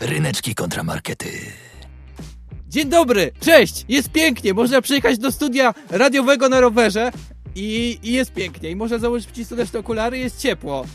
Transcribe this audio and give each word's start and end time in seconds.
Ryneczki 0.00 0.54
kontramarkety. 0.54 1.28
Dzień 2.68 2.88
dobry, 2.88 3.32
cześć, 3.40 3.84
jest 3.88 4.10
pięknie, 4.10 4.54
można 4.54 4.82
przyjechać 4.82 5.18
do 5.18 5.32
studia 5.32 5.74
radiowego 5.90 6.48
na 6.48 6.60
rowerze 6.60 7.12
i, 7.54 7.98
i 8.02 8.12
jest 8.12 8.32
pięknie. 8.32 8.70
I 8.70 8.76
można 8.76 8.98
założyć 8.98 9.26
przycisnąć 9.26 9.74
okulary, 9.74 10.18
jest 10.18 10.40
ciepło. 10.40 10.86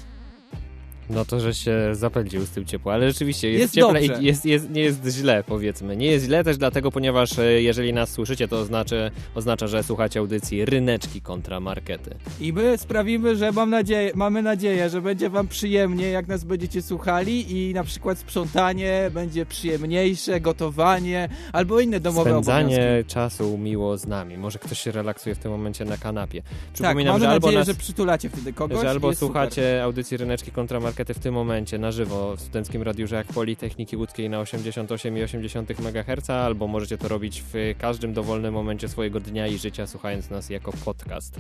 No 1.10 1.26
to, 1.26 1.39
że 1.39 1.54
się 1.54 1.76
zapędził 1.92 2.42
z 2.46 2.50
tym 2.50 2.66
ciepło, 2.66 2.94
ale 2.94 3.07
rzeczywiście 3.12 3.50
jest, 3.52 3.62
Jest 3.62 3.73
cieple 3.76 4.07
dobrze. 4.07 4.23
i 4.23 4.26
jest, 4.26 4.46
jest, 4.46 4.70
nie 4.70 4.82
jest 4.82 5.05
źle, 5.07 5.43
powiedzmy. 5.48 5.98
Nie 5.98 6.07
jest 6.07 6.25
źle 6.25 6.43
też 6.43 6.57
dlatego, 6.57 6.91
ponieważ 6.91 7.39
e, 7.39 7.61
jeżeli 7.61 7.93
nas 7.93 8.10
słyszycie, 8.11 8.48
to 8.48 8.60
oznacza, 8.60 8.96
oznacza 9.36 9.68
że 9.68 9.84
słuchacie 9.84 10.20
audycji 10.20 10.66
Ryneczki 10.66 11.21
kontra 11.21 11.60
Markety. 11.60 12.16
I 12.39 12.54
my 12.54 12.78
sprawimy, 12.78 13.36
że 13.36 13.52
mam 13.52 13.70
nadzieję, 13.70 14.11
mamy 14.16 14.42
nadzieję, 14.42 14.89
że 14.89 15.02
będzie 15.02 15.29
wam 15.29 15.47
przyjemnie, 15.47 16.10
jak 16.10 16.28
nas 16.28 16.43
będziecie 16.43 16.82
słuchali 16.82 17.70
i 17.70 17.74
na 17.74 17.83
przykład 17.83 18.18
sprzątanie 18.18 19.11
będzie 19.14 19.46
przyjemniejsze, 19.46 20.39
gotowanie 20.42 21.29
albo 21.54 21.79
inne 21.79 22.00
domowe 22.00 22.29
Spędzanie 22.32 22.75
obowiązki. 22.78 23.14
czasu 23.14 23.57
miło 23.57 23.97
z 23.97 24.07
nami. 24.07 24.38
Może 24.38 24.60
ktoś 24.60 24.79
się 24.79 24.92
relaksuje 24.92 25.36
w 25.36 25.39
tym 25.39 25.51
momencie 25.51 25.86
na 25.86 25.97
kanapie. 25.97 26.42
Tak, 26.42 26.51
Przypominam, 26.74 27.14
mamy 27.14 27.25
że 27.25 27.29
albo 27.32 27.47
nadzieję, 27.47 27.60
nas... 27.60 27.68
że 27.68 27.75
przytulacie 27.75 28.29
wtedy 28.29 28.54
kogoś 28.54 28.82
że 28.82 28.89
albo 28.89 29.15
słuchacie 29.15 29.51
super. 29.61 29.82
audycji 29.82 30.18
Ryneczki 30.18 30.51
kontra 30.51 30.79
Markety 30.79 30.93
w 30.97 31.20
tym 31.20 31.33
momencie 31.33 31.78
na 31.78 31.92
żywo 31.92 32.36
w 32.36 32.42
Studenckim 32.42 32.81
Radiu 32.83 33.08
Żak 33.08 33.28
Politechniki 33.28 33.97
Łódzkiej 33.97 34.30
na 34.30 34.38
88,8 34.44 35.88
MHz, 35.88 36.30
albo 36.30 36.67
możecie 36.67 36.97
to 36.97 37.08
robić 37.08 37.44
w 37.53 37.75
każdym 37.80 38.14
dowolnym 38.14 38.53
momencie 38.53 38.89
swojego 38.89 39.19
dnia 39.19 39.47
i 39.47 39.58
życia, 39.58 39.88
słuchając 39.88 40.30
nas 40.30 40.50
jako 40.50 40.73
podcast. 40.86 41.36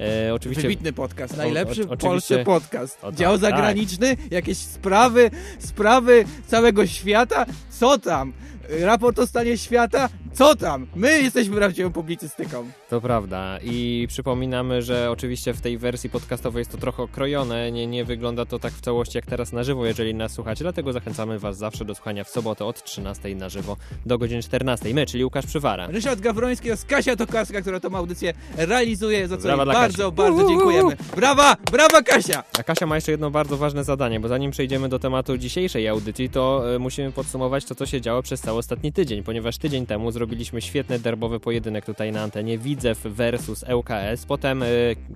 E, 0.00 0.34
oczywiście 0.34 0.62
Wybitny 0.62 0.92
podcast, 0.92 1.36
najlepszy 1.36 1.82
o- 1.82 1.86
w 1.86 1.90
oczywiście- 1.90 2.08
Polsce 2.08 2.44
podcast. 2.44 2.98
O, 3.04 3.06
tak, 3.06 3.14
Dział 3.14 3.32
tak. 3.32 3.40
zagraniczny, 3.40 4.16
jakieś 4.30 4.58
sprawy, 4.58 5.30
sprawy 5.58 6.24
całego 6.46 6.86
świata, 6.86 7.46
co 7.70 7.98
tam? 7.98 8.32
Raport 8.68 9.18
o 9.18 9.26
stanie 9.26 9.58
świata, 9.58 10.08
co 10.32 10.56
tam? 10.56 10.86
My 10.96 11.22
jesteśmy 11.22 11.56
prawdziwą 11.56 11.92
publicystyką. 11.92 12.70
To 12.88 13.00
prawda 13.00 13.58
i 13.62 14.06
przypominamy, 14.08 14.82
że 14.82 15.10
oczywiście 15.10 15.54
w 15.54 15.60
tej 15.60 15.78
wersji 15.78 16.10
podcastowej 16.10 16.60
jest 16.60 16.70
to 16.70 16.78
trochę 16.78 17.02
okrojone, 17.02 17.72
nie, 17.72 17.86
nie 17.86 18.04
wygląda 18.04 18.46
to 18.46 18.58
tak 18.58 18.72
w 18.72 18.80
całości 18.80 19.18
jak 19.18 19.26
teraz 19.26 19.52
na 19.52 19.64
żywo, 19.64 19.86
jeżeli 19.86 20.14
nas 20.14 20.32
słuchacie, 20.32 20.64
dlatego 20.64 20.92
zachęcamy 20.92 21.38
Was 21.38 21.56
zawsze 21.56 21.84
do 21.84 21.94
słuchania 21.94 22.24
w 22.24 22.28
sobotę 22.28 22.64
od 22.64 22.84
13 22.84 23.34
na 23.34 23.48
żywo 23.48 23.76
do 24.06 24.18
godziny 24.18 24.42
14. 24.42 24.94
My, 24.94 25.06
czyli 25.06 25.24
Łukasz 25.24 25.46
Przywara. 25.46 25.86
Ryszard 25.86 26.20
Gawroński 26.20 26.70
oraz 26.70 26.84
Kasia 26.84 27.16
Tokarska, 27.16 27.60
która 27.60 27.80
tą 27.80 27.96
audycję 27.96 28.34
realizuje, 28.56 29.28
za 29.28 29.36
co 29.36 29.42
Brawa 29.42 29.66
bardzo, 29.66 30.10
Kasi. 30.10 30.16
bardzo 30.16 30.48
dziękujemy. 30.48 30.96
Brawa, 31.16 31.56
brawa 31.72 32.02
Kasia! 32.02 32.44
A 32.58 32.62
Kasia 32.62 32.86
ma 32.86 32.94
jeszcze 32.94 33.12
jedno 33.12 33.30
bardzo 33.30 33.56
ważne 33.56 33.84
zadanie, 33.84 34.20
bo 34.20 34.28
zanim 34.28 34.50
przejdziemy 34.50 34.88
do 34.88 34.98
tematu 34.98 35.38
dzisiejszej 35.38 35.88
audycji, 35.88 36.30
to 36.30 36.74
e, 36.74 36.78
musimy 36.78 37.12
podsumować 37.12 37.64
to, 37.64 37.74
co 37.74 37.86
się 37.86 38.00
działo 38.00 38.22
przez 38.22 38.40
cały 38.40 38.53
ostatni 38.58 38.92
tydzień, 38.92 39.22
ponieważ 39.22 39.58
tydzień 39.58 39.86
temu 39.86 40.10
zrobiliśmy 40.10 40.60
świetny 40.60 40.98
derbowy 40.98 41.40
pojedynek 41.40 41.84
tutaj 41.84 42.12
na 42.12 42.22
antenie 42.22 42.58
Widzew 42.58 42.98
versus 43.04 43.64
ŁKS. 43.76 44.26
Potem 44.26 44.62
e, 44.62 44.66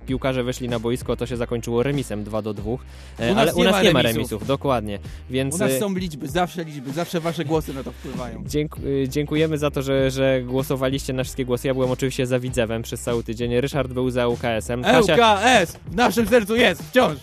piłkarze 0.07 0.43
wyszli 0.43 0.69
na 0.69 0.79
boisko, 0.79 1.15
to 1.15 1.25
się 1.25 1.37
zakończyło 1.37 1.83
remisem 1.83 2.23
2 2.23 2.41
do 2.41 2.53
2, 2.53 2.71
U 2.71 2.79
e, 3.19 3.35
ale 3.35 3.53
u 3.53 3.63
nas 3.63 3.83
nie 3.83 3.91
ma 3.91 4.01
remisów. 4.01 4.17
remisów, 4.17 4.47
dokładnie. 4.47 4.99
Więc 5.29 5.55
U 5.55 5.57
nas 5.57 5.71
e, 5.71 5.79
są 5.79 5.93
liczby, 5.95 6.27
zawsze 6.27 6.63
liczby, 6.63 6.91
zawsze 6.91 7.19
wasze 7.19 7.45
głosy 7.45 7.73
na 7.73 7.83
to 7.83 7.91
wpływają. 7.91 8.43
Dzięk, 8.47 8.77
y, 8.77 9.05
dziękujemy 9.09 9.57
za 9.57 9.71
to, 9.71 9.81
że, 9.81 10.11
że 10.11 10.41
głosowaliście 10.45 11.13
na 11.13 11.23
wszystkie 11.23 11.45
głosy. 11.45 11.67
Ja 11.67 11.73
byłem 11.73 11.91
oczywiście 11.91 12.25
za 12.25 12.39
Widzewem 12.39 12.81
przez 12.81 13.01
cały 13.01 13.23
tydzień. 13.23 13.61
Ryszard 13.61 13.93
był 13.93 14.09
za 14.09 14.27
UKS-em. 14.27 14.79
ŁKS 14.79 15.77
w 15.91 15.95
naszym 15.95 16.27
sercu 16.27 16.55
jest, 16.55 16.83
wciąż. 16.83 17.17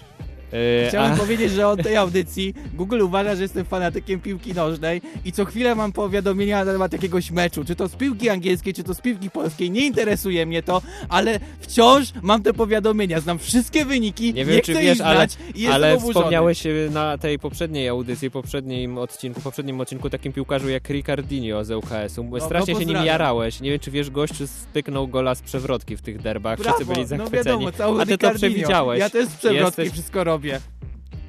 Y, 0.55 0.89
Chciałem 0.89 1.13
a- 1.13 1.17
powiedzieć, 1.17 1.53
że 1.53 1.69
od 1.69 1.83
tej 1.83 1.97
audycji 1.97 2.55
Google 2.75 3.01
uważa, 3.03 3.37
że 3.37 3.43
jestem 3.43 3.65
fanatykiem 3.65 4.21
piłki 4.21 4.55
nożnej 4.55 5.03
i 5.25 5.33
co 5.33 5.45
chwilę 5.45 5.75
mam 5.75 5.93
powiadomienia 5.93 6.65
na 6.65 6.73
temat 6.73 6.93
jakiegoś 6.93 7.31
meczu, 7.31 7.65
czy 7.65 7.77
to 7.77 7.89
z 7.89 7.97
piłki 7.97 8.29
angielskiej, 8.29 8.75
czy 8.75 8.85
to 8.85 8.95
z 8.95 9.01
piłki 9.01 9.31
polskiej, 9.31 9.71
nie 9.71 9.87
interesuje 9.87 10.47
mnie 10.47 10.63
to, 10.63 10.83
ale 11.09 11.41
wciąż 11.61 12.13
mam 12.23 12.43
te 12.43 12.53
powiadomienia, 12.53 13.21
znam 13.21 13.39
wszystkie 13.39 13.85
wyniki, 13.85 14.25
Nie 14.25 14.33
nie, 14.33 14.45
wiem, 14.45 14.61
chcę 14.63 14.73
czy 14.73 14.73
ich 14.81 14.85
wiesz, 14.87 15.01
ale- 15.01 15.17
znać 15.17 15.37
i 15.55 15.67
Ale 15.67 15.93
oburzony. 15.95 16.15
wspomniałeś 16.15 16.67
y, 16.67 16.89
na 16.93 17.19
tej 17.19 17.39
poprzedniej 17.39 17.89
audycji, 17.89 18.31
poprzednim 18.31 18.99
odcinku, 18.99 19.41
poprzednim 19.41 19.81
odcinku 19.81 20.11
takim 20.11 20.33
piłkarzu 20.33 20.69
jak 20.69 20.89
Ricardinho 20.91 21.65
z 21.65 21.71
UKS-u. 21.71 22.25
No, 22.25 22.41
Strasznie 22.41 22.75
no 22.75 22.81
się 22.81 22.87
nim 22.87 23.05
jarałeś. 23.05 23.61
Nie 23.61 23.71
wiem, 23.71 23.79
czy 23.81 23.91
wiesz, 23.91 24.11
gościu 24.11 24.47
styknął 24.47 25.09
gola 25.09 25.35
z 25.35 25.43
przewrotki 25.43 25.97
w 25.97 26.03
tych 26.03 26.23
derbach. 26.23 26.59
Brawo, 26.59 26.77
Wszyscy 26.77 26.93
byli 26.95 27.01
no 27.03 27.07
zachwyceni. 27.09 27.45
wiadomo, 27.45 27.73
cały 27.73 28.03
A 28.03 28.07
ty 28.07 28.19
to 28.19 28.27
Ricardinho. 28.29 28.39
przewidziałeś. 28.55 29.01
Ja 29.01 29.11
też 29.11 29.29
z 29.29 29.35
przewrotki 29.35 29.81
Jesteś- 29.83 29.91
wszystko 29.93 30.25
robię. 30.25 30.36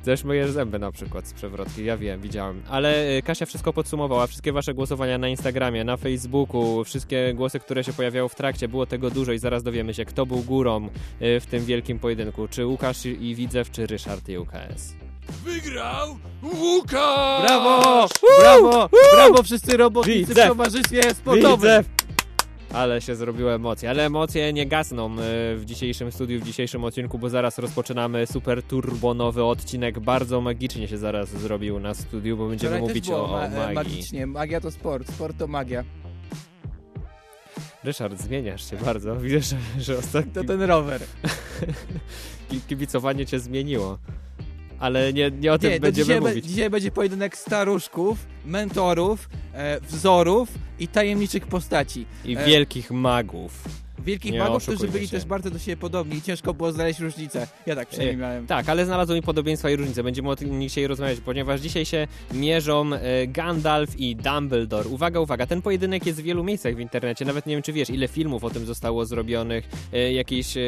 Też 0.03 0.23
myjesz 0.23 0.51
zęby 0.51 0.79
na 0.79 0.91
przykład 0.91 1.27
z 1.27 1.33
przewrotki, 1.33 1.85
ja 1.85 1.97
wiem, 1.97 2.21
widziałem. 2.21 2.61
Ale 2.69 3.17
y, 3.17 3.21
Kasia 3.21 3.45
wszystko 3.45 3.73
podsumowała, 3.73 4.27
wszystkie 4.27 4.51
wasze 4.53 4.73
głosowania 4.73 5.17
na 5.17 5.27
Instagramie, 5.27 5.83
na 5.83 5.97
Facebooku, 5.97 6.83
wszystkie 6.83 7.33
głosy, 7.33 7.59
które 7.59 7.83
się 7.83 7.93
pojawiały 7.93 8.29
w 8.29 8.35
trakcie, 8.35 8.67
było 8.67 8.85
tego 8.85 9.09
dużo 9.09 9.31
i 9.31 9.39
zaraz 9.39 9.63
dowiemy 9.63 9.93
się, 9.93 10.05
kto 10.05 10.25
był 10.25 10.37
górą 10.37 10.89
y, 11.21 11.39
w 11.39 11.45
tym 11.45 11.65
wielkim 11.65 11.99
pojedynku. 11.99 12.47
Czy 12.47 12.65
Łukasz 12.65 13.05
i 13.05 13.35
Widzew, 13.35 13.71
czy 13.71 13.87
Ryszard 13.87 14.29
i 14.29 14.37
UKS. 14.37 14.93
Wygrał 15.45 16.17
Łukasz! 16.43 17.47
Brawo, 17.47 18.07
brawo, 18.39 18.89
brawo 19.15 19.43
wszyscy 19.43 19.77
robotnicy 19.77 20.25
w 20.25 20.27
Widzew. 20.29 20.47
towarzystwie 20.47 21.13
sportowym. 21.13 21.83
Ale 22.73 23.01
się 23.01 23.15
zrobiły 23.15 23.51
emocje, 23.53 23.89
ale 23.89 24.05
emocje 24.05 24.53
nie 24.53 24.65
gasną 24.65 25.13
y, 25.13 25.17
w 25.57 25.61
dzisiejszym 25.65 26.11
studiu, 26.11 26.39
w 26.39 26.43
dzisiejszym 26.43 26.83
odcinku, 26.83 27.19
bo 27.19 27.29
zaraz 27.29 27.57
rozpoczynamy 27.57 28.27
super 28.27 28.63
turbonowy 28.63 29.43
odcinek. 29.43 29.99
Bardzo 29.99 30.41
magicznie 30.41 30.87
się 30.87 30.97
zaraz 30.97 31.29
zrobił 31.29 31.79
na 31.79 31.93
studiu, 31.93 32.37
bo 32.37 32.47
będziemy 32.49 32.71
Wczoraj 32.75 32.87
mówić 32.89 33.09
o, 33.09 33.27
ma- 33.27 33.45
e, 33.45 33.49
magii. 33.49 33.75
magicznie, 33.75 34.27
magia 34.27 34.61
to 34.61 34.71
sport, 34.71 35.07
sport 35.13 35.37
to 35.37 35.47
magia. 35.47 35.83
Ryszard, 37.83 38.21
zmieniasz 38.21 38.69
się 38.69 38.77
bardzo. 38.77 39.15
Widzę, 39.15 39.41
że, 39.41 39.57
że 39.79 39.97
ostatnio 39.97 40.33
To 40.41 40.43
ten 40.47 40.61
rower. 40.61 41.01
ki- 42.49 42.61
kibicowanie 42.67 43.25
cię 43.25 43.39
zmieniło. 43.39 43.97
Ale 44.79 45.13
nie, 45.13 45.31
nie 45.31 45.53
o 45.53 45.57
tym 45.59 45.71
Nie, 45.71 45.79
będziemy 45.79 46.05
dzisiaj, 46.05 46.21
be- 46.21 46.29
mówić. 46.29 46.45
dzisiaj 46.45 46.69
będzie 46.69 46.91
pojedynek 46.91 47.37
staruszków, 47.37 48.17
mentorów, 48.45 49.29
e, 49.53 49.79
wzorów 49.81 50.49
i 50.79 50.87
tajemniczych 50.87 51.47
postaci. 51.47 52.05
I 52.25 52.37
e, 52.37 52.45
wielkich 52.45 52.91
magów. 52.91 53.63
Wielkich 54.05 54.31
Nie 54.33 54.39
magów, 54.39 54.63
którzy 54.63 54.87
byli 54.87 55.05
się. 55.07 55.11
też 55.11 55.25
bardzo 55.25 55.49
do 55.51 55.59
siebie 55.59 55.77
podobni 55.77 56.15
i 56.17 56.21
ciężko 56.21 56.53
było 56.53 56.71
znaleźć 56.71 56.99
różnicę. 56.99 57.47
Ja 57.65 57.75
tak 57.75 57.87
przynajmniej 57.87 58.17
miałem. 58.17 58.47
Tak, 58.47 58.69
ale 58.69 58.85
znalazłem 58.85 59.21
podobieństwa 59.21 59.69
i 59.69 59.75
różnice. 59.75 60.03
Będziemy 60.03 60.29
o 60.29 60.35
tym 60.35 60.61
dzisiaj 60.61 60.87
rozmawiać, 60.87 61.19
ponieważ 61.19 61.61
dzisiaj 61.61 61.85
się 61.85 62.07
mierzą 62.33 62.93
e, 62.93 63.27
Gandalf 63.27 63.99
i 63.99 64.15
Dumbledore. 64.15 64.89
Uwaga, 64.89 65.19
uwaga, 65.19 65.45
ten 65.47 65.61
pojedynek 65.61 66.05
jest 66.05 66.19
w 66.19 66.23
wielu 66.23 66.43
miejscach 66.43 66.75
w 66.75 66.79
internecie. 66.79 67.25
Nawet 67.25 67.45
nie 67.45 67.55
wiem, 67.55 67.63
czy 67.63 67.73
wiesz, 67.73 67.89
ile 67.89 68.07
filmów 68.07 68.43
o 68.43 68.49
tym 68.49 68.65
zostało 68.65 69.05
zrobionych, 69.05 69.69
e, 69.93 70.13
jakieś 70.13 70.57
e, 70.57 70.61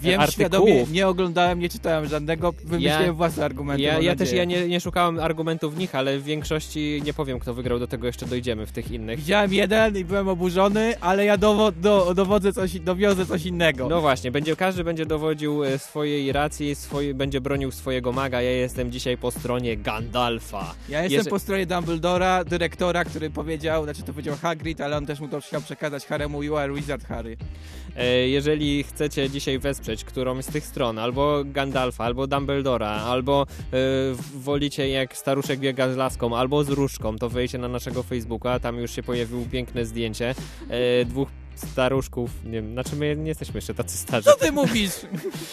Wiem 0.00 0.20
artykułów. 0.20 0.30
świadomie, 0.32 0.84
nie 0.92 1.08
oglądałem, 1.08 1.58
nie 1.60 1.68
czytałem 1.68 2.08
żadnego, 2.08 2.52
wymyśliłem 2.64 3.02
Ja- 3.06 3.12
własne 3.12 3.44
argumenty. 3.44 3.82
Ja, 3.82 4.00
ja 4.00 4.16
też 4.16 4.32
ja 4.32 4.44
nie, 4.44 4.68
nie 4.68 4.80
szukałem 4.80 5.18
argumentów 5.18 5.74
w 5.74 5.78
nich, 5.78 5.94
ale 5.94 6.18
w 6.18 6.24
większości 6.24 7.02
nie 7.04 7.14
powiem, 7.14 7.38
kto 7.38 7.54
wygrał, 7.54 7.78
do 7.78 7.86
tego 7.86 8.06
jeszcze 8.06 8.26
dojdziemy 8.26 8.66
w 8.66 8.72
tych 8.72 8.90
innych. 8.90 9.18
Widziałem 9.18 9.52
jeden 9.54 9.96
i 9.96 10.04
byłem 10.04 10.28
oburzony, 10.28 11.00
ale 11.00 11.24
ja 11.24 11.36
dowo- 11.38 11.72
do, 11.72 12.14
dowodzę 12.14 12.47
coś, 12.52 12.80
dowiozę 12.80 13.26
coś 13.26 13.46
innego. 13.46 13.88
No 13.88 14.00
właśnie, 14.00 14.30
będzie, 14.30 14.56
każdy 14.56 14.84
będzie 14.84 15.06
dowodził 15.06 15.64
e, 15.64 15.78
swojej 15.78 16.32
racji, 16.32 16.74
swoje, 16.74 17.14
będzie 17.14 17.40
bronił 17.40 17.70
swojego 17.70 18.12
maga. 18.12 18.42
Ja 18.42 18.50
jestem 18.50 18.92
dzisiaj 18.92 19.18
po 19.18 19.30
stronie 19.30 19.76
Gandalfa. 19.76 20.74
Ja 20.88 21.02
jestem 21.02 21.18
Jeże- 21.20 21.30
po 21.30 21.38
stronie 21.38 21.66
Dumbledora, 21.66 22.44
dyrektora, 22.44 23.04
który 23.04 23.30
powiedział, 23.30 23.84
znaczy 23.84 24.02
to 24.02 24.12
powiedział 24.12 24.36
Hagrid, 24.42 24.80
ale 24.80 24.96
on 24.96 25.06
też 25.06 25.20
mu 25.20 25.28
to 25.28 25.40
chciał 25.40 25.60
przekazać 25.60 26.06
Haremu, 26.06 26.42
you 26.42 26.56
are 26.56 26.72
wizard 26.72 27.04
Harry. 27.04 27.36
E, 27.96 28.28
Jeżeli 28.28 28.82
chcecie 28.84 29.30
dzisiaj 29.30 29.58
wesprzeć 29.58 30.04
którąś 30.04 30.44
z 30.44 30.48
tych 30.48 30.66
stron, 30.66 30.98
albo 30.98 31.42
Gandalfa, 31.44 32.04
albo 32.04 32.26
Dumbledora, 32.26 32.88
albo 32.90 33.46
e, 33.72 33.76
wolicie 34.34 34.88
jak 34.88 35.16
staruszek 35.16 35.60
biega 35.60 35.92
z 35.92 35.96
laską, 35.96 36.36
albo 36.36 36.64
z 36.64 36.68
różdżką, 36.68 37.16
to 37.18 37.28
wejdźcie 37.28 37.58
na 37.58 37.68
naszego 37.68 38.02
Facebooka, 38.02 38.60
tam 38.60 38.76
już 38.78 38.90
się 38.90 39.02
pojawiło 39.02 39.42
piękne 39.52 39.84
zdjęcie 39.86 40.34
dwóch 41.06 41.28
staruszków, 41.58 42.30
nie 42.44 42.52
wiem, 42.52 42.72
znaczy 42.72 42.96
my 42.96 43.16
nie 43.16 43.28
jesteśmy 43.28 43.58
jeszcze 43.58 43.74
tacy 43.74 43.96
starzy. 43.96 44.24
Co 44.24 44.36
ty 44.36 44.52
mówisz? 44.52 44.92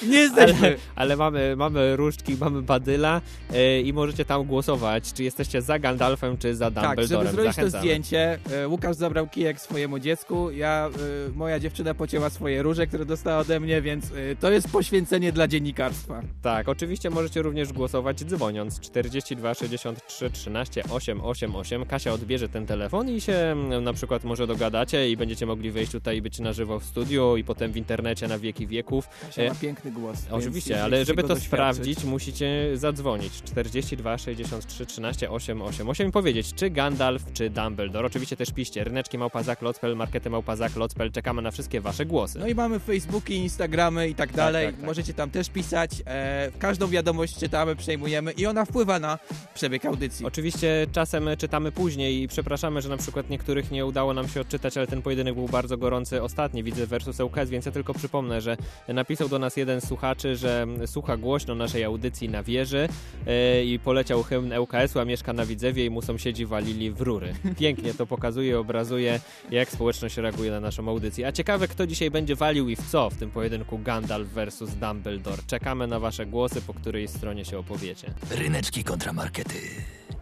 Nie 0.10 0.18
jesteśmy. 0.18 0.68
Ale, 0.68 0.76
ale 0.96 1.16
mamy, 1.16 1.56
mamy 1.56 1.96
różdżki, 1.96 2.38
mamy 2.40 2.62
badyla 2.62 3.22
e, 3.54 3.82
i 3.82 3.94
możecie 3.94 4.26
tam 4.26 4.44
głosować, 4.44 5.14
czy 5.14 5.24
jesteście 5.24 5.62
za 5.62 5.80
Gandalfem, 5.80 6.38
czy 6.38 6.56
za 6.56 6.72
Tak, 6.72 6.84
żeby 6.84 6.96
Dumbledorem. 6.96 7.34
zrobić 7.34 7.50
to 7.50 7.54
Zachęcamy. 7.56 7.82
zdjęcie, 7.82 8.40
e, 8.52 8.68
Łukasz 8.68 8.96
zabrał 8.96 9.28
kijek 9.28 9.60
swojemu 9.62 10.00
dziecku, 10.00 10.52
ja, 10.52 10.90
e, 11.30 11.32
moja 11.38 11.60
dziewczyna 11.60 11.94
pocięła 11.94 12.30
swoje 12.30 12.62
róże, 12.64 12.88
które 12.88 13.06
dostała 13.06 13.40
ode 13.40 13.60
mnie, 13.60 13.82
więc 13.82 14.06
to 14.40 14.52
jest 14.52 14.70
poświęcenie 14.72 15.32
dla 15.32 15.48
dziennikarstwa. 15.48 16.22
Tak, 16.42 16.70
oczywiście 16.70 17.10
możecie 17.10 17.42
również 17.42 17.74
głosować 17.74 18.24
dzwoniąc 18.26 18.80
42 18.80 19.54
63 19.54 20.30
13 20.30 20.84
888. 20.90 21.86
Kasia 21.86 22.14
odbierze 22.14 22.50
ten 22.50 22.66
telefon 22.66 23.10
i 23.10 23.22
się 23.22 23.56
na 23.82 23.94
przykład 23.94 24.24
może 24.24 24.48
dogadacie 24.48 25.10
i 25.10 25.18
będziecie 25.18 25.46
mogli 25.46 25.72
wejść 25.72 25.95
tutaj 25.96 26.22
być 26.22 26.40
na 26.40 26.54
żywo 26.54 26.80
w 26.80 26.84
studiu 26.84 27.38
i 27.38 27.44
potem 27.44 27.72
w 27.72 27.78
internecie 27.78 28.28
na 28.28 28.40
wieki 28.40 28.68
wieków. 28.68 29.10
Kasia 29.22 29.50
ma 29.50 29.56
piękny 29.56 29.92
głos. 29.92 30.18
Oczywiście, 30.32 30.84
ale 30.84 31.06
żeby 31.06 31.24
to 31.24 31.36
sprawdzić, 31.36 32.04
musicie 32.04 32.72
zadzwonić 32.74 33.42
42 33.42 34.18
63 34.18 34.86
13 34.86 35.32
888 35.32 36.08
i 36.10 36.12
powiedzieć, 36.12 36.54
czy 36.54 36.70
Gandalf, 36.70 37.24
czy 37.34 37.50
Dumbledore. 37.50 38.08
Oczywiście 38.08 38.36
też 38.36 38.52
piszcie 38.52 38.84
ryneczki 38.84 39.18
małpazak, 39.18 39.62
locpel, 39.62 39.96
markety 39.96 40.30
małpazak, 40.30 40.76
locpel. 40.76 41.12
Czekamy 41.12 41.42
na 41.42 41.52
wszystkie 41.52 41.82
wasze 41.82 42.06
głosy. 42.06 42.40
No 42.40 42.48
i 42.48 42.56
mamy 42.56 42.80
Facebooki, 42.80 43.36
Instagramy 43.36 44.10
i 44.10 44.16
tak 44.16 44.32
dalej. 44.34 44.66
tak, 44.66 44.76
tak. 44.76 44.86
Możecie 44.86 45.14
tam 45.14 45.30
też 45.30 45.50
pisać. 45.50 45.92
E, 46.06 46.52
każdą 46.60 46.88
wiadomość 46.88 47.40
czytamy, 47.40 47.76
przejmujemy 47.76 48.32
i 48.32 48.46
ona 48.46 48.66
wpływa 48.66 49.00
na 49.00 49.20
przebieg 49.54 49.86
audycji. 49.86 50.26
Oczywiście 50.26 50.88
czasem 50.92 51.30
czytamy 51.38 51.72
później 51.72 52.22
i 52.22 52.28
przepraszamy, 52.28 52.82
że 52.82 52.90
na 52.90 52.98
przykład 52.98 53.30
niektórych 53.30 53.72
nie 53.72 53.86
udało 53.86 54.14
nam 54.14 54.28
się 54.28 54.42
odczytać, 54.42 54.78
ale 54.78 54.88
ten 54.88 55.02
pojedynek 55.02 55.36
był 55.36 55.48
bardzo 55.48 55.78
gorący 55.86 56.24
ostatni, 56.24 56.64
widzę 56.64 56.88
versus 56.88 57.20
ŁKS, 57.20 57.50
więc 57.50 57.66
ja 57.66 57.72
tylko 57.72 57.94
przypomnę, 57.94 58.42
że 58.42 58.58
napisał 58.88 59.30
do 59.30 59.40
nas 59.40 59.58
jeden 59.58 59.82
słuchaczy, 59.82 60.36
że 60.36 60.68
słucha 60.86 61.18
głośno 61.18 61.56
naszej 61.56 61.84
audycji 61.84 62.30
na 62.30 62.44
wieży 62.44 62.90
e, 63.28 63.64
i 63.66 63.80
poleciał 63.80 64.24
hymn 64.24 64.54
ŁKS-u, 64.60 65.00
a 65.00 65.06
mieszka 65.06 65.34
na 65.34 65.46
Widzewie 65.46 65.86
i 65.86 65.90
mu 65.90 66.02
sąsiedzi 66.02 66.46
walili 66.46 66.92
w 66.92 67.02
rury. 67.02 67.34
Pięknie 67.60 67.94
to 67.94 68.06
pokazuje, 68.06 68.60
obrazuje, 68.60 69.20
jak 69.52 69.70
społeczność 69.70 70.18
reaguje 70.18 70.52
na 70.52 70.60
naszą 70.60 70.90
audycję. 70.90 71.28
A 71.28 71.32
ciekawe, 71.32 71.68
kto 71.68 71.88
dzisiaj 71.88 72.12
będzie 72.12 72.36
walił 72.36 72.70
i 72.70 72.76
w 72.76 72.90
co 72.92 73.10
w 73.10 73.16
tym 73.16 73.32
pojedynku 73.32 73.80
Gandalf 73.80 74.28
versus 74.28 74.70
Dumbledore. 74.76 75.42
Czekamy 75.48 75.88
na 75.88 76.00
wasze 76.00 76.26
głosy, 76.26 76.62
po 76.62 76.74
której 76.74 77.08
stronie 77.08 77.46
się 77.46 77.60
opowiecie. 77.60 78.14
Ryneczki 78.32 78.84
kontra 78.84 79.14
markety. 79.14 79.60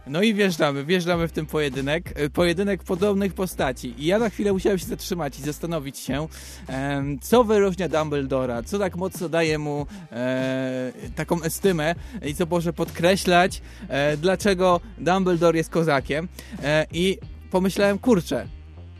No 0.06 0.22
i 0.22 0.34
wjeżdżamy, 0.34 0.84
wjeżdżamy 0.84 1.28
w 1.28 1.32
ten 1.32 1.46
pojedynek. 1.46 2.12
E, 2.16 2.30
Pojedynek 2.30 2.82
podobnych 2.84 3.34
postaci. 3.34 3.94
I 3.98 4.06
ja 4.06 4.18
na 4.18 4.30
chwilę 4.30 4.52
musiałem 4.52 4.78
się 4.78 4.86
zatrzymać 4.86 5.38
i 5.38 5.42
zastanowić 5.42 5.98
się, 5.98 6.28
co 7.22 7.44
wyróżnia 7.44 7.88
Dumbledora, 7.88 8.62
co 8.62 8.78
tak 8.78 8.96
mocno 8.96 9.28
daje 9.28 9.58
mu 9.58 9.86
e, 10.12 10.92
taką 11.16 11.42
estymę 11.42 11.94
i 12.26 12.34
co 12.34 12.46
może 12.46 12.72
podkreślać, 12.72 13.62
e, 13.88 14.16
dlaczego 14.16 14.80
Dumbledore 14.98 15.58
jest 15.58 15.70
kozakiem. 15.70 16.28
I 16.92 17.18
pomyślałem, 17.50 17.98
kurczę, 17.98 18.46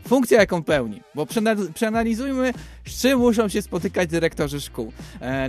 funkcja 0.07 0.39
jaką 0.39 0.63
pełni, 0.63 1.01
bo 1.15 1.25
przeanal- 1.25 1.73
przeanalizujmy, 1.73 2.53
z 2.87 3.01
czym 3.01 3.19
muszą 3.19 3.49
się 3.49 3.61
spotykać 3.61 4.09
dyrektorzy 4.09 4.61
szkół. 4.61 4.91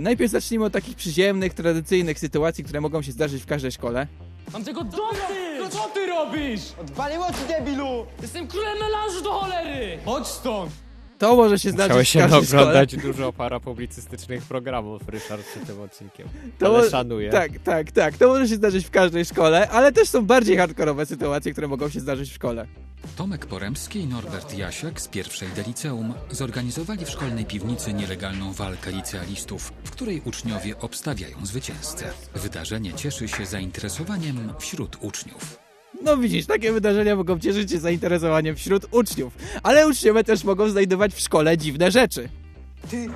Najpierw 0.01 0.31
zacznijmy 0.31 0.65
od 0.65 0.73
takich 0.73 0.95
przyziemnych, 0.95 1.53
tradycyjnych 1.53 2.19
sytuacji, 2.19 2.63
które 2.63 2.81
mogą 2.81 3.01
się 3.01 3.11
zdarzyć 3.11 3.43
w 3.43 3.45
każdej 3.45 3.71
szkole. 3.71 4.07
Mam 4.53 4.63
tego 4.63 4.83
dosyć! 4.83 5.71
Co 5.71 5.89
ty 5.89 6.05
robisz? 6.07 6.61
Odwaliło 6.81 7.25
ci 7.27 7.53
debilu! 7.53 8.05
Jestem 8.21 8.47
królem 8.47 8.77
melanżu 8.79 9.21
do 9.21 9.31
cholery! 9.31 9.99
Chodź 10.05 10.27
stąd! 10.27 10.71
To 11.19 11.35
może 11.35 11.59
się 11.59 11.71
zdarzyć 11.71 11.89
Musiałeś 11.89 12.09
w 12.09 12.11
się 12.11 12.19
każdej 12.19 12.45
szkole. 12.45 12.61
oglądać 12.61 12.95
dużo 12.97 13.33
parapublicystycznych 13.33 14.43
programów, 14.43 15.01
Ryszard, 15.09 15.41
przed 15.51 15.67
tym 15.67 15.81
odcinkiem. 15.81 16.27
To 16.59 16.75
Ale 16.75 16.89
szanuję. 16.89 17.29
Tak, 17.31 17.51
tak, 17.63 17.91
tak. 17.91 18.17
To 18.17 18.27
może 18.27 18.47
się 18.47 18.55
zdarzyć 18.55 18.85
w 18.85 18.89
każdej 18.89 19.25
szkole, 19.25 19.69
ale 19.69 19.91
też 19.91 20.09
są 20.09 20.25
bardziej 20.25 20.57
hardkorowe 20.57 21.05
sytuacje, 21.05 21.51
które 21.51 21.67
mogą 21.67 21.89
się 21.89 21.99
zdarzyć 21.99 22.29
w 22.31 22.33
szkole. 22.33 22.67
Tomek 23.15 23.45
Poremski 23.45 23.99
i 23.99 24.07
Norbert 24.07 24.57
Jasiak 24.57 25.01
z 25.01 25.07
pierwszej 25.07 25.49
D 25.55 25.63
liceum 25.67 26.13
zorganizowali 26.31 27.05
w 27.05 27.09
szkolnej 27.09 27.45
piwnicy 27.45 27.93
nielegalną 27.93 28.53
walkę 28.53 28.91
licealistów, 28.91 29.73
w 29.83 29.91
której 29.91 30.21
uczniowie 30.25 30.79
obstawiają 30.79 31.45
zwycięzcę. 31.45 32.05
Wydarzenie 32.35 32.93
cieszy 32.93 33.27
się 33.27 33.45
zainteresowaniem 33.45 34.53
wśród 34.59 34.97
uczniów. 35.01 35.66
No 36.01 36.17
widzisz, 36.17 36.45
takie 36.45 36.71
wydarzenia 36.71 37.15
mogą 37.15 37.39
cieszyć 37.39 37.71
się 37.71 37.79
zainteresowaniem 37.79 38.55
wśród 38.55 38.85
uczniów, 38.91 39.33
ale 39.63 39.87
uczniowie 39.87 40.23
też 40.23 40.43
mogą 40.43 40.69
znajdować 40.69 41.13
w 41.13 41.19
szkole 41.19 41.57
dziwne 41.57 41.91
rzeczy. 41.91 42.29
Ty, 42.89 43.09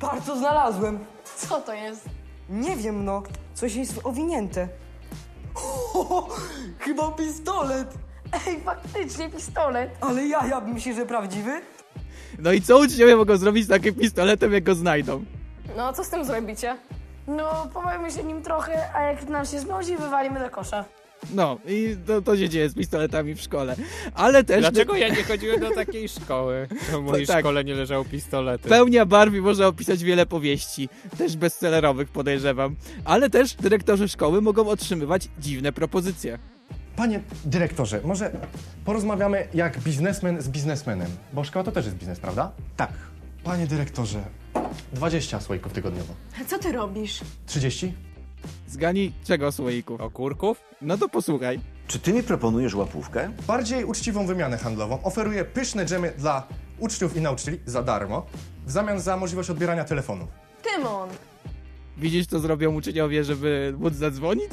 patrz 0.00 0.26
co 0.26 0.38
znalazłem! 0.38 0.98
Co 1.36 1.60
to 1.60 1.72
jest? 1.74 2.04
Nie 2.50 2.76
wiem 2.76 3.04
no, 3.04 3.22
coś 3.54 3.74
jest 3.74 4.00
owinięte. 4.04 4.68
chyba 6.78 7.12
pistolet! 7.12 7.94
Ej, 8.46 8.60
faktycznie 8.60 9.30
pistolet. 9.30 9.90
Ale 10.00 10.26
ja, 10.26 10.46
ja 10.46 10.60
myślę, 10.60 10.94
że 10.94 11.06
prawdziwy? 11.06 11.60
No 12.38 12.52
i 12.52 12.62
co 12.62 12.78
uczniowie 12.78 13.16
mogą 13.16 13.36
zrobić 13.36 13.64
z 13.64 13.68
takim 13.68 13.94
pistoletem, 13.94 14.52
jak 14.52 14.64
go 14.64 14.74
znajdą? 14.74 15.24
No, 15.76 15.92
co 15.92 16.04
z 16.04 16.08
tym 16.08 16.24
zrobicie? 16.24 16.76
No, 17.26 17.66
pobawimy 17.74 18.10
się 18.10 18.24
nim 18.24 18.42
trochę, 18.42 18.94
a 18.94 19.02
jak 19.02 19.28
nam 19.28 19.46
się 19.46 19.60
znudzi, 19.60 19.96
wywalimy 19.96 20.40
do 20.40 20.50
kosza. 20.50 20.84
No 21.34 21.58
i 21.68 21.96
to, 22.06 22.22
to 22.22 22.36
się 22.36 22.48
dzieje 22.48 22.68
z 22.68 22.74
pistoletami 22.74 23.34
w 23.34 23.40
szkole. 23.40 23.76
Ale 24.14 24.44
też 24.44 24.60
Dlaczego 24.60 24.96
ja 24.96 25.08
nie 25.08 25.22
chodziłem 25.22 25.60
do 25.60 25.70
takiej 25.70 26.08
szkoły? 26.08 26.68
W 26.92 27.00
mojej 27.00 27.26
Tak. 27.26 27.38
szkole 27.40 27.64
nie 27.64 27.74
leżały 27.74 28.04
pistolety. 28.04 28.68
Pełnia 28.68 29.06
Barbie 29.06 29.40
można 29.40 29.66
opisać 29.66 30.04
wiele 30.04 30.26
powieści, 30.26 30.88
też 31.18 31.36
bestsellerowych 31.36 32.08
podejrzewam. 32.08 32.76
Ale 33.04 33.30
też 33.30 33.54
dyrektorzy 33.54 34.08
szkoły 34.08 34.40
mogą 34.40 34.68
otrzymywać 34.68 35.28
dziwne 35.38 35.72
propozycje. 35.72 36.38
Panie 36.96 37.20
dyrektorze, 37.44 38.00
może 38.04 38.30
porozmawiamy 38.84 39.48
jak 39.54 39.78
biznesmen 39.80 40.42
z 40.42 40.48
biznesmenem, 40.48 41.10
bo 41.32 41.44
szkoła 41.44 41.64
to 41.64 41.72
też 41.72 41.84
jest 41.84 41.96
biznes, 41.96 42.20
prawda? 42.20 42.52
Tak. 42.76 42.92
Panie 43.44 43.66
dyrektorze, 43.66 44.22
20 44.92 45.40
słoików 45.40 45.72
tygodniowo. 45.72 46.14
Co 46.46 46.58
ty 46.58 46.72
robisz? 46.72 47.20
30? 47.46 47.92
Zgani 48.68 49.12
czego, 49.24 49.52
słoiku? 49.52 49.94
Okurków? 50.00 50.60
No 50.80 50.98
to 50.98 51.08
posłuchaj. 51.08 51.60
Czy 51.86 51.98
ty 51.98 52.12
mi 52.12 52.22
proponujesz 52.22 52.74
łapówkę? 52.74 53.32
Bardziej 53.46 53.84
uczciwą 53.84 54.26
wymianę 54.26 54.58
handlową. 54.58 55.02
Oferuję 55.02 55.44
pyszne 55.44 55.84
dżemy 55.86 56.12
dla 56.18 56.46
uczniów 56.78 57.16
i 57.16 57.20
nauczycieli 57.20 57.58
za 57.66 57.82
darmo, 57.82 58.26
w 58.66 58.70
zamian 58.70 59.00
za 59.00 59.16
możliwość 59.16 59.50
odbierania 59.50 59.84
telefonu. 59.84 60.26
Tymon. 60.62 61.08
Widzisz, 61.96 62.26
co 62.26 62.40
zrobią 62.40 62.74
uczniowie, 62.74 63.24
żeby 63.24 63.74
móc 63.78 63.94
zadzwonić? 63.94 64.50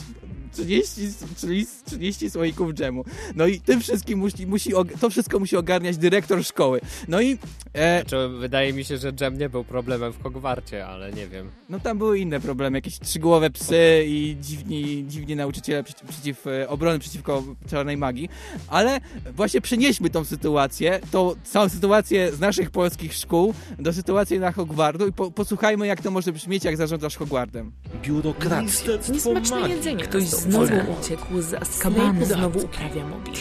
30, 0.55 1.01
czyli 1.37 1.67
30 1.85 2.29
słoików 2.29 2.73
dżemu. 2.73 3.05
No 3.35 3.47
i 3.47 3.59
tym 3.59 3.81
wszystkim 3.81 4.19
musi, 4.19 4.47
musi 4.47 4.71
to 5.01 5.09
wszystko 5.09 5.39
musi 5.39 5.57
ogarniać 5.57 5.97
dyrektor 5.97 6.43
szkoły. 6.43 6.81
No 7.07 7.21
i 7.21 7.37
e, 7.73 8.01
Znaczy, 8.01 8.29
wydaje 8.39 8.73
mi 8.73 8.83
się, 8.85 8.97
że 8.97 9.13
dżem 9.13 9.37
nie 9.37 9.49
był 9.49 9.63
problemem 9.63 10.13
w 10.13 10.23
Hogwarcie, 10.23 10.87
ale 10.87 11.11
nie 11.11 11.27
wiem. 11.27 11.49
no 11.69 11.79
tam 11.79 11.97
były 11.97 12.19
inne 12.19 12.39
problemy, 12.39 12.77
jakieś 12.77 12.99
trzygłowe 12.99 13.49
psy 13.49 14.03
i 14.07 14.37
dziwni, 14.41 15.05
dziwni 15.07 15.35
nauczyciele 15.35 15.83
przeciw, 15.83 16.09
przeciw 16.09 16.47
e, 16.47 16.69
obrony 16.69 16.99
przeciwko 16.99 17.43
czarnej 17.69 17.97
magii. 17.97 18.29
Ale 18.67 18.99
właśnie 19.35 19.61
przenieśmy 19.61 20.09
tą 20.09 20.25
sytuację, 20.25 20.99
tą 21.11 21.33
całą 21.43 21.69
sytuację 21.69 22.31
z 22.31 22.39
naszych 22.39 22.71
polskich 22.71 23.13
szkół 23.13 23.53
do 23.79 23.93
sytuacji 23.93 24.39
na 24.39 24.51
Hogwartu 24.51 25.07
i 25.07 25.13
po, 25.13 25.31
posłuchajmy, 25.31 25.87
jak 25.87 26.01
to 26.01 26.11
może 26.11 26.31
brzmieć, 26.31 26.63
jak 26.63 26.77
zarządzasz 26.77 27.15
Hogwartem. 27.17 27.71
Biurokracja. 28.01 28.93
Niesmaczne 29.13 29.69
jedzenie 29.69 30.03
Ktoś 30.03 30.23
znowu 30.49 30.73
uciekł 31.01 31.41
z 31.41 31.53
Azkabanu, 31.53 32.25
znowu 32.25 32.59
uprawia 32.59 33.05
mobbing. 33.07 33.37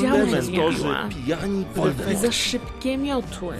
Dementorzy, 0.00 0.84
pijani 1.10 1.64
Za 2.22 2.32
szybkie 2.32 2.98
miotły. 2.98 3.54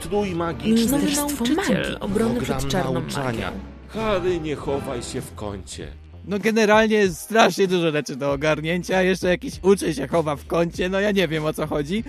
Trójmagiczny. 0.00 0.98
Ministerstwo 0.98 1.44
Magii, 1.56 2.00
obrony 2.00 2.40
przed 2.40 2.68
czarną 2.68 2.92
nauczania. 2.92 3.50
magią. 3.50 3.60
Harry, 3.88 4.40
nie 4.40 4.56
chowaj 4.56 5.02
się 5.02 5.20
w 5.20 5.34
kącie. 5.34 5.88
No 6.24 6.38
generalnie 6.38 6.96
jest 6.96 7.20
strasznie 7.20 7.66
dużo 7.66 7.90
rzeczy 7.92 8.16
do 8.16 8.32
ogarnięcia, 8.32 9.02
jeszcze 9.02 9.28
jakiś 9.28 9.54
uczeń 9.62 9.94
się 9.94 10.08
chowa 10.08 10.36
w 10.36 10.46
kącie, 10.46 10.88
no 10.88 11.00
ja 11.00 11.10
nie 11.10 11.28
wiem 11.28 11.44
o 11.44 11.52
co 11.52 11.66
chodzi. 11.66 12.04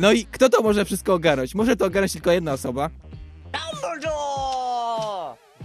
No 0.00 0.12
i 0.12 0.24
kto 0.26 0.48
to 0.48 0.62
może 0.62 0.84
wszystko 0.84 1.14
ogarnąć? 1.14 1.54
Może 1.54 1.76
to 1.76 1.84
ogarnąć 1.86 2.12
tylko 2.12 2.32
jedna 2.32 2.52
osoba. 2.52 2.90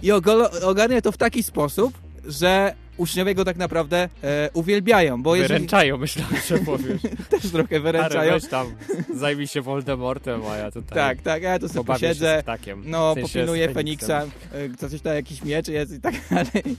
I 0.02 0.12
ogolo- 0.12 0.64
ogarnia 0.64 1.00
to 1.00 1.12
w 1.12 1.16
taki 1.16 1.42
sposób, 1.42 1.94
że 2.26 2.74
uczniowie 3.00 3.34
go 3.34 3.44
tak 3.44 3.56
naprawdę 3.56 4.08
e, 4.24 4.50
uwielbiają, 4.54 5.22
bo 5.22 5.36
jeżeli 5.36 5.54
Wyręczają, 5.54 5.96
myślałem, 5.98 6.36
że 6.48 6.58
powiesz. 6.72 7.02
też 7.28 7.50
trochę 7.52 7.80
wyręczają. 7.80 8.32
weź 8.32 8.46
tam, 8.46 8.66
zajmij 9.14 9.46
się 9.46 9.60
Voldemortem, 9.60 10.40
a 10.50 10.56
ja 10.56 10.70
tutaj 10.70 10.94
Tak, 10.98 11.22
tak, 11.22 11.42
ja 11.42 11.58
tu 11.58 11.68
sobie 11.68 11.84
posiedzę, 11.84 12.42
no 12.84 13.10
W 13.10 13.14
sensie 13.14 13.28
popilnuję. 13.32 13.74
Feniksa, 13.74 14.22
e, 14.52 14.76
coś 14.76 15.00
tam, 15.00 15.14
jakiś 15.14 15.42
miecz 15.44 15.68
jest 15.68 15.92
i 15.92 16.00
tak 16.00 16.14
dalej. 16.30 16.76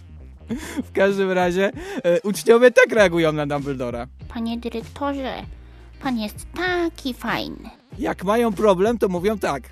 W 0.84 0.92
każdym 0.92 1.32
razie 1.32 1.72
e, 2.04 2.22
uczniowie 2.22 2.72
tak 2.72 2.92
reagują 2.92 3.32
na 3.32 3.48
Dumbledora. 3.48 4.08
Panie 4.34 4.58
dyrektorze, 4.58 5.34
pan 6.04 6.20
jest 6.20 6.46
taki 6.56 7.14
fajny. 7.14 7.70
Jak 8.00 8.24
mają 8.24 8.54
problem, 8.54 8.98
to 8.98 9.08
mówią 9.10 9.40
tak. 9.40 9.64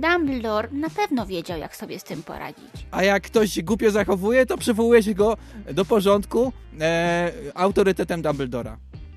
Dumbledore 0.00 0.68
na 0.72 0.90
pewno 0.90 1.26
wiedział, 1.26 1.58
jak 1.58 1.76
sobie 1.76 1.98
z 1.98 2.04
tym 2.04 2.22
poradzić. 2.22 2.86
A 2.90 3.02
jak 3.02 3.22
ktoś 3.22 3.52
się 3.52 3.62
głupio 3.62 3.90
zachowuje, 3.90 4.46
to 4.46 4.58
przywołuje 4.58 5.02
się 5.02 5.14
go 5.14 5.36
do 5.72 5.84
porządku 5.84 6.52
e, 6.80 7.32
autorytetem 7.54 8.22
Dumbledora. 8.22 8.76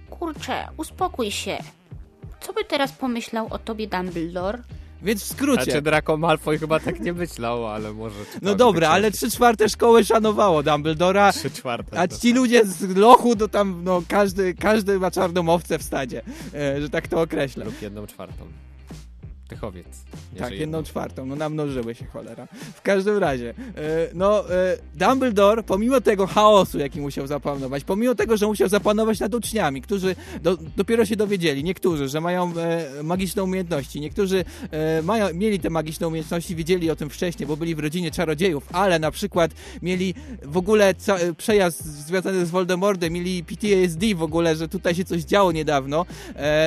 Kurczę, 0.10 0.68
uspokój 0.78 1.32
się. 1.32 1.58
Co 2.40 2.54
by 2.54 2.64
teraz 2.64 2.92
pomyślał 2.92 3.48
o 3.50 3.58
tobie 3.60 3.88
Dumbledore? 3.88 4.60
Więc 5.04 5.24
w 5.24 5.28
skrócie. 5.28 5.64
Znaczy 5.64 5.82
Draco 5.82 6.18
Malfoy 6.18 6.58
chyba 6.60 6.80
tak 6.80 7.00
nie 7.00 7.14
myślał, 7.14 7.68
ale 7.68 7.94
może... 7.94 8.16
No 8.20 8.26
czytał 8.40 8.56
dobra, 8.56 8.90
ale 8.90 9.12
trzy 9.12 9.32
czwarte 9.32 9.70
szkoły 9.70 10.04
szanowało 10.06 10.64
Dumbledora, 10.64 11.34
Trzy 11.34 11.52
czwarte. 11.52 12.00
a 12.00 12.08
ci 12.08 12.34
ludzie 12.34 12.66
z 12.66 12.96
lochu, 12.98 13.36
to 13.36 13.48
tam, 13.48 13.82
no 13.84 14.02
każdy, 14.08 14.54
każdy 14.54 15.00
ma 15.00 15.12
czarną 15.12 15.50
owcę 15.50 15.80
w 15.80 15.84
stadzie, 15.84 16.22
e, 16.54 16.82
że 16.82 16.90
tak 16.90 17.08
to 17.08 17.22
określę. 17.22 17.66
Lub 17.66 17.82
jedną 17.82 18.08
czwartą. 18.08 18.46
Tak, 20.40 20.54
jedną 20.54 20.84
czwartą, 20.84 21.26
no 21.26 21.36
namnożyły 21.36 21.96
się 21.96 22.06
cholera. 22.06 22.48
W 22.74 22.82
każdym 22.82 23.18
razie, 23.18 23.50
e, 23.50 23.54
no 24.14 24.50
e, 24.50 24.78
Dumbledore, 24.96 25.64
pomimo 25.64 26.02
tego 26.02 26.28
chaosu, 26.28 26.80
jaki 26.80 27.02
musiał 27.02 27.28
zapanować, 27.28 27.84
pomimo 27.84 28.16
tego, 28.16 28.38
że 28.38 28.48
musiał 28.48 28.70
zapanować 28.70 29.20
nad 29.20 29.36
uczniami, 29.36 29.82
którzy 29.82 30.16
do, 30.42 30.58
dopiero 30.78 31.06
się 31.06 31.16
dowiedzieli, 31.16 31.64
niektórzy, 31.64 32.10
że 32.10 32.22
mają 32.22 32.54
e, 32.58 33.04
magiczne 33.04 33.44
umiejętności, 33.44 34.02
niektórzy 34.02 34.46
mają, 35.04 35.34
mieli 35.34 35.60
te 35.60 35.70
magiczne 35.70 36.08
umiejętności, 36.08 36.56
wiedzieli 36.56 36.92
o 36.92 36.96
tym 36.96 37.10
wcześniej, 37.10 37.48
bo 37.48 37.58
byli 37.58 37.76
w 37.76 37.80
rodzinie 37.80 38.12
czarodziejów, 38.12 38.68
ale 38.74 39.00
na 39.00 39.12
przykład 39.12 39.52
mieli 39.82 40.14
w 40.44 40.58
ogóle 40.58 40.94
przejazd 41.38 41.86
związany 41.86 42.46
z 42.46 42.50
Voldemortem, 42.50 43.14
mieli 43.14 43.44
PTSD 43.44 44.16
w 44.16 44.24
ogóle, 44.24 44.56
że 44.56 44.68
tutaj 44.68 44.96
się 44.96 45.06
coś 45.06 45.22
działo 45.24 45.52
niedawno. 45.52 46.06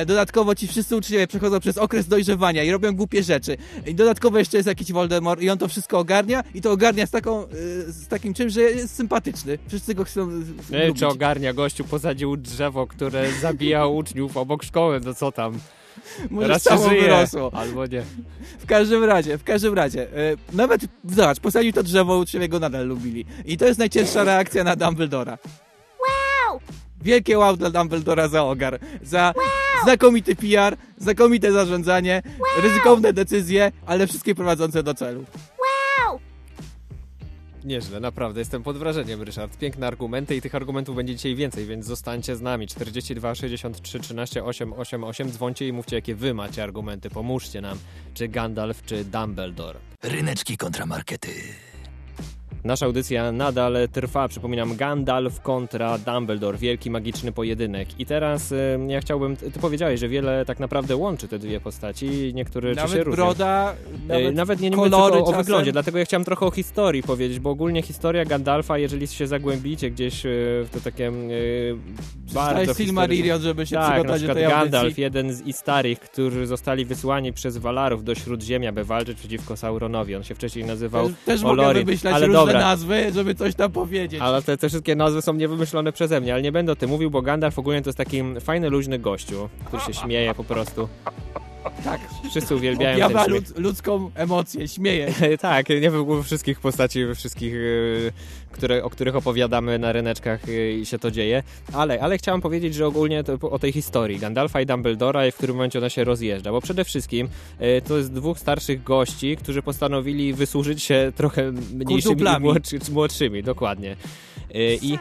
Dodatkowo 0.05 0.55
ci 0.55 0.67
wszyscy 0.67 0.95
uczniowie 0.95 1.27
przechodzą 1.27 1.59
przez 1.59 1.77
okres 1.77 2.07
dojrzewania 2.07 2.63
i 2.63 2.71
robią 2.75 2.95
głupie 2.95 3.23
rzeczy. 3.23 3.57
I 3.85 3.95
dodatkowo 3.95 4.39
jeszcze 4.39 4.57
jest 4.57 4.67
jakiś 4.67 4.91
Voldemort 4.91 5.41
i 5.41 5.49
on 5.49 5.57
to 5.57 5.67
wszystko 5.67 5.99
ogarnia 5.99 6.43
i 6.53 6.61
to 6.61 6.71
ogarnia 6.71 7.05
z, 7.07 7.11
taką, 7.11 7.43
e, 7.43 7.47
z 7.87 8.07
takim 8.07 8.33
czymś, 8.33 8.53
że 8.53 8.61
jest 8.61 8.95
sympatyczny. 8.95 9.57
Wszyscy 9.67 9.95
go 9.95 10.03
chcą 10.03 10.29
wiem, 10.69 10.87
lubić. 10.87 10.99
czy 10.99 11.07
ogarnia 11.07 11.53
gościu 11.53 11.83
posadził 11.83 12.37
drzewo, 12.37 12.87
które 12.87 13.31
zabija 13.41 13.85
uczniów 13.87 14.37
obok 14.37 14.63
szkoły, 14.63 14.99
no 15.05 15.13
co 15.13 15.31
tam. 15.31 15.59
Może 16.29 16.47
Raz 16.47 16.61
samo 16.63 16.89
żyje, 16.89 17.01
wyrosło. 17.01 17.51
albo 17.53 17.85
nie. 17.85 18.03
W 18.59 18.65
każdym 18.65 19.03
razie, 19.03 19.37
w 19.37 19.43
każdym 19.43 19.73
razie, 19.73 20.01
e, 20.01 20.35
nawet, 20.53 20.81
zobacz, 21.09 21.39
posadził 21.39 21.73
to 21.73 21.83
drzewo, 21.83 22.17
uczniowie 22.17 22.49
go 22.49 22.59
nadal 22.59 22.87
lubili. 22.87 23.25
I 23.45 23.57
to 23.57 23.65
jest 23.65 23.79
najcięższa 23.79 24.23
reakcja 24.23 24.63
na 24.63 24.75
Dumbledora. 24.75 25.37
Wow! 27.05 27.13
Wielkie 27.13 27.37
wow 27.37 27.57
dla 27.57 27.69
Dumbledora 27.69 28.27
za 28.27 28.43
ogar. 28.43 28.79
Za 29.03 29.33
znakomity 29.83 30.35
PR, 30.35 30.77
znakomite 30.97 31.51
zarządzanie, 31.51 32.21
ryzykowne 32.61 33.13
decyzje, 33.13 33.71
ale 33.85 34.07
wszystkie 34.07 34.35
prowadzące 34.35 34.83
do 34.83 34.93
celu. 34.93 35.19
Wow! 35.19 36.19
Nieźle, 37.63 37.99
naprawdę, 37.99 38.41
jestem 38.41 38.63
pod 38.63 38.77
wrażeniem, 38.77 39.21
Ryszard. 39.21 39.57
Piękne 39.57 39.87
argumenty 39.87 40.35
i 40.35 40.41
tych 40.41 40.55
argumentów 40.55 40.95
będzie 40.95 41.15
dzisiaj 41.15 41.35
więcej, 41.35 41.65
więc 41.65 41.85
zostańcie 41.85 42.35
z 42.35 42.41
nami. 42.41 42.67
42 42.67 43.35
63 43.35 43.99
13 43.99 44.43
888, 44.43 45.31
dzwońcie 45.31 45.67
i 45.67 45.73
mówcie, 45.73 45.95
jakie 45.95 46.15
wy 46.15 46.33
macie 46.33 46.63
argumenty. 46.63 47.09
Pomóżcie 47.09 47.61
nam, 47.61 47.77
czy 48.13 48.27
Gandalf, 48.27 48.85
czy 48.85 49.05
Dumbledore. 49.05 49.79
Ryneczki 50.03 50.57
kontramarkety. 50.57 51.29
Nasza 52.65 52.85
audycja 52.85 53.31
nadal 53.31 53.77
trwa. 53.91 54.27
Przypominam, 54.27 54.75
Gandalf 54.75 55.41
kontra 55.41 55.97
Dumbledore. 55.97 56.57
Wielki, 56.57 56.89
magiczny 56.89 57.31
pojedynek. 57.31 57.99
I 57.99 58.05
teraz 58.05 58.51
y, 58.51 58.79
ja 58.87 59.01
chciałbym... 59.01 59.37
Ty 59.37 59.59
powiedziałeś, 59.61 59.99
że 59.99 60.07
wiele 60.07 60.45
tak 60.45 60.59
naprawdę 60.59 60.95
łączy 60.95 61.27
te 61.27 61.39
dwie 61.39 61.59
postaci. 61.59 62.31
Niektóre 62.33 62.69
czy 62.69 62.75
się 62.75 62.81
Nawet 62.81 63.03
różnią. 63.03 63.15
broda, 63.15 63.75
Nawet, 63.91 64.07
nawet, 64.07 64.35
nawet 64.35 64.59
nie, 64.59 64.69
nie 64.69 64.75
kolory 64.75 65.19
o 65.19 65.33
wyglądzie, 65.33 65.71
dlatego 65.71 65.97
ja 65.97 66.05
chciałem 66.05 66.25
trochę 66.25 66.45
o 66.45 66.51
historii 66.51 67.03
powiedzieć, 67.03 67.39
bo 67.39 67.49
ogólnie 67.49 67.81
historia 67.81 68.25
Gandalfa, 68.25 68.77
jeżeli 68.77 69.07
się 69.07 69.27
zagłębicie 69.27 69.91
gdzieś 69.91 70.25
e, 70.25 70.29
w 70.63 70.69
to 70.73 70.79
takie 70.79 71.07
e, 71.07 71.13
bardzo 72.33 72.73
Silmarillion, 72.73 73.41
żeby 73.41 73.65
się 73.65 73.75
tak, 73.75 73.83
na 73.83 73.93
przygotować 73.93 74.21
do 74.21 74.27
przykład 74.27 74.37
tej 74.37 74.45
audycji. 74.45 74.71
Gandalf, 74.71 74.97
jeden 74.97 75.33
z 75.33 75.41
Istarych, 75.41 75.99
którzy 75.99 76.47
zostali 76.47 76.85
wysłani 76.85 77.33
przez 77.33 77.57
Walarów 77.57 78.03
do 78.03 78.15
Śródziemia, 78.15 78.71
by 78.71 78.83
walczyć 78.83 79.17
przeciwko 79.17 79.57
Sauronowi. 79.57 80.15
On 80.15 80.23
się 80.23 80.35
wcześniej 80.35 80.65
nazywał 80.65 81.07
Też, 81.07 81.15
też 81.25 81.43
Olorin, 81.43 81.87
ale 82.13 82.29
dobra. 82.29 82.54
Nazwy, 82.59 83.11
żeby 83.13 83.35
coś 83.35 83.55
tam 83.55 83.71
powiedzieć. 83.71 84.21
Ale 84.21 84.41
te, 84.41 84.57
te 84.57 84.69
wszystkie 84.69 84.95
nazwy 84.95 85.21
są 85.21 85.33
niewymyślone 85.33 85.91
przeze 85.91 86.21
mnie, 86.21 86.33
ale 86.33 86.41
nie 86.41 86.51
będę 86.51 86.71
o 86.71 86.75
tym 86.75 86.89
mówił, 86.89 87.11
bo 87.11 87.21
Gandalf 87.21 87.59
ogólnie 87.59 87.81
to 87.81 87.89
jest 87.89 87.97
taki 87.97 88.23
fajny, 88.41 88.69
luźny 88.69 88.99
gościu, 88.99 89.49
który 89.65 89.81
się 89.83 89.93
śmieje 89.93 90.33
po 90.33 90.43
prostu. 90.43 90.89
Tak. 91.83 92.01
Wszyscy 92.29 92.55
uwielbiają 92.55 92.97
ten 92.97 93.05
Objawia 93.05 93.25
śmiech. 93.25 93.49
lud, 93.49 93.59
ludzką 93.59 94.11
emocję, 94.15 94.67
śmieje. 94.67 95.13
tak, 95.39 95.69
nie 95.69 95.91
we 95.91 96.23
wszystkich 96.23 96.59
postaci, 96.59 97.05
we 97.05 97.15
wszystkich, 97.15 97.53
e, 97.55 97.57
które, 98.51 98.83
o 98.83 98.89
których 98.89 99.15
opowiadamy 99.15 99.79
na 99.79 99.91
ryneczkach 99.91 100.49
e, 100.49 100.71
i 100.71 100.85
się 100.85 100.99
to 100.99 101.11
dzieje, 101.11 101.43
ale, 101.73 102.01
ale 102.01 102.17
chciałem 102.17 102.41
powiedzieć, 102.41 102.75
że 102.75 102.87
ogólnie 102.87 103.23
to, 103.23 103.49
o 103.49 103.59
tej 103.59 103.71
historii 103.71 104.19
Gandalfa 104.19 104.61
i 104.61 104.65
Dumbledora 104.65 105.27
i 105.27 105.31
w 105.31 105.35
którym 105.35 105.55
momencie 105.55 105.79
ona 105.79 105.89
się 105.89 106.03
rozjeżdża, 106.03 106.51
bo 106.51 106.61
przede 106.61 106.83
wszystkim 106.83 107.29
e, 107.59 107.81
to 107.81 107.97
jest 107.97 108.13
dwóch 108.13 108.39
starszych 108.39 108.83
gości, 108.83 109.37
którzy 109.37 109.61
postanowili 109.61 110.33
wysłużyć 110.33 110.83
się 110.83 111.11
trochę 111.15 111.51
mniejszymi 111.51 112.23
młodszy, 112.39 112.79
młodszymi, 112.91 113.43
dokładnie. 113.43 113.95
I 114.81 114.97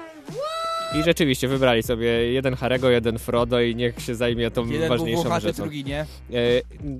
i 0.92 1.02
rzeczywiście 1.02 1.48
wybrali 1.48 1.82
sobie 1.82 2.06
jeden 2.32 2.54
Harego, 2.54 2.90
jeden 2.90 3.18
Frodo 3.18 3.60
i 3.60 3.76
niech 3.76 4.00
się 4.00 4.14
zajmie 4.14 4.50
tą 4.50 4.66
Jeden 4.66 4.80
był 4.80 4.88
ważniejszą 4.88 5.22
włochaty, 5.22 5.46
rzeczą. 5.46 5.62
drugi 5.62 5.84
nie. 5.84 6.00
E, 6.00 6.06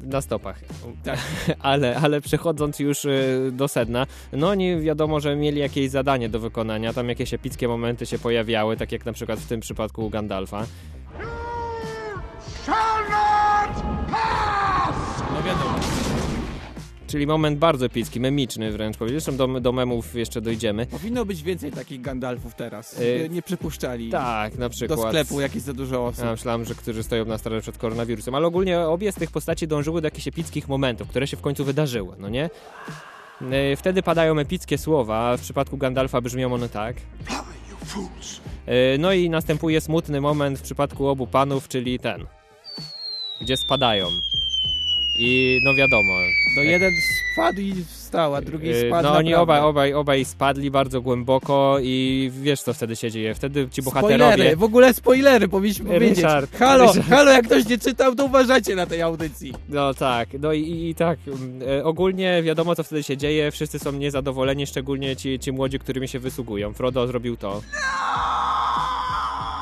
na 0.07 0.21
stopach. 0.21 0.61
Tak. 1.05 1.19
ale, 1.61 1.97
ale 1.97 2.21
przechodząc 2.21 2.79
już 2.79 3.05
e, 3.05 3.11
do 3.53 3.69
sedna, 3.69 4.07
no 4.33 4.49
oni 4.49 4.81
wiadomo, 4.81 5.21
że 5.21 5.37
mieli 5.37 5.61
jakieś 5.61 5.91
zadanie 5.91 6.29
do 6.29 6.41
wykonania, 6.41 6.93
tam 6.93 7.09
jakieś 7.09 7.35
epickie 7.35 7.69
momenty 7.69 8.07
się 8.07 8.19
pojawiały, 8.19 8.76
tak 8.76 8.93
jak 8.93 9.07
na 9.07 9.12
przykład 9.12 9.38
w 9.38 9.47
tym 9.47 9.61
przypadku 9.61 10.07
u 10.07 10.11
Gandalfa. 10.11 10.67
No 15.35 15.43
wiadomo. 15.43 16.03
Czyli 17.14 17.26
moment 17.26 17.59
bardzo 17.59 17.87
epicki, 17.87 18.21
memiczny 18.21 18.73
wręcz 18.73 18.97
powiedzieć. 18.97 19.23
Zresztą 19.23 19.52
do, 19.52 19.61
do 19.61 19.73
memów 19.73 20.14
jeszcze 20.14 20.40
dojdziemy. 20.40 20.87
Powinno 20.87 21.25
być 21.25 21.42
więcej 21.42 21.73
takich 21.73 22.00
Gandalfów 22.00 22.54
teraz. 22.54 23.00
E, 23.00 23.28
Nie- 23.28 23.42
przypuszczali 23.42 24.11
Tak, 24.11 24.59
na 24.59 24.68
przykład. 24.68 25.00
do 25.00 25.06
sklepu 25.09 25.40
jakieś 25.40 25.62
za 25.62 25.73
dużo 25.73 26.06
osób. 26.06 26.25
Ja 26.25 26.30
myślałem, 26.30 26.64
że 26.64 26.75
którzy 26.75 27.02
stoją 27.02 27.25
na 27.25 27.38
straży 27.38 27.61
przed 27.62 27.78
koronawirusem, 27.78 28.35
ale 28.35 28.47
ogólnie 28.47 28.80
obie 28.80 29.12
z 29.12 29.14
tych 29.14 29.30
postaci 29.30 29.68
dążyły 29.68 30.00
do 30.00 30.06
jakichś 30.06 30.28
epickich 30.28 30.68
momentów, 30.68 31.09
które 31.09 31.26
się 31.26 31.37
w 31.37 31.40
końcu 31.40 31.64
wydarzyły, 31.64 32.16
no 32.18 32.28
nie? 32.28 32.50
E, 33.50 33.76
Wtedy 33.76 34.02
padają 34.02 34.38
epickie 34.38 34.78
słowa, 34.78 35.37
w 35.37 35.40
przypadku 35.40 35.76
Gandalfa 35.76 36.21
brzmią 36.21 36.54
one 36.54 36.68
tak. 36.68 36.97
E, 38.66 38.99
No 38.99 39.12
i 39.12 39.30
następuje 39.30 39.80
smutny 39.80 40.21
moment 40.21 40.59
w 40.59 40.62
przypadku 40.62 41.06
obu 41.09 41.26
panów, 41.26 41.68
czyli 41.68 41.99
ten, 41.99 42.26
gdzie 43.40 43.56
spadają. 43.56 44.06
I 45.18 45.61
no 45.64 45.75
wiadomo. 45.75 46.12
No 46.56 46.62
jeden 46.62 46.92
spadł 47.33 47.61
i 47.61 47.75
wstał, 47.88 48.35
a 48.35 48.40
drugi 48.40 48.71
e, 48.71 48.87
spadł 48.87 49.09
No 49.09 49.12
oni 49.16 49.30
naprawdę. 49.30 49.42
obaj, 49.42 49.61
obaj, 49.61 49.94
obaj 49.94 50.25
spadli 50.25 50.71
bardzo 50.71 51.00
głęboko 51.00 51.76
i 51.83 52.30
wiesz 52.42 52.62
co 52.62 52.75
wtedy 52.75 52.97
się 52.97 53.11
dzieje. 53.11 53.35
Wtedy 53.35 53.68
ci 53.71 53.83
bohaterowie... 53.83 54.33
Spoilery, 54.33 54.56
w 54.56 54.62
ogóle 54.62 54.94
spoilery 54.94 55.49
powinniśmy 55.49 55.90
powiedzieć. 55.90 56.25
Halo, 56.59 56.87
Ryszard. 56.87 57.09
halo, 57.09 57.30
jak 57.30 57.47
ktoś 57.47 57.66
nie 57.66 57.78
czytał, 57.78 58.14
to 58.14 58.25
uważajcie 58.25 58.75
na 58.76 58.87
tej 58.87 59.02
audycji. 59.02 59.54
No 59.68 59.94
tak, 59.94 60.28
no 60.40 60.52
i, 60.52 60.88
i 60.88 60.94
tak, 60.94 61.18
mm, 61.26 61.62
e, 61.78 61.85
ogólnie 61.85 62.42
wiadomo 62.42 62.75
co 62.75 62.85
wtedy 62.85 63.02
się 63.02 63.16
dzieje, 63.16 63.50
wszyscy 63.50 63.78
są 63.78 63.92
niezadowoleni, 63.92 64.66
szczególnie 64.66 65.16
ci, 65.16 65.38
ci 65.38 65.52
młodzi, 65.52 65.78
którymi 65.78 66.09
się 66.09 66.18
wysługują. 66.18 66.73
Frodo 66.73 67.06
zrobił 67.06 67.37
to. 67.37 67.62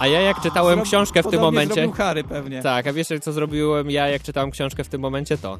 A 0.03 0.07
ja 0.07 0.21
jak 0.21 0.41
czytałem 0.41 0.79
Zrob- 0.79 0.85
książkę 0.85 1.21
w 1.21 1.23
tym 1.23 1.23
podobnie 1.23 1.45
momencie... 1.45 1.75
zrobił 1.75 1.93
Harry 1.93 2.25
pewnie. 2.25 2.63
Tak, 2.63 2.87
a 2.87 2.93
wiesz 2.93 3.07
co 3.23 3.33
zrobiłem 3.33 3.91
ja 3.91 4.09
jak 4.09 4.23
czytałem 4.23 4.51
książkę 4.51 4.85
w 4.85 4.89
tym 4.89 5.01
momencie? 5.01 5.39
To. 5.39 5.59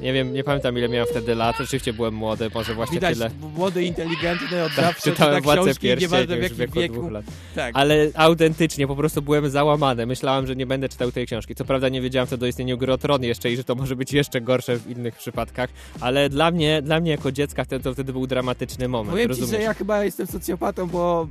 Nie 0.00 0.12
wiem, 0.12 0.32
nie 0.32 0.44
pamiętam 0.44 0.78
ile 0.78 0.88
miałem 0.88 1.06
wtedy 1.10 1.34
lat, 1.34 1.60
oczywiście 1.60 1.92
byłem 1.92 2.14
młody, 2.14 2.50
może 2.54 2.74
właśnie 2.74 2.94
Widać, 2.94 3.14
tyle. 3.14 3.30
młody, 3.56 3.84
inteligentny, 3.84 4.64
od 4.64 4.74
Tak, 4.74 4.84
zawsze 4.84 5.10
czytałem 5.10 5.42
czyta 5.42 5.54
Władcę 5.54 5.80
Pierścieni 5.80 6.32
już 6.42 6.50
w 6.52 6.56
wieku 6.56 6.80
wieku. 6.80 6.94
dwóch 6.94 7.10
lat. 7.12 7.24
Tak. 7.54 7.70
Ale 7.74 8.10
autentycznie 8.14 8.86
po 8.86 8.96
prostu 8.96 9.22
byłem 9.22 9.50
załamany. 9.50 10.06
Myślałem, 10.06 10.46
że 10.46 10.56
nie 10.56 10.66
będę 10.66 10.88
czytał 10.88 11.12
tej 11.12 11.26
książki. 11.26 11.54
Co 11.54 11.64
prawda 11.64 11.88
nie 11.88 12.00
wiedziałem 12.00 12.26
wtedy 12.26 12.44
o 12.46 12.48
istnieniu 12.48 12.78
gry 12.78 12.92
o 12.92 12.98
Tron 12.98 13.22
jeszcze 13.22 13.50
i 13.50 13.56
że 13.56 13.64
to 13.64 13.74
może 13.74 13.96
być 13.96 14.12
jeszcze 14.12 14.40
gorsze 14.40 14.76
w 14.76 14.90
innych 14.90 15.16
przypadkach, 15.16 15.70
ale 16.00 16.28
dla 16.28 16.50
mnie, 16.50 16.82
dla 16.82 17.00
mnie 17.00 17.10
jako 17.10 17.32
dziecka 17.32 17.64
wtedy, 17.64 17.84
to 17.84 17.94
wtedy 17.94 18.12
był 18.12 18.26
dramatyczny 18.26 18.88
moment. 18.88 19.10
Powiem 19.10 19.24
ci, 19.34 19.40
rozumiesz? 19.40 19.50
że 19.60 19.62
ja 19.62 19.74
chyba 19.74 20.04
jestem 20.04 20.26
socjopatą, 20.26 20.86
bo 20.86 21.28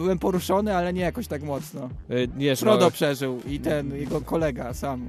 byłem 0.00 0.18
poruszony, 0.18 0.76
ale 0.76 0.92
nie 0.92 1.00
jakoś 1.00 1.26
tak 1.26 1.42
mocno. 1.42 1.88
Y, 2.10 2.28
Wiesz, 2.36 2.60
Frodo 2.60 2.84
no, 2.84 2.90
przeżył 2.90 3.40
i 3.48 3.60
ten, 3.60 3.96
jego 3.96 4.20
kolega 4.20 4.74
sam. 4.74 5.08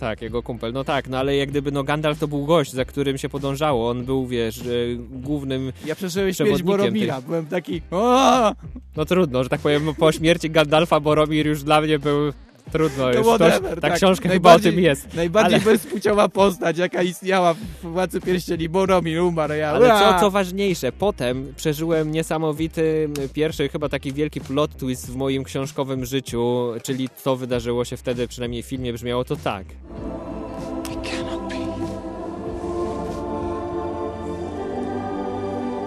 tak, 0.00 0.22
jego 0.22 0.42
kumpel. 0.42 0.72
No 0.72 0.84
tak, 0.84 1.08
no 1.08 1.18
ale 1.18 1.36
jak 1.36 1.48
gdyby 1.50 1.72
no 1.72 1.84
Gandalf 1.84 2.18
to 2.18 2.28
był 2.28 2.46
gość, 2.46 2.72
za 2.72 2.84
którym 2.84 3.18
się 3.18 3.28
podążało. 3.28 3.90
On 3.90 4.04
był, 4.04 4.26
wiesz, 4.26 4.58
y, 4.58 4.98
głównym 5.10 5.72
Ja 5.86 5.94
przeżyłem 5.94 6.32
śmierć 6.34 6.62
Boromira, 6.62 7.16
tych- 7.16 7.24
byłem 7.26 7.46
taki 7.46 7.82
o! 7.90 8.52
No 8.96 9.04
trudno, 9.04 9.42
że 9.42 9.48
tak 9.48 9.60
powiem, 9.60 9.94
po 9.98 10.12
śmierci 10.12 10.50
Gandalfa 10.50 11.00
Boromir 11.00 11.46
już 11.46 11.62
dla 11.62 11.80
mnie 11.80 11.98
był 11.98 12.32
trudno. 12.72 13.04
To 13.04 13.12
już 13.18 13.26
whatever, 13.26 13.60
Ktoś, 13.60 13.74
ta 13.74 13.80
tak. 13.88 13.94
książka 13.96 14.28
chyba 14.28 14.50
o 14.50 14.52
Najbardziej- 14.52 14.72
tym 14.72 14.80
jest. 14.84 15.14
Najbardziej 15.14 15.54
Ale- 15.54 15.64
bezpłciowa 15.64 16.28
postać, 16.28 16.78
jaka 16.78 17.02
istniała 17.02 17.54
w 17.54 17.58
Władcy 17.82 18.20
Pierścieni. 18.20 18.68
Boromir 18.68 19.20
umarł, 19.20 19.54
ja... 19.54 19.70
Ale 19.70 19.88
co, 19.88 20.20
co 20.20 20.30
ważniejsze, 20.30 20.92
potem 20.92 21.52
przeżyłem 21.56 22.10
niesamowity, 22.12 23.08
pierwszy 23.32 23.68
chyba 23.68 23.88
taki 23.88 24.12
wielki 24.12 24.40
plot 24.40 24.76
twist 24.76 25.10
w 25.10 25.16
moim 25.16 25.44
książkowym 25.44 26.04
życiu, 26.04 26.72
czyli 26.82 27.08
co 27.16 27.36
wydarzyło 27.36 27.84
się 27.84 27.96
wtedy, 27.96 28.28
przynajmniej 28.28 28.62
w 28.62 28.66
filmie 28.66 28.92
brzmiało 28.92 29.24
to 29.24 29.36
tak. 29.36 29.64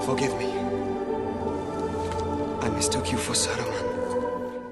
Forgive 0.05 0.33
me. 0.39 0.50
I 2.67 2.71
mistook 2.77 3.12
you 3.12 3.17
for 3.17 3.36
Saruman. 3.36 3.88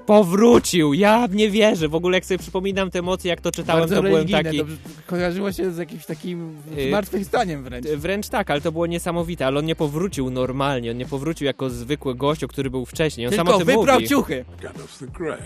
Powrócił! 0.08 0.94
Ja 0.94 1.26
nie 1.32 1.50
wierzę. 1.50 1.88
W 1.88 1.94
ogóle 1.94 2.16
jak 2.16 2.24
sobie 2.24 2.38
przypominam 2.38 2.90
te 2.90 2.98
emocje, 2.98 3.28
jak 3.30 3.40
to 3.40 3.52
czytałem, 3.52 3.80
Bardzo 3.82 3.96
to 3.96 4.02
byłem 4.02 4.28
taki... 4.28 4.58
to 4.58 4.64
kojarzyło 5.06 5.52
się 5.52 5.72
z 5.72 5.78
jakimś 5.78 6.06
takim 6.06 6.56
Yy, 6.76 6.88
zmartwychwstaniem 6.88 7.64
wręcz. 7.64 7.86
Wręcz 7.86 8.28
tak, 8.28 8.50
ale 8.50 8.60
to 8.60 8.72
było 8.72 8.86
niesamowite, 8.86 9.46
ale 9.46 9.58
on 9.58 9.64
nie 9.64 9.76
powrócił 9.76 10.30
normalnie, 10.30 10.90
on 10.90 10.96
nie 10.96 11.06
powrócił 11.06 11.46
jako 11.46 11.70
zwykły 11.70 12.14
gościu, 12.14 12.48
który 12.48 12.70
był 12.70 12.86
wcześniej. 12.86 13.26
On 13.26 13.32
sam 13.34 13.46
Tylko 13.46 13.56
o 13.62 13.64
tym 13.64 13.76
wyprał 13.76 13.96
mówi. 13.96 14.08
ciuchy. 14.08 14.44
Gandalf 14.62 14.98
the 14.98 15.06
Grey. 15.06 15.38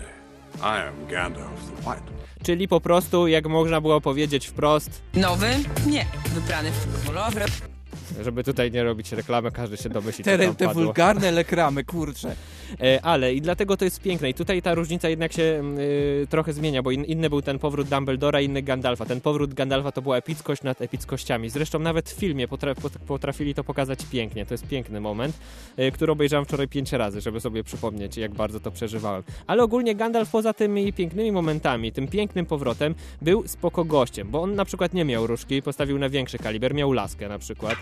I 0.59 0.63
am 0.89 1.07
Gandalf 1.11 1.71
the 1.85 1.91
White. 1.91 2.03
Czyli 2.43 2.69
po 2.69 2.81
prostu, 2.81 3.27
jak 3.29 3.47
można 3.49 3.81
było 3.81 4.01
powiedzieć 4.01 4.47
wprost, 4.47 5.03
Nowy? 5.15 5.47
Nie. 5.87 6.07
Wybrany 6.35 6.71
w 6.73 7.07
kolorze. 7.07 7.45
żeby 8.25 8.45
tutaj 8.45 8.71
nie 8.71 8.85
robić 8.85 9.13
reklamy, 9.13 9.51
każdy 9.51 9.77
się 9.77 9.89
domyśli, 9.89 10.25
co 10.25 10.31
Te, 10.31 10.39
tam 10.47 10.55
te 10.57 10.67
padło. 10.67 10.83
wulgarne 10.85 11.31
lekramy, 11.31 11.85
kurczę. 11.85 12.37
E, 12.81 13.05
Ale 13.05 13.35
i 13.35 13.41
dlatego 13.41 13.77
to 13.77 13.85
jest 13.85 14.01
piękne. 14.01 14.31
I 14.31 14.35
tutaj 14.35 14.63
ta 14.63 14.75
różnica 14.75 15.09
jednak 15.09 15.33
się 15.33 15.43
mm, 15.43 15.79
y, 15.79 16.27
trochę 16.31 16.53
zmienia, 16.53 16.83
bo 16.83 16.91
in, 16.91 17.05
inny 17.05 17.31
był 17.31 17.43
ten 17.43 17.59
powrót 17.59 17.89
Dumbledora, 17.89 18.41
inny 18.41 18.63
Gandalfa. 18.63 19.07
Ten 19.07 19.21
powrót 19.21 19.55
Gandalfa 19.55 19.93
to 19.93 20.03
była 20.03 20.17
epickość 20.17 20.63
nad 20.63 20.83
epickościami. 20.83 21.51
Zresztą 21.51 21.79
nawet 21.79 22.11
w 22.11 22.15
filmie 22.15 22.49
potra 22.49 22.75
pot- 22.75 22.99
potrafili 23.07 23.55
to 23.55 23.65
pokazać 23.65 23.99
pięknie. 24.13 24.47
To 24.47 24.55
jest 24.55 24.67
piękny 24.69 25.01
moment, 25.01 25.37
y, 25.79 25.93
który 25.93 26.13
obejrzałem 26.13 26.45
wczoraj 26.45 26.69
pięć 26.69 26.93
razy, 26.93 27.21
żeby 27.21 27.41
sobie 27.41 27.65
przypomnieć, 27.65 28.17
jak 28.17 28.35
bardzo 28.35 28.61
to 28.61 28.71
przeżywałem. 28.71 29.23
Ale 29.47 29.63
ogólnie 29.63 29.95
Gandalf 29.95 30.31
poza 30.31 30.53
tymi 30.53 30.93
pięknymi 30.93 31.33
momentami, 31.33 31.93
tym 31.93 32.09
pięknym 32.09 32.47
powrotem, 32.47 32.95
był 33.23 33.49
spoko 33.49 33.85
gościem, 33.85 34.29
bo 34.31 34.43
on 34.43 34.55
na 34.55 34.65
przykład 34.65 34.95
nie 34.95 35.05
miał 35.05 35.27
różki, 35.27 35.63
postawił 35.63 35.99
na 35.99 36.09
większy 36.09 36.39
kaliber, 36.39 36.75
miał 36.75 36.93
laskę 36.93 37.29
na 37.29 37.39
przykład. 37.39 37.75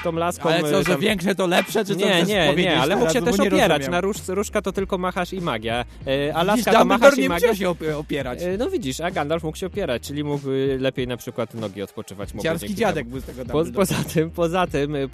Z 0.00 0.02
tą 0.02 0.12
laską... 0.12 0.48
Ale 0.48 0.60
co, 0.60 0.80
y, 0.80 0.84
że 0.84 0.92
tam- 0.92 1.00
większe 1.00 1.34
to 1.34 1.46
lepsze, 1.46 1.84
czy 1.84 1.94
co 1.96 2.06
nie, 2.06 2.22
nie, 2.24 2.54
nie, 2.56 2.80
ale 2.80 2.96
mógł 2.96 3.12
się 3.12 3.22
też 3.22 3.40
opierać. 3.40 3.88
Na 3.88 4.00
róż, 4.00 4.16
różka 4.28 4.62
to 4.62 4.72
tylko 4.72 4.98
machasz 4.98 5.32
i 5.32 5.40
magia, 5.40 5.84
e, 6.06 6.34
a 6.34 6.42
laska 6.42 6.72
to 6.72 6.84
machasz 6.84 7.18
i 7.18 7.28
magia. 7.28 7.54
się 7.54 7.64
op- 7.66 7.94
opierać. 7.96 8.42
E, 8.42 8.56
No 8.58 8.70
widzisz, 8.70 9.00
a 9.00 9.10
Gandalf 9.10 9.42
mógł 9.42 9.56
się 9.56 9.66
opierać, 9.66 10.02
czyli 10.02 10.24
mógł 10.24 10.48
lepiej 10.78 11.06
na 11.08 11.16
przykład 11.16 11.54
nogi 11.54 11.82
odpoczywać. 11.82 12.28
Ciarski 12.42 12.74
dziadek 12.74 13.06
był 13.08 13.20
z 13.20 13.24
tego 13.24 13.44
Po, 13.44 13.64
poza 13.74 13.94
tym, 14.14 14.30
poza 14.30 14.66
tym 14.66 14.94
y, 14.96 15.08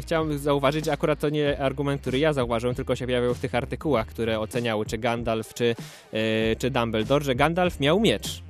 chciałem 0.00 0.38
zauważyć, 0.38 0.84
że 0.84 0.92
akurat 0.92 1.18
to 1.18 1.28
nie 1.28 1.58
argument, 1.60 2.00
który 2.00 2.18
ja 2.18 2.32
zauważyłem, 2.32 2.76
tylko 2.76 2.96
się 2.96 3.04
pojawiał 3.06 3.34
w 3.34 3.38
tych 3.38 3.54
artykułach, 3.54 4.06
które 4.06 4.40
oceniały 4.40 4.86
czy 4.86 4.98
Gandalf, 4.98 5.54
czy, 5.54 5.64
y, 6.14 6.56
czy 6.58 6.70
Dumbledore, 6.70 7.24
że 7.24 7.34
Gandalf 7.34 7.80
miał 7.80 8.00
miecz. 8.00 8.42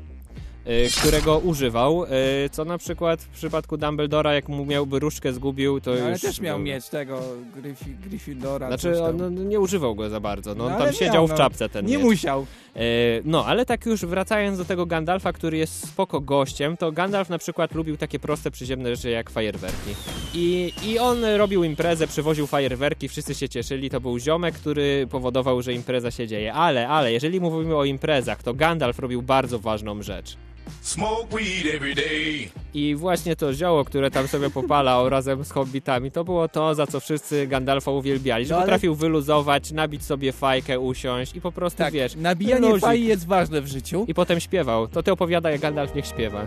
Y, 0.66 0.88
Którego 1.00 1.38
używał, 1.38 2.04
y, 2.04 2.08
co 2.52 2.64
na 2.64 2.78
przykład 2.78 3.22
w 3.22 3.28
przypadku 3.28 3.76
Dumbledora, 3.76 4.34
jak 4.34 4.48
mu 4.48 4.66
miałby 4.66 4.98
różdżkę 4.98 5.32
zgubił, 5.32 5.80
to 5.80 5.90
No, 5.94 6.00
ale 6.02 6.10
już... 6.12 6.20
też 6.20 6.40
miał 6.40 6.58
mieć 6.58 6.88
tego 6.88 7.20
Gryfi, 7.56 7.94
Gryffindora. 8.08 8.66
Znaczy, 8.66 9.02
on 9.02 9.16
no, 9.16 9.28
nie 9.28 9.60
używał 9.60 9.94
go 9.94 10.10
za 10.10 10.20
bardzo. 10.20 10.54
No, 10.54 10.64
on 10.66 10.72
No, 10.72 10.78
tam 10.78 10.92
siedział 10.92 11.14
miał, 11.14 11.26
w 11.26 11.30
no. 11.30 11.36
czapce 11.36 11.68
ten 11.68 11.86
Nie 11.86 11.96
miecz. 11.96 12.04
musiał. 12.06 12.46
E, 12.76 12.80
no, 13.24 13.46
ale 13.46 13.66
tak 13.66 13.86
już 13.86 14.04
wracając 14.04 14.58
do 14.58 14.64
tego 14.64 14.86
Gandalfa, 14.86 15.32
który 15.32 15.56
jest 15.58 15.88
spoko 15.88 16.20
gościem, 16.20 16.76
to 16.76 16.92
Gandalf 16.92 17.28
na 17.28 17.38
przykład 17.38 17.74
lubił 17.74 17.96
takie 17.96 18.18
proste, 18.18 18.50
przyziemne 18.50 18.96
rzeczy 18.96 19.10
jak 19.10 19.30
fajerwerki. 19.30 19.90
I, 20.34 20.72
I 20.86 20.98
on 20.98 21.24
robił 21.24 21.64
imprezę, 21.64 22.06
przywoził 22.06 22.46
fajerwerki, 22.46 23.08
wszyscy 23.08 23.34
się 23.34 23.48
cieszyli, 23.48 23.90
to 23.90 24.00
był 24.00 24.18
ziomek, 24.18 24.54
który 24.54 25.06
powodował, 25.10 25.62
że 25.62 25.72
impreza 25.72 26.10
się 26.10 26.26
dzieje. 26.28 26.52
Ale, 26.54 26.88
ale, 26.88 27.12
jeżeli 27.12 27.40
mówimy 27.40 27.76
o 27.76 27.84
imprezach, 27.84 28.42
to 28.42 28.54
Gandalf 28.54 28.98
robił 28.98 29.22
bardzo 29.22 29.58
ważną 29.58 30.02
rzecz. 30.02 30.36
Smoke 30.82 31.36
weed 31.36 31.74
every 31.74 31.94
day. 31.94 32.48
I 32.74 32.94
właśnie 32.94 33.36
to 33.36 33.54
zioło, 33.54 33.84
które 33.84 34.10
tam 34.10 34.28
sobie 34.28 34.50
popalał 34.50 35.08
razem 35.16 35.44
z 35.44 35.50
hobbitami, 35.50 36.10
to 36.10 36.24
było 36.24 36.48
to, 36.48 36.74
za 36.74 36.86
co 36.86 37.00
wszyscy 37.00 37.46
Gandalfa 37.46 37.90
uwielbiali. 37.90 38.44
Że 38.44 38.50
No 38.50 38.56
ale- 38.56 38.64
potrafił 38.66 38.94
wyluzować, 38.94 39.72
nabić 39.72 40.02
sobie 40.04 40.32
fajkę, 40.32 40.80
usiąść 40.80 41.36
i 41.36 41.40
po 41.40 41.52
prostu, 41.52 41.78
Tak, 41.78 41.92
wiesz... 41.92 42.16
nabijanie 42.16 42.68
luzik. 42.68 42.80
faj 42.84 43.04
jest 43.04 43.26
ważne 43.26 43.60
w 43.60 43.66
życiu. 43.66 44.04
I 44.08 44.14
potem 44.14 44.40
śpiewał. 44.40 44.88
To 44.88 45.02
ty 45.02 45.12
opowiada, 45.12 45.50
jak 45.50 45.60
Gandalf 45.60 45.94
niech 45.94 46.06
śpiewa. 46.06 46.46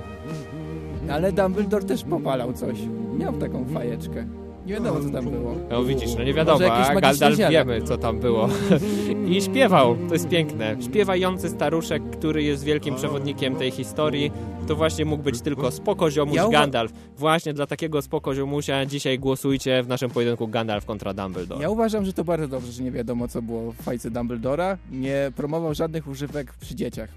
Ale 1.11 1.31
Dumbledore 1.31 1.85
też 1.85 2.03
popalał 2.03 2.53
coś. 2.53 2.77
Miał 3.17 3.33
taką 3.33 3.65
fajeczkę. 3.73 4.25
Nie 4.65 4.73
wiadomo, 4.73 4.99
co 4.99 5.09
tam 5.09 5.29
było. 5.29 5.55
No 5.69 5.83
widzisz, 5.83 6.15
no 6.17 6.23
nie 6.23 6.33
wiadomo, 6.33 6.73
a 6.73 7.01
Gandalf 7.01 7.37
wiemy, 7.49 7.81
co 7.81 7.97
tam 7.97 8.19
było. 8.19 8.49
I 9.29 9.41
śpiewał, 9.41 9.97
to 10.07 10.13
jest 10.13 10.29
piękne. 10.29 10.75
Śpiewający 10.85 11.49
staruszek, 11.49 12.03
który 12.09 12.43
jest 12.43 12.63
wielkim 12.63 12.95
przewodnikiem 12.95 13.55
tej 13.55 13.71
historii, 13.71 14.31
to 14.67 14.75
właśnie 14.75 15.05
mógł 15.05 15.23
być 15.23 15.41
tylko 15.41 15.71
spokoziomuś 15.71 16.35
Ja 16.35 16.49
Gandalf. 16.49 16.91
Właśnie 17.17 17.53
dla 17.53 17.67
takiego 17.67 18.01
spokoziomusia 18.01 18.85
dzisiaj 18.85 19.19
głosujcie 19.19 19.83
w 19.83 19.87
naszym 19.87 20.09
pojedynku 20.11 20.47
Gandalf 20.47 20.85
kontra 20.85 21.13
Dumbledore. 21.13 21.61
Ja 21.61 21.69
uważam, 21.69 22.05
że 22.05 22.13
to 22.13 22.23
bardzo 22.23 22.47
dobrze, 22.47 22.71
że 22.71 22.83
nie 22.83 22.91
wiadomo, 22.91 23.27
co 23.27 23.41
było 23.41 23.71
w 23.71 23.75
fajce 23.75 24.11
Dumbledora. 24.11 24.77
Nie 24.91 25.31
promował 25.35 25.73
żadnych 25.73 26.07
używek 26.07 26.53
przy 26.53 26.75
dzieciach. 26.75 27.09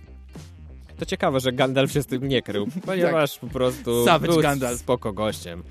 To 0.99 1.07
ciekawe, 1.07 1.41
że 1.41 1.53
Gandalf 1.53 1.93
się 1.93 2.03
z 2.03 2.07
tym 2.07 2.29
nie 2.29 2.43
krył, 2.43 2.67
ponieważ 2.87 3.39
po 3.39 3.47
prostu 3.47 4.05
Savage 4.05 4.33
był 4.33 4.43
Gandalf. 4.43 4.79
spoko 4.81 5.13
gościem. 5.13 5.63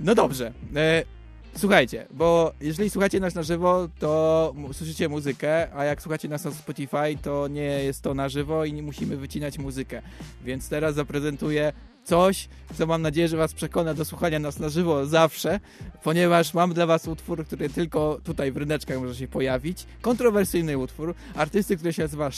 No 0.00 0.14
dobrze. 0.14 0.52
E, 0.76 1.04
słuchajcie, 1.56 2.06
bo 2.10 2.52
jeżeli 2.60 2.90
słuchacie 2.90 3.20
nas 3.20 3.34
na 3.34 3.42
żywo, 3.42 3.88
to 3.98 4.54
słyszycie 4.72 5.08
muzykę, 5.08 5.72
a 5.74 5.84
jak 5.84 6.02
słuchacie 6.02 6.28
nas 6.28 6.44
na 6.44 6.50
Spotify, 6.50 7.16
to 7.22 7.48
nie 7.48 7.84
jest 7.84 8.02
to 8.02 8.14
na 8.14 8.28
żywo 8.28 8.64
i 8.64 8.72
nie 8.72 8.82
musimy 8.82 9.16
wycinać 9.16 9.58
muzykę. 9.58 10.02
Więc 10.44 10.68
teraz 10.68 10.94
zaprezentuję 10.94 11.72
coś, 12.04 12.48
co 12.78 12.86
mam 12.86 13.02
nadzieję, 13.02 13.28
że 13.28 13.36
was 13.36 13.54
przekona 13.54 13.94
do 13.94 14.04
słuchania 14.04 14.38
nas 14.38 14.58
na 14.58 14.68
żywo 14.68 15.06
zawsze, 15.06 15.60
ponieważ 16.02 16.54
mam 16.54 16.74
dla 16.74 16.86
was 16.86 17.08
utwór, 17.08 17.46
który 17.46 17.68
tylko 17.68 18.18
tutaj 18.24 18.52
w 18.52 18.56
ryneczkach 18.56 19.00
może 19.00 19.14
się 19.14 19.28
pojawić. 19.28 19.86
Kontrowersyjny 20.00 20.78
utwór 20.78 21.14
artysty, 21.34 21.76
który 21.76 21.92
się 21.92 22.02
nazywa 22.02 22.26
e, 22.26 22.30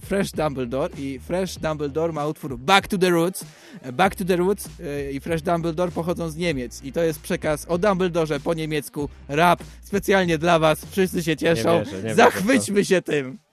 Fresh 0.00 0.32
Dumbledore 0.32 0.94
i 0.98 1.20
Fresh 1.26 1.58
Dumbledore 1.58 2.12
ma 2.12 2.26
utwór 2.26 2.58
Back 2.58 2.88
to 2.88 2.98
the 2.98 3.10
Roots. 3.10 3.44
E, 3.82 3.92
Back 3.92 4.14
to 4.14 4.24
the 4.24 4.36
Roots 4.36 4.68
e, 4.80 5.12
i 5.12 5.20
Fresh 5.20 5.42
Dumbledore 5.42 5.92
pochodzą 5.92 6.30
z 6.30 6.36
Niemiec 6.36 6.82
i 6.82 6.92
to 6.92 7.02
jest 7.02 7.20
przekaz 7.20 7.66
o 7.68 7.78
Dumbledore 7.78 8.40
po 8.40 8.54
niemiecku, 8.54 9.08
rap 9.28 9.62
specjalnie 9.82 10.38
dla 10.38 10.58
was, 10.58 10.84
wszyscy 10.90 11.22
się 11.22 11.36
cieszą. 11.36 11.78
nie 11.78 11.84
wierzę 11.84 12.14
w 12.14 12.16
Zachwyćmy 12.16 12.84
się 12.84 13.02
tym. 13.02 13.43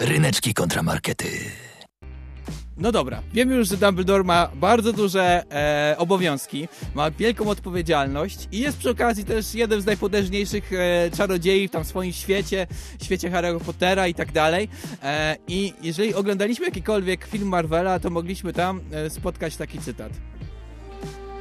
Ryneczki 0.00 0.54
kontramarkety. 0.54 1.26
No 2.76 2.92
dobra, 2.92 3.22
wiemy 3.32 3.54
już, 3.54 3.68
że 3.68 3.76
Dumbledore 3.76 4.24
ma 4.24 4.48
bardzo 4.54 4.92
duże 4.92 5.42
e, 5.50 5.94
obowiązki, 5.98 6.68
ma 6.94 7.10
wielką 7.10 7.48
odpowiedzialność 7.48 8.48
i 8.52 8.58
jest 8.58 8.78
przy 8.78 8.90
okazji 8.90 9.24
też 9.24 9.54
jednym 9.54 9.80
z 9.80 9.86
najpotężniejszych 9.86 10.72
e, 10.72 11.10
czarodziei 11.10 11.68
w 11.68 11.70
tam 11.70 11.84
swoim 11.84 12.12
świecie, 12.12 12.66
świecie 13.02 13.30
Harry'ego 13.30 13.60
Pottera 13.60 14.08
i 14.08 14.14
tak 14.14 14.32
dalej. 14.32 14.68
E, 15.02 15.36
I 15.48 15.72
jeżeli 15.82 16.14
oglądaliśmy 16.14 16.66
jakikolwiek 16.66 17.24
film 17.24 17.48
Marvela, 17.48 17.98
to 17.98 18.10
mogliśmy 18.10 18.52
tam 18.52 18.80
e, 18.92 19.10
spotkać 19.10 19.56
taki 19.56 19.78
cytat. 19.78 20.12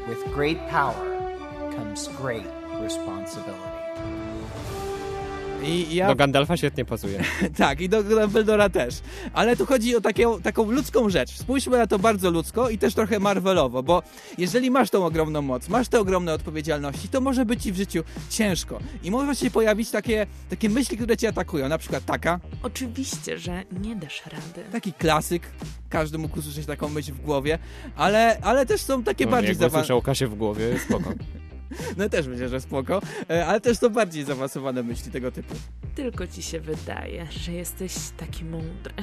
With 0.09 0.35
great 0.35 0.57
power 0.57 1.13
comes 1.75 2.09
great 2.21 2.47
responsibility. 2.81 3.72
I 5.63 5.95
ja 5.95 6.07
Do 6.07 6.15
Gandalfa 6.15 6.57
świetnie 6.57 6.85
pasuje. 6.85 7.23
tak, 7.57 7.81
i 7.81 7.89
do 7.89 8.03
Dumbledora 8.03 8.69
też. 8.69 8.95
Ale 9.33 9.57
tu 9.57 9.65
chodzi 9.65 9.95
o 9.95 10.01
takie, 10.01 10.25
taką 10.43 10.71
ludzką 10.71 11.09
rzecz. 11.09 11.29
Spójrzmy 11.31 11.77
na 11.77 11.87
to 11.87 11.99
bardzo 11.99 12.31
ludzko 12.31 12.69
i 12.69 12.77
też 12.77 12.93
trochę 12.93 13.19
Marvelowo, 13.19 13.83
bo 13.83 14.03
jeżeli 14.37 14.71
masz 14.71 14.89
tą 14.89 15.05
ogromną 15.05 15.41
moc, 15.41 15.69
masz 15.69 15.87
te 15.87 15.99
ogromne 15.99 16.33
odpowiedzialności, 16.33 17.09
to 17.09 17.21
może 17.21 17.45
być 17.45 17.63
ci 17.63 17.71
w 17.71 17.75
życiu 17.75 18.03
ciężko. 18.29 18.79
I 19.03 19.11
może 19.11 19.35
się 19.35 19.51
pojawić 19.51 19.91
takie, 19.91 20.27
takie 20.49 20.69
myśli, 20.69 20.97
które 20.97 21.17
cię 21.17 21.29
atakują. 21.29 21.69
Na 21.69 21.77
przykład 21.77 22.05
taka, 22.05 22.39
Oczywiście, 22.63 23.37
że 23.39 23.63
nie 23.81 23.95
dasz 23.95 24.21
rady. 24.25 24.69
taki 24.71 24.93
klasyk, 24.93 25.43
każdy 25.89 26.17
mógł 26.17 26.39
usłyszeć 26.39 26.65
taką 26.65 26.89
myśl 26.89 27.13
w 27.13 27.21
głowie, 27.21 27.59
ale, 27.95 28.37
ale 28.41 28.65
też 28.65 28.81
są 28.81 29.03
takie 29.03 29.25
No, 29.25 29.31
bardziej 29.31 29.47
jak 29.49 29.57
zaawansowane. 29.57 29.81
usłyszał 29.83 30.01
Kasię 30.01 30.27
w 30.27 30.35
głowie, 30.35 30.79
spoko. 30.87 31.13
No 31.97 32.09
też 32.09 32.27
myślę, 32.27 32.49
że 32.49 32.61
spoko, 32.61 33.01
e, 33.29 33.45
ale 33.45 33.61
też 33.61 33.77
są 33.77 33.89
bardziej 33.89 34.23
zaawansowane 34.23 34.83
myśli 34.83 35.11
tego 35.11 35.31
typu. 35.31 35.55
Tylko 35.95 36.27
ci 36.27 36.41
się 36.41 36.59
wydaje, 36.59 37.27
że 37.31 37.51
jesteś 37.51 37.93
taki 38.17 38.45
mądry. 38.45 38.93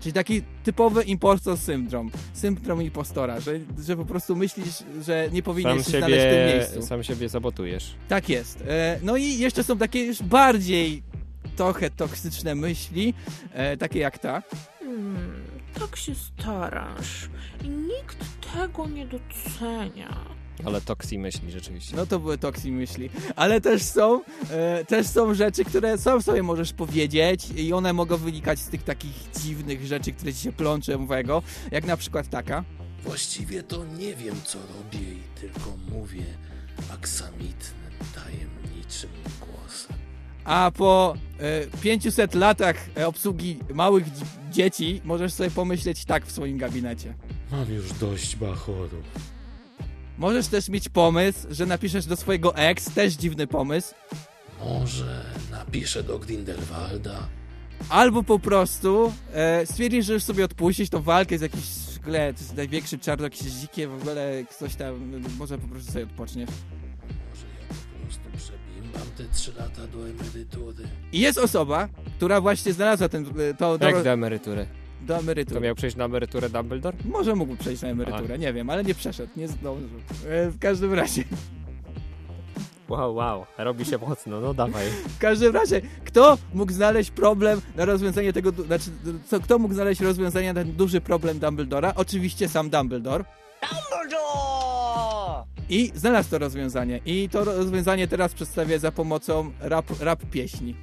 Czyli 0.00 0.12
taki 0.12 0.42
typowy 0.64 1.02
impostor 1.02 1.58
syndrom. 1.58 2.10
Syndrom 2.32 2.82
impostora, 2.82 3.40
że, 3.40 3.52
że 3.84 3.96
po 3.96 4.04
prostu 4.04 4.36
myślisz, 4.36 4.74
że 5.06 5.28
nie 5.32 5.42
powinieneś 5.42 5.84
Sam 5.84 5.92
się 5.92 5.98
znaleźć 5.98 6.26
w 6.26 6.30
tym 6.30 6.46
miejscu. 6.58 6.82
sam 6.88 7.02
siebie 7.02 7.28
sabotujesz. 7.28 7.94
Tak 8.08 8.28
jest. 8.28 8.64
E, 8.68 8.98
No 9.02 9.16
i 9.16 9.38
jeszcze 9.38 9.64
są 9.64 9.78
takie 9.78 10.04
już 10.04 10.22
bardziej 10.22 11.02
trochę 11.56 11.90
toksyczne 11.90 12.54
myśli, 12.54 13.14
e, 13.52 13.76
takie 13.76 13.98
jak 13.98 14.18
ta. 14.18 14.42
Hmm, 14.80 15.42
tak 15.80 15.96
się 15.96 16.14
starasz 16.14 17.28
i 17.64 17.68
nikt 17.68 18.18
tego 18.54 18.86
nie 18.86 19.06
docenia. 19.06 20.37
Ale 20.64 20.80
toksy 20.80 21.18
myśli 21.18 21.50
rzeczywiście. 21.50 21.96
No 21.96 22.06
to 22.06 22.18
były 22.18 22.38
toksy 22.38 22.70
myśli. 22.70 23.10
Ale 23.36 23.60
też 23.60 23.82
są, 23.82 24.22
e, 24.50 24.84
też 24.84 25.06
są 25.06 25.34
rzeczy, 25.34 25.64
które 25.64 25.98
sam 25.98 26.22
sobie 26.22 26.42
możesz 26.42 26.72
powiedzieć 26.72 27.46
i 27.56 27.72
one 27.72 27.92
mogą 27.92 28.16
wynikać 28.16 28.58
z 28.58 28.68
tych 28.68 28.82
takich 28.82 29.12
dziwnych 29.42 29.86
rzeczy, 29.86 30.12
które 30.12 30.34
ci 30.34 30.40
się 30.40 30.52
plączą 30.52 31.06
w 31.06 31.12
ego, 31.12 31.42
jak 31.70 31.84
na 31.86 31.96
przykład 31.96 32.28
taka. 32.28 32.64
Właściwie 33.04 33.62
to 33.62 33.84
nie 33.84 34.14
wiem, 34.14 34.34
co 34.44 34.58
robię 34.58 35.12
i 35.12 35.40
tylko 35.40 35.76
mówię 35.92 36.22
aksamitnym, 36.94 37.92
tajemniczym 38.14 39.10
głosem. 39.40 39.96
A 40.44 40.70
po 40.76 41.14
e, 41.40 41.66
500 41.80 42.34
latach 42.34 42.76
e, 42.96 43.06
obsługi 43.06 43.58
małych 43.74 44.04
dzi- 44.04 44.24
dzieci 44.52 45.00
możesz 45.04 45.32
sobie 45.32 45.50
pomyśleć 45.50 46.04
tak 46.04 46.26
w 46.26 46.32
swoim 46.32 46.58
gabinecie. 46.58 47.14
Mam 47.52 47.72
już 47.72 47.92
dość 47.92 48.36
bachorów. 48.36 49.04
Możesz 50.18 50.46
też 50.46 50.68
mieć 50.68 50.88
pomysł, 50.88 51.38
że 51.50 51.66
napiszesz 51.66 52.06
do 52.06 52.16
swojego 52.16 52.56
ex, 52.56 52.90
też 52.94 53.12
dziwny 53.14 53.46
pomysł, 53.46 53.94
Może 54.64 55.24
napiszę 55.50 56.02
do 56.02 56.18
Grindelwalda. 56.18 57.28
albo 57.88 58.22
po 58.22 58.38
prostu 58.38 59.12
e, 59.34 59.66
stwierdzisz, 59.66 60.06
że 60.06 60.12
już 60.12 60.22
sobie 60.22 60.44
odpuścić 60.44 60.90
tą 60.90 61.02
walkę 61.02 61.38
z 61.38 61.40
jakiś 61.40 61.60
w 61.94 62.00
ogóle, 62.00 62.34
to 62.34 62.40
jest 62.40 62.56
największy 62.56 62.98
czarnoksiężnikiem, 62.98 63.98
w 63.98 64.02
ogóle 64.02 64.44
ktoś 64.56 64.74
tam, 64.74 65.20
może 65.38 65.58
po 65.58 65.68
prostu 65.68 65.92
sobie 65.92 66.04
odpoczniesz. 66.04 66.50
Może 67.30 67.46
ja 67.46 67.68
po 67.68 68.06
prostu 68.06 68.22
przebimbam 68.36 69.08
te 69.16 69.24
trzy 69.34 69.52
lata 69.58 69.86
do 69.86 70.08
emerytury. 70.08 70.84
I 71.12 71.20
jest 71.20 71.38
osoba, 71.38 71.88
która 72.16 72.40
właśnie 72.40 72.72
znalazła 72.72 73.08
ten, 73.08 73.26
e, 73.50 73.54
to, 73.54 73.78
Jak 73.80 74.04
do 74.04 74.10
emerytury? 74.10 74.66
Do 75.00 75.16
emerytury. 75.18 75.54
To 75.54 75.64
miał 75.66 75.74
przejść 75.74 75.96
na 75.96 76.04
emeryturę 76.04 76.48
Dumbledore? 76.50 76.96
Może 77.04 77.34
mógł 77.34 77.56
przejść 77.56 77.82
na 77.82 77.88
emeryturę, 77.88 78.38
nie 78.38 78.52
wiem, 78.52 78.70
ale 78.70 78.84
nie 78.84 78.94
przeszedł, 78.94 79.32
nie 79.36 79.48
zdążył. 79.48 79.88
E, 80.28 80.50
w 80.50 80.58
każdym 80.58 80.94
razie, 80.94 81.24
Wow, 82.88 83.14
wow, 83.14 83.46
robi 83.58 83.84
się 83.84 83.98
mocno, 83.98 84.40
no 84.40 84.54
dawaj. 84.54 84.86
w 85.08 85.18
każdym 85.18 85.54
razie, 85.54 85.80
kto 86.04 86.38
mógł 86.54 86.72
znaleźć 86.72 87.10
problem 87.10 87.60
na 87.76 87.84
rozwiązanie 87.84 88.32
tego, 88.32 88.50
znaczy, 88.50 88.90
co, 89.26 89.40
kto 89.40 89.58
mógł 89.58 89.74
znaleźć 89.74 90.00
rozwiązanie 90.00 90.52
na 90.52 90.60
ten 90.64 90.72
duży 90.72 91.00
problem 91.00 91.38
Dumbledora? 91.38 91.92
Oczywiście 91.96 92.48
sam 92.48 92.70
Dumbledore. 92.70 93.24
I 95.70 95.92
znalazł 95.94 96.30
to 96.30 96.38
rozwiązanie. 96.38 97.00
I 97.06 97.28
to 97.28 97.44
rozwiązanie 97.44 98.08
teraz 98.08 98.34
przedstawię 98.34 98.78
za 98.78 98.92
pomocą 98.92 99.50
rap, 99.60 99.86
rap 100.00 100.22
pieśni. 100.30 100.74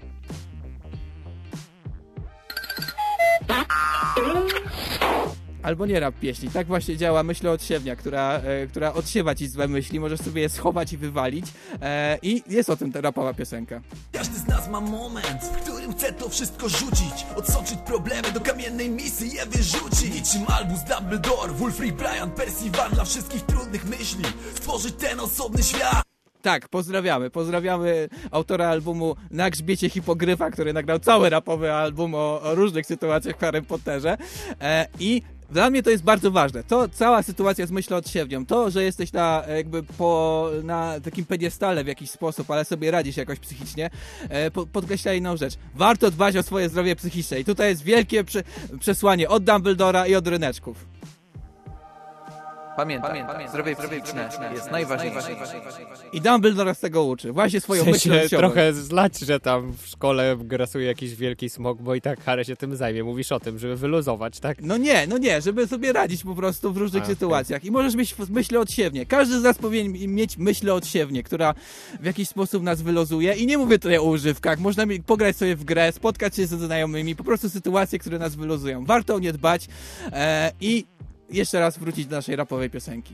Albo 5.65 5.86
nie 5.86 6.00
rap 6.00 6.15
pieśni. 6.19 6.50
Tak 6.50 6.67
właśnie 6.67 6.98
działa 6.98 7.24
myśl 7.24 7.48
odsiewnia, 7.48 7.95
która, 7.95 8.34
e, 8.34 8.67
która 8.67 8.93
odsiewa 8.93 9.36
ci 9.36 9.48
złe 9.48 9.67
myśli. 9.67 10.00
Możesz 10.00 10.19
sobie 10.19 10.41
je 10.41 10.50
schować 10.50 10.93
i 10.93 10.98
wywalić. 10.98 11.45
E, 11.82 12.17
I 12.21 12.43
jest 12.48 12.69
o 12.69 12.78
tym 12.78 12.91
ta 12.91 13.02
rapowa 13.02 13.34
piosenka. 13.34 13.82
Każdy 14.12 14.39
z 14.39 14.48
nas 14.48 14.69
ma 14.69 14.82
moment, 14.82 15.43
w 15.43 15.62
którym 15.62 15.93
chce 15.93 16.13
to 16.13 16.30
wszystko 16.30 16.69
rzucić 16.69 17.26
Odsączyć 17.36 17.78
problemy 17.86 18.32
do 18.32 18.41
kamiennej 18.41 18.89
misy 18.89 19.28
je 19.28 19.45
wyrzucić 19.45 20.13
Niczym 20.15 20.45
Albus 20.48 20.80
Dumbledore, 20.84 21.54
Wulfric 21.54 21.95
Brian, 21.95 22.32
Percival 22.32 22.91
Dla 22.91 23.06
wszystkich 23.06 23.41
trudnych 23.41 23.86
myśli, 23.86 24.24
stworzyć 24.56 24.95
ten 24.95 25.19
osobny 25.19 25.63
świat 25.63 26.05
Tak, 26.45 26.69
pozdrawiamy. 26.69 27.29
Pozdrawiamy 27.29 28.10
autora 28.31 28.67
albumu 28.67 29.15
Na 29.31 29.49
grzbiecie 29.49 29.89
hipogryfa, 29.89 30.51
który 30.51 30.73
nagrał 30.73 30.99
cały 30.99 31.29
rapowy 31.29 31.73
album 31.73 32.15
o, 32.15 32.41
o 32.41 32.55
różnych 32.55 32.86
sytuacjach 32.86 33.36
w 33.36 33.39
Harry 33.39 33.62
Potterze. 33.62 34.17
E, 34.62 34.88
I 34.99 35.21
dla 35.51 35.69
mnie 35.69 35.84
to 35.84 35.89
jest 35.89 36.03
bardzo 36.03 36.31
ważne. 36.31 36.63
To 36.63 36.89
cała 36.89 37.23
sytuacja 37.23 37.65
z 37.65 37.71
myślą 37.71 37.97
odsiewnią. 37.97 38.45
To, 38.45 38.71
że 38.71 38.84
jesteś 38.84 39.13
na 39.13 39.43
jakby 39.55 39.84
po, 39.84 40.49
na 40.63 40.99
takim 40.99 41.25
pediestale 41.25 41.84
w 41.84 41.88
jakiś 41.88 42.12
sposób, 42.12 42.51
ale 42.51 42.65
sobie 42.65 42.91
radzisz 42.91 43.17
jakoś 43.17 43.39
psychicznie, 43.39 43.89
e, 44.29 44.51
po, 44.51 44.65
podkreśla 44.65 45.13
inną 45.13 45.38
rzecz. 45.38 45.53
Warto 45.75 46.12
dbać 46.12 46.38
o 46.38 46.43
swoje 46.43 46.69
zdrowie 46.69 46.95
psychiczne. 46.95 47.39
I 47.39 47.45
tutaj 47.45 47.69
jest 47.69 47.84
wielkie 47.84 48.23
prze, 48.23 48.43
przesłanie 48.79 49.29
od 49.29 49.43
Dumbledora 49.43 50.08
i 50.08 50.15
od 50.15 50.27
ryneczków. 50.27 50.86
Pamiętaj, 52.78 53.26
zdrowie 53.50 53.76
psychiczne 53.76 54.30
jest 54.54 54.72
najważniejsze. 54.72 55.36
I 56.14 56.22
Dumbledore 56.22 56.76
z 56.76 56.80
tego 56.80 57.04
uczy. 57.04 57.32
Właśnie 57.32 57.62
swoją 57.62 57.84
W 57.84 57.88
myślą 57.88 58.00
sensie 58.14 58.26
odsiewną. 58.26 58.38
trochę 58.48 58.74
zlać, 58.74 59.20
że 59.20 59.40
tam 59.40 59.74
w 59.82 59.88
szkole 59.88 60.36
grasuje 60.40 60.86
jakiś 60.88 61.16
wielki 61.16 61.50
smok, 61.50 61.82
bo 61.82 61.96
i 61.96 62.02
tak 62.02 62.24
Harry 62.24 62.46
się 62.46 62.56
tym 62.56 62.76
zajmie. 62.76 63.04
Mówisz 63.04 63.32
o 63.32 63.40
tym, 63.40 63.60
żeby 63.60 63.76
wyluzować, 63.76 64.40
tak? 64.40 64.58
No 64.62 64.78
nie, 64.78 65.08
no 65.08 65.18
nie, 65.18 65.42
żeby 65.42 65.68
sobie 65.68 65.94
radzić 65.94 66.24
po 66.24 66.36
prostu 66.36 66.74
w 66.74 66.78
różnych 66.78 67.04
A, 67.04 67.06
sytuacjach. 67.06 67.64
I 67.66 67.72
możesz 67.72 67.96
mieć 67.96 68.16
myśl 68.30 68.58
odsiewnie. 68.58 69.06
Każdy 69.06 69.40
z 69.40 69.44
nas 69.44 69.58
powinien 69.58 70.14
mieć 70.14 70.38
myśl 70.38 70.72
odsiewnie, 70.72 71.24
która 71.24 71.54
w 72.02 72.06
jakiś 72.06 72.30
sposób 72.30 72.64
nas 72.64 72.82
wylozuje. 72.82 73.34
I 73.34 73.48
nie 73.48 73.58
mówię 73.58 73.80
tutaj 73.80 73.98
o 73.98 74.04
używkach. 74.04 74.60
Można 74.60 74.86
mi- 74.86 75.04
pograć 75.04 75.36
sobie 75.38 75.56
w 75.56 75.64
grę, 75.64 75.92
spotkać 75.92 76.36
się 76.36 76.48
ze 76.48 76.58
znajomymi, 76.58 77.16
po 77.16 77.24
prostu 77.24 77.50
sytuacje, 77.50 78.00
które 78.00 78.20
nas 78.20 78.36
wylozują. 78.36 78.86
Warto 78.86 79.16
o 79.16 79.20
nie 79.20 79.34
dbać 79.34 79.68
e, 80.12 80.52
i 80.62 80.86
jeszcze 81.30 81.60
raz 81.60 81.78
wrócić 81.78 82.06
do 82.06 82.16
naszej 82.16 82.36
rapowej 82.36 82.70
piosenki. 82.70 83.14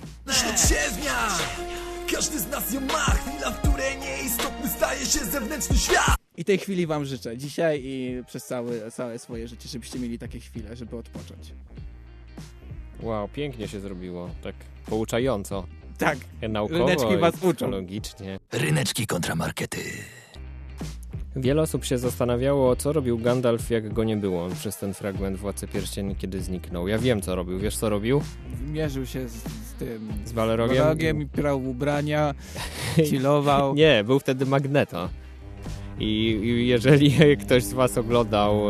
Każdy 2.15 2.39
z 2.39 2.47
nas 2.47 2.73
ją 2.73 2.81
ma, 2.81 2.93
chwila, 3.05 3.51
w 3.51 3.57
której 3.61 3.97
nieistotny 3.97 4.69
staje 4.69 5.05
się 5.05 5.19
zewnętrzny 5.19 5.77
świat 5.77 6.15
I 6.37 6.45
tej 6.45 6.57
chwili 6.57 6.87
wam 6.87 7.05
życzę. 7.05 7.37
Dzisiaj 7.37 7.81
i 7.83 8.23
przez 8.27 8.45
całe, 8.45 8.91
całe 8.91 9.19
swoje 9.19 9.47
życie, 9.47 9.69
żebyście 9.69 9.99
mieli 9.99 10.19
takie 10.19 10.39
chwile, 10.39 10.75
żeby 10.75 10.97
odpocząć. 10.97 11.53
Wow, 13.01 13.27
pięknie 13.27 13.67
się 13.67 13.79
zrobiło, 13.79 14.29
tak 14.43 14.55
pouczająco. 14.85 15.65
Tak, 15.97 16.17
Naukowo 16.49 16.79
ryneczki 16.87 17.17
was 17.17 17.43
uczą. 17.43 17.69
logicznie. 17.69 18.39
Ryneczki 18.51 19.07
kontra 19.07 19.35
markety. 19.35 19.79
Wiele 21.35 21.61
osób 21.61 21.85
się 21.85 21.97
zastanawiało, 21.97 22.75
co 22.75 22.93
robił 22.93 23.17
Gandalf, 23.17 23.69
jak 23.69 23.93
go 23.93 24.03
nie 24.03 24.17
było 24.17 24.49
przez 24.49 24.77
ten 24.77 24.93
fragment 24.93 25.37
Władcy 25.37 25.67
Pierścieni, 25.67 26.15
kiedy 26.15 26.41
zniknął. 26.41 26.87
Ja 26.87 26.97
wiem, 26.99 27.21
co 27.21 27.35
robił. 27.35 27.59
Wiesz, 27.59 27.77
co 27.77 27.89
robił? 27.89 28.21
Mierzył 28.71 29.05
się 29.05 29.29
z, 29.29 29.33
z 29.33 29.73
tym... 29.79 30.13
Z 30.25 30.31
Balrogiem? 30.33 30.77
Balrogiem 30.77 31.21
i 31.21 31.25
prał 31.25 31.69
ubrania, 31.69 32.33
chillował. 33.09 33.75
Nie, 33.75 34.03
był 34.03 34.19
wtedy 34.19 34.45
Magneto. 34.45 35.09
I 36.01 36.39
jeżeli 36.67 37.11
ktoś 37.45 37.63
z 37.63 37.73
Was 37.73 37.97
oglądał 37.97 38.61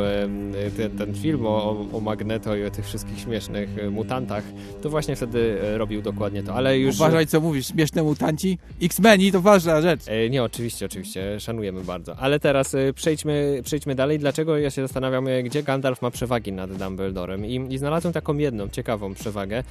ten, 0.77 0.97
ten 0.97 1.15
film 1.15 1.45
o, 1.45 1.85
o 1.93 1.99
Magneto 1.99 2.55
i 2.55 2.63
o 2.63 2.71
tych 2.71 2.85
wszystkich 2.85 3.19
śmiesznych 3.19 3.69
e, 3.77 3.89
mutantach, 3.89 4.43
to 4.81 4.89
właśnie 4.89 5.15
wtedy 5.15 5.57
e, 5.63 5.77
robił 5.77 6.01
dokładnie 6.01 6.43
to. 6.43 6.53
Ale 6.53 6.79
już. 6.79 6.95
Uważaj, 6.95 7.27
co 7.27 7.41
mówisz, 7.41 7.67
śmieszne 7.67 8.03
mutanci? 8.03 8.57
X-Meni 8.81 9.31
to 9.31 9.41
ważna 9.41 9.81
rzecz. 9.81 10.01
E, 10.07 10.29
Nie, 10.29 10.43
oczywiście, 10.43 10.85
oczywiście, 10.85 11.39
szanujemy 11.39 11.83
bardzo. 11.83 12.15
Ale 12.15 12.39
teraz 12.39 12.75
przejdźmy, 12.95 13.61
przejdźmy 13.63 13.95
dalej. 13.95 14.19
Dlaczego 14.19 14.57
ja 14.57 14.69
się 14.69 14.81
zastanawiam, 14.81 15.25
gdzie 15.43 15.63
Gandalf 15.63 16.01
ma 16.01 16.11
przewagi 16.11 16.51
nad 16.51 16.73
Dumbledorem? 16.77 17.45
I, 17.45 17.73
I 17.73 17.77
znalazłem 17.77 18.13
taką 18.13 18.37
jedną 18.37 18.69
ciekawą 18.69 19.13
przewagę, 19.13 19.63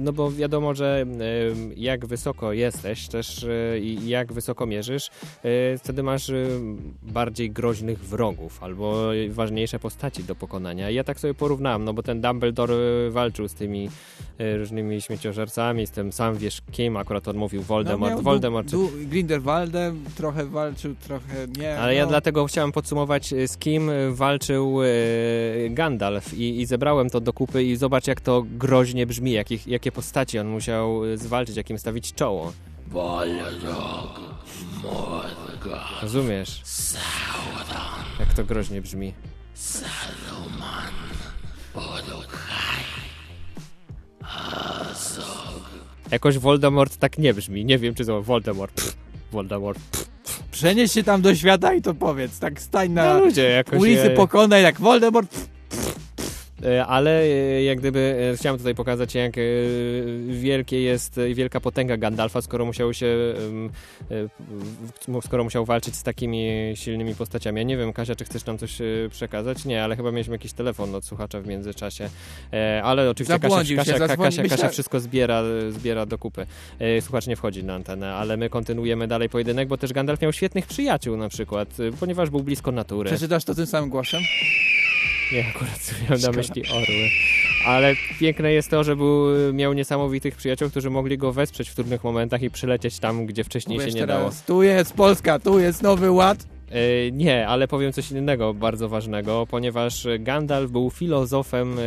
no 0.00 0.12
bo 0.12 0.30
wiadomo, 0.30 0.74
że 0.74 1.06
jak 1.76 2.06
wysoko 2.06 2.52
jesteś 2.52 3.08
też 3.08 3.46
i 3.80 4.08
jak 4.08 4.32
wysoko 4.32 4.66
mierzysz, 4.66 5.10
wtedy 5.78 6.02
masz 6.02 6.30
bardziej 7.02 7.50
groźnych 7.50 7.98
wrogów 7.98 8.62
albo 8.62 9.10
ważniejsze 9.30 9.78
postaci 9.78 10.24
do 10.24 10.34
pokonania. 10.34 10.90
I 10.90 10.94
ja 10.94 11.04
tak 11.04 11.20
sobie 11.20 11.34
porównałem, 11.34 11.84
no 11.84 11.94
bo 11.94 12.02
ten 12.02 12.20
Dumbledore 12.20 12.74
e, 12.74 13.10
walczył 13.10 13.48
z 13.48 13.54
tymi 13.54 13.90
e, 14.38 14.56
różnymi 14.56 15.00
śmieciożercami, 15.00 15.86
z 15.86 15.90
tym 15.90 16.12
sam 16.12 16.36
wiesz 16.36 16.62
kim, 16.72 16.96
akurat 16.96 17.28
on 17.28 17.36
mówił 17.36 17.62
Voldemort, 17.62 18.14
No, 18.14 18.22
Voldemort. 18.22 18.70
Du, 18.70 18.88
du, 18.88 19.08
Grindelwaldem 19.08 20.04
trochę 20.16 20.46
walczył, 20.46 20.94
trochę 20.94 21.46
nie. 21.58 21.78
Ale 21.78 21.94
ja 21.94 22.02
no. 22.02 22.08
dlatego 22.08 22.46
chciałem 22.46 22.72
podsumować, 22.72 23.32
y, 23.32 23.48
z 23.48 23.56
kim 23.56 23.90
y, 23.90 24.12
walczył 24.14 24.82
y, 24.82 24.86
Gandalf 25.70 26.34
i, 26.34 26.60
i 26.60 26.66
zebrałem 26.66 27.10
to 27.10 27.20
do 27.20 27.32
kupy 27.32 27.64
i 27.64 27.76
zobacz, 27.76 28.06
jak 28.06 28.20
to 28.20 28.44
groźnie 28.58 29.06
brzmi, 29.06 29.32
jakich, 29.32 29.66
jakie 29.66 29.92
postaci 29.92 30.38
on 30.38 30.46
musiał 30.46 31.04
y, 31.04 31.18
zwalczyć, 31.18 31.56
jakim 31.56 31.78
stawić 31.78 32.14
czoło. 32.14 32.52
Balrog, 32.92 34.20
Morgoth, 34.82 35.51
Rozumiesz? 36.02 36.60
Sauron, 36.64 38.04
Jak 38.20 38.34
to 38.34 38.44
groźnie 38.44 38.80
brzmi. 38.80 39.14
Saruman, 39.54 40.92
Uruk-hai, 41.74 42.84
Azog. 44.22 45.70
Jakoś 46.10 46.38
Voldemort 46.38 46.96
tak 46.96 47.18
nie 47.18 47.34
brzmi. 47.34 47.64
Nie 47.64 47.78
wiem, 47.78 47.94
czy 47.94 48.04
to 48.04 48.22
Voldemort. 48.22 48.74
Pff, 48.74 48.96
Voldemort. 49.32 49.78
Pff. 49.90 50.08
Przenieś 50.50 50.92
się 50.92 51.02
tam 51.02 51.22
do 51.22 51.34
świata 51.34 51.74
i 51.74 51.82
to 51.82 51.94
powiedz. 51.94 52.38
Tak 52.38 52.60
stań 52.60 52.90
na 52.90 53.04
No 53.14 53.20
ludzie, 53.24 53.42
jakoś 53.50 53.80
ulicy 53.80 54.02
je- 54.08 54.10
pokonaj 54.10 54.62
jak 54.62 54.80
Voldemort. 54.80 55.30
Pff, 55.30 55.48
Ale 56.86 57.22
e, 57.22 57.62
jak 57.62 57.78
gdyby 57.78 58.30
e, 58.32 58.36
chciałem 58.36 58.58
tutaj 58.58 58.74
pokazać, 58.74 59.14
jak 59.14 59.38
e, 59.38 59.40
wielkie 60.28 60.82
jest, 60.82 61.18
e, 61.18 61.34
wielka 61.34 61.60
potęga 61.60 61.96
Gandalfa, 61.96 62.42
skoro 62.42 62.64
musiał 62.64 62.94
się, 62.94 63.06
e, 64.10 65.20
skoro 65.22 65.44
musiał 65.44 65.64
walczyć 65.64 65.96
z 65.96 66.02
takimi 66.02 66.72
silnymi 66.74 67.14
postaciami. 67.14 67.58
Ja 67.58 67.62
nie 67.62 67.76
wiem, 67.76 67.92
Kasia, 67.92 68.14
czy 68.14 68.24
chcesz 68.24 68.46
nam 68.46 68.58
coś 68.58 68.80
e, 68.80 68.84
przekazać? 69.10 69.64
Nie, 69.64 69.84
ale 69.84 69.96
chyba 69.96 70.12
mieliśmy 70.12 70.34
jakiś 70.34 70.52
telefon 70.52 70.94
od 70.94 71.04
słuchacza 71.04 71.40
w 71.40 71.46
międzyczasie. 71.46 72.08
E, 72.52 72.82
Ale 72.84 73.10
oczywiście 73.10 73.38
Kasia, 73.38 73.64
się, 73.64 73.76
Kasia, 73.76 74.16
Kasia, 74.16 74.42
Kasia, 74.48 74.68
wszystko 74.68 75.00
zbiera, 75.00 75.42
zbiera 75.70 76.06
do 76.06 76.18
kupy. 76.18 76.46
E, 76.78 77.00
Słuchacz 77.00 77.26
nie 77.26 77.36
wchodzi 77.36 77.64
na 77.64 77.74
antenę, 77.74 78.14
ale 78.14 78.36
my 78.36 78.50
kontynuujemy 78.50 79.08
dalej 79.08 79.28
pojedynek, 79.28 79.68
bo 79.68 79.76
też 79.76 79.92
Gandalf 79.92 80.20
miał 80.20 80.32
świetnych 80.32 80.66
przyjaciół 80.66 81.16
na 81.16 81.28
przykład, 81.28 81.68
e, 81.80 81.92
ponieważ 82.00 82.30
był 82.30 82.40
blisko 82.42 82.72
natury. 82.72 83.10
Przeczytasz 83.10 83.44
to 83.44 83.54
tym 83.54 83.66
samym 83.66 83.90
głosem? 83.90 84.20
Nie, 85.32 85.48
akurat 85.48 85.94
miałem 86.02 86.20
na 86.20 86.30
myśli 86.32 86.62
orły. 86.70 87.08
Ale 87.66 87.94
piękne 88.20 88.52
jest 88.52 88.70
to, 88.70 88.84
że 88.84 88.96
był, 88.96 89.26
miał 89.52 89.72
niesamowitych 89.72 90.36
przyjaciół, 90.36 90.70
którzy 90.70 90.90
mogli 90.90 91.18
go 91.18 91.32
wesprzeć 91.32 91.68
w 91.68 91.74
trudnych 91.74 92.04
momentach 92.04 92.42
i 92.42 92.50
przylecieć 92.50 92.98
tam, 92.98 93.26
gdzie 93.26 93.44
wcześniej 93.44 93.78
Mówisz 93.78 93.94
się 93.94 94.00
nie 94.00 94.06
dało. 94.06 94.20
teraz, 94.20 94.44
tu 94.44 94.62
jest 94.62 94.94
Polska, 94.94 95.38
tu 95.38 95.58
jest 95.58 95.82
Nowy 95.82 96.10
Ład. 96.10 96.51
E, 96.72 97.10
nie, 97.10 97.48
ale 97.48 97.68
powiem 97.68 97.92
coś 97.92 98.10
innego 98.10 98.54
bardzo 98.54 98.88
ważnego, 98.88 99.46
ponieważ 99.50 100.06
Gandalf 100.18 100.70
był 100.70 100.90
filozofem 100.90 101.78
e, 101.78 101.82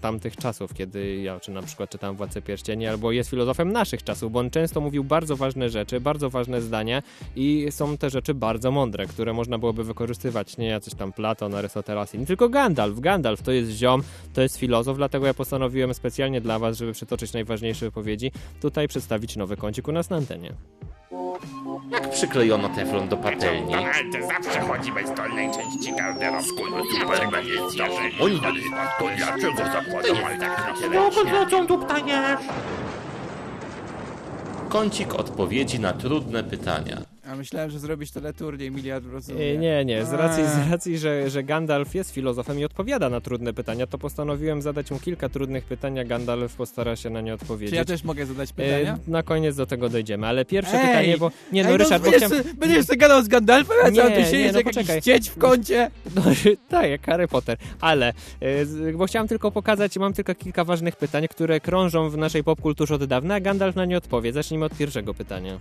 tamtych 0.00 0.36
czasów, 0.36 0.74
kiedy 0.74 1.16
ja 1.16 1.40
czy 1.40 1.50
na 1.50 1.62
przykład 1.62 1.90
czytam 1.90 2.16
Władcę 2.16 2.42
Pierścieni, 2.42 2.86
albo 2.86 3.12
jest 3.12 3.30
filozofem 3.30 3.72
naszych 3.72 4.04
czasów, 4.04 4.32
bo 4.32 4.40
on 4.40 4.50
często 4.50 4.80
mówił 4.80 5.04
bardzo 5.04 5.36
ważne 5.36 5.70
rzeczy, 5.70 6.00
bardzo 6.00 6.30
ważne 6.30 6.60
zdania 6.60 7.02
i 7.36 7.66
są 7.70 7.96
te 7.98 8.10
rzeczy 8.10 8.34
bardzo 8.34 8.70
mądre, 8.70 9.06
które 9.06 9.32
można 9.32 9.58
byłoby 9.58 9.84
wykorzystywać, 9.84 10.56
nie 10.56 10.66
jacyś 10.66 10.94
tam 10.94 11.12
Platon, 11.12 11.54
Arystoteles, 11.54 12.14
nie 12.14 12.26
tylko 12.26 12.48
Gandalf. 12.48 13.00
Gandalf 13.00 13.42
to 13.42 13.52
jest 13.52 13.70
ziom, 13.70 14.02
to 14.34 14.42
jest 14.42 14.56
filozof, 14.56 14.96
dlatego 14.96 15.26
ja 15.26 15.34
postanowiłem 15.34 15.94
specjalnie 15.94 16.40
dla 16.40 16.58
was, 16.58 16.78
żeby 16.78 16.92
przytoczyć 16.92 17.32
najważniejsze 17.32 17.86
wypowiedzi, 17.86 18.32
tutaj 18.60 18.88
przedstawić 18.88 19.36
nowy 19.36 19.56
kącik 19.56 19.88
u 19.88 19.92
nas 19.92 20.10
na 20.10 20.16
antenie. 20.16 20.54
Jak 21.90 22.10
przyklejono 22.10 22.68
teflon 22.68 23.08
do 23.08 23.16
patelni? 23.16 23.74
To 24.12 24.26
zawsze 24.26 24.60
chodzi 24.60 24.92
bez 24.92 25.14
dolnej 25.14 25.48
części 25.50 25.96
garderobki. 25.96 26.62
Dlaczego 27.06 27.40
nie 27.40 27.48
jest 27.48 27.76
Oni 28.20 28.40
to 28.40 29.06
dlaczego 29.16 29.56
zakładam 29.56 30.40
tak 30.40 30.92
Dokąd 30.92 31.30
wracą 31.30 31.66
tu 31.66 31.78
ptanie? 31.78 32.36
Kącik 34.68 35.14
odpowiedzi 35.14 35.80
na 35.80 35.92
trudne 35.92 36.44
pytania. 36.44 37.13
A 37.26 37.36
myślałem, 37.36 37.70
że 37.70 37.78
zrobisz 37.78 38.10
teleturniej 38.10 38.70
miliard 38.70 39.04
E, 39.06 39.10
rozumie. 39.10 39.58
Nie, 39.58 39.84
nie. 39.84 40.04
Z 40.04 40.12
racji, 40.12 40.44
z 40.44 40.70
racji 40.70 40.98
że, 40.98 41.30
że 41.30 41.42
Gandalf 41.42 41.94
jest 41.94 42.10
filozofem 42.10 42.58
i 42.58 42.64
odpowiada 42.64 43.10
na 43.10 43.20
trudne 43.20 43.52
pytania, 43.52 43.86
to 43.86 43.98
postanowiłem 43.98 44.62
zadać 44.62 44.90
mu 44.90 44.98
kilka 44.98 45.28
trudnych 45.28 45.64
pytań, 45.64 45.98
a 45.98 46.04
Gandalf 46.04 46.54
postara 46.56 46.96
się 46.96 47.10
na 47.10 47.20
nie 47.20 47.34
odpowiedzieć. 47.34 47.70
Czy 47.70 47.76
ja 47.76 47.84
też 47.84 48.04
mogę 48.04 48.26
zadać 48.26 48.52
pytania? 48.52 48.98
E, 49.08 49.10
na 49.10 49.22
koniec 49.22 49.56
do 49.56 49.66
tego 49.66 49.88
dojdziemy, 49.88 50.26
ale 50.26 50.44
pierwsze 50.44 50.74
Ej! 50.74 50.86
pytanie, 50.86 51.18
bo... 51.18 51.30
Nie, 51.52 51.64
no 51.64 51.70
Ej, 51.70 51.76
Ryszard, 51.78 52.04
bo 52.04 52.10
będziesz, 52.10 52.28
chciałem... 52.30 52.56
będziesz 52.56 52.86
sobie 52.86 52.96
gadał 52.98 53.22
z 53.22 53.28
Gandalfem, 53.28 53.76
a 53.84 53.90
co, 53.90 54.02
ty 54.10 54.16
nie, 54.18 54.24
siedzisz 54.26 54.52
no 54.52 54.58
jakiś 54.58 55.04
cieć 55.04 55.30
w 55.30 55.38
kącie? 55.38 55.90
No, 56.16 56.22
tak, 56.68 56.90
jak 56.90 57.06
Harry 57.06 57.28
Potter, 57.28 57.56
ale 57.80 58.12
z- 58.64 58.96
bo 58.96 59.06
chciałem 59.06 59.28
tylko 59.28 59.50
pokazać, 59.50 59.96
mam 59.98 60.12
tylko 60.12 60.34
kilka 60.34 60.64
ważnych 60.64 60.96
pytań, 60.96 61.28
które 61.28 61.60
krążą 61.60 62.10
w 62.10 62.16
naszej 62.16 62.44
popkulturze 62.44 62.94
od 62.94 63.04
dawna, 63.04 63.34
a 63.34 63.40
Gandalf 63.40 63.76
na 63.76 63.84
nie 63.84 63.96
odpowie. 63.96 64.32
Zacznijmy 64.32 64.64
od 64.64 64.76
pierwszego 64.76 65.14
pytania. 65.14 65.58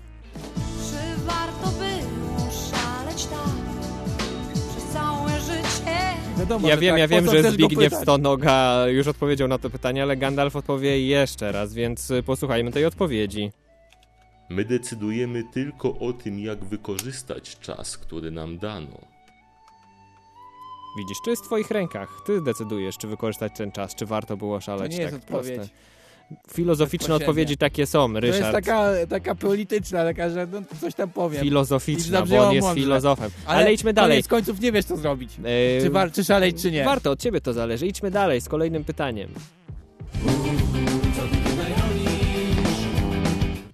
Wiadomo, 6.43 6.67
Ja 6.67 6.75
że 6.75 6.82
wiem, 6.82 6.91
tak. 6.93 6.99
ja 6.99 7.08
wiem, 7.08 7.25
że 7.29 7.51
Zbigniew? 7.51 7.93
Stonoga 7.93 8.88
już 8.88 9.08
odpowiedział 9.08 9.47
na 9.47 9.58
to 9.58 9.69
pytanie, 9.69 10.03
ale 10.03 10.17
Gandalf 10.17 10.56
odpowie 10.56 11.08
jeszcze 11.08 11.51
raz, 11.51 11.73
więc 11.73 12.12
y, 12.12 12.23
posłuchajmy 12.23 12.71
tej 12.71 12.86
odpowiedzi. 12.86 13.51
My 14.49 14.65
decydujemy 14.65 15.43
tylko 15.53 15.99
o 15.99 16.13
tym, 16.13 16.39
jak 16.39 16.63
wykorzystać 16.63 17.60
czas, 17.60 17.97
który 17.97 18.32
nam 18.32 18.58
dano. 18.58 18.97
Widzisz, 20.97 21.17
to 21.25 21.29
jest 21.29 21.43
w 21.43 21.45
twoich 21.45 21.71
rękach. 21.71 22.10
Ty 22.25 22.41
decydujesz, 22.41 22.97
czy 22.97 23.08
wykorzystać 23.08 23.51
ten 23.58 23.71
czas, 23.71 23.95
czy 23.95 24.06
warto 24.06 24.38
było 24.38 24.62
szaleć. 24.62 24.91
To 24.91 24.97
nie 24.97 25.03
jest 25.03 25.13
tak 25.15 25.23
odpowiedź. 25.23 25.56
proste. 25.56 25.73
Filozoficzne 26.52 27.15
odpowiedzi 27.15 27.58
takie 27.58 27.86
są, 27.86 28.13
To 28.13 28.19
Ryszard. 28.19 28.39
jest 28.41 28.52
taka, 28.52 28.91
taka 29.10 29.36
polityczna, 29.36 30.04
taka, 30.04 30.30
że 30.30 30.48
no, 30.52 30.62
coś 30.82 30.93
tam 30.96 31.10
powiem. 31.10 31.41
Filozoficzna, 31.43 32.22
bo 32.26 32.48
on 32.48 32.54
jest 32.56 32.67
filozofem. 32.74 33.32
Ale, 33.46 33.60
Ale 33.60 33.74
idźmy 33.74 33.93
dalej. 33.93 34.12
Koniec 34.12 34.28
końców 34.28 34.60
nie 34.62 34.72
wiesz, 34.72 34.86
co 34.86 34.98
zrobić. 34.98 35.32
Eee, 35.46 35.82
Czy, 35.82 35.89
war, 35.89 36.12
czy 36.12 36.24
szaleć, 36.24 36.62
czy 36.62 36.72
nie. 36.72 36.84
Warto, 36.84 37.12
od 37.12 37.19
ciebie 37.19 37.41
to 37.41 37.54
zależy. 37.54 37.88
Idźmy 37.88 38.12
dalej 38.12 38.41
z 38.41 38.50
kolejnym 38.50 38.84
pytaniem. 38.84 39.30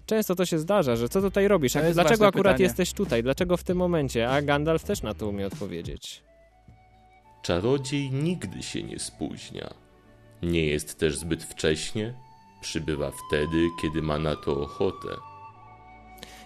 Często 0.05 0.35
to 0.35 0.45
się 0.45 0.59
zdarza, 0.59 0.95
że 0.95 1.09
co 1.09 1.21
tutaj 1.21 1.47
robisz? 1.47 1.73
To 1.73 1.79
A 1.79 1.91
Dlaczego 1.93 2.27
akurat 2.27 2.53
pytanie. 2.53 2.63
jesteś 2.63 2.93
tutaj? 2.93 3.23
Dlaczego 3.23 3.57
w 3.57 3.63
tym 3.63 3.77
momencie? 3.77 4.29
A 4.29 4.41
Gandalf 4.41 4.83
też 4.83 5.01
na 5.01 5.13
to 5.13 5.27
umie 5.27 5.47
odpowiedzieć. 5.47 6.23
Czarodziej 7.41 8.11
nigdy 8.11 8.63
się 8.63 8.83
nie 8.83 8.99
spóźnia. 8.99 9.69
Nie 10.43 10.65
jest 10.65 10.99
też 10.99 11.17
zbyt 11.17 11.43
wcześnie, 11.43 12.13
przybywa 12.61 13.11
wtedy, 13.11 13.69
kiedy 13.81 14.01
ma 14.01 14.19
na 14.19 14.35
to 14.35 14.61
ochotę. 14.61 15.28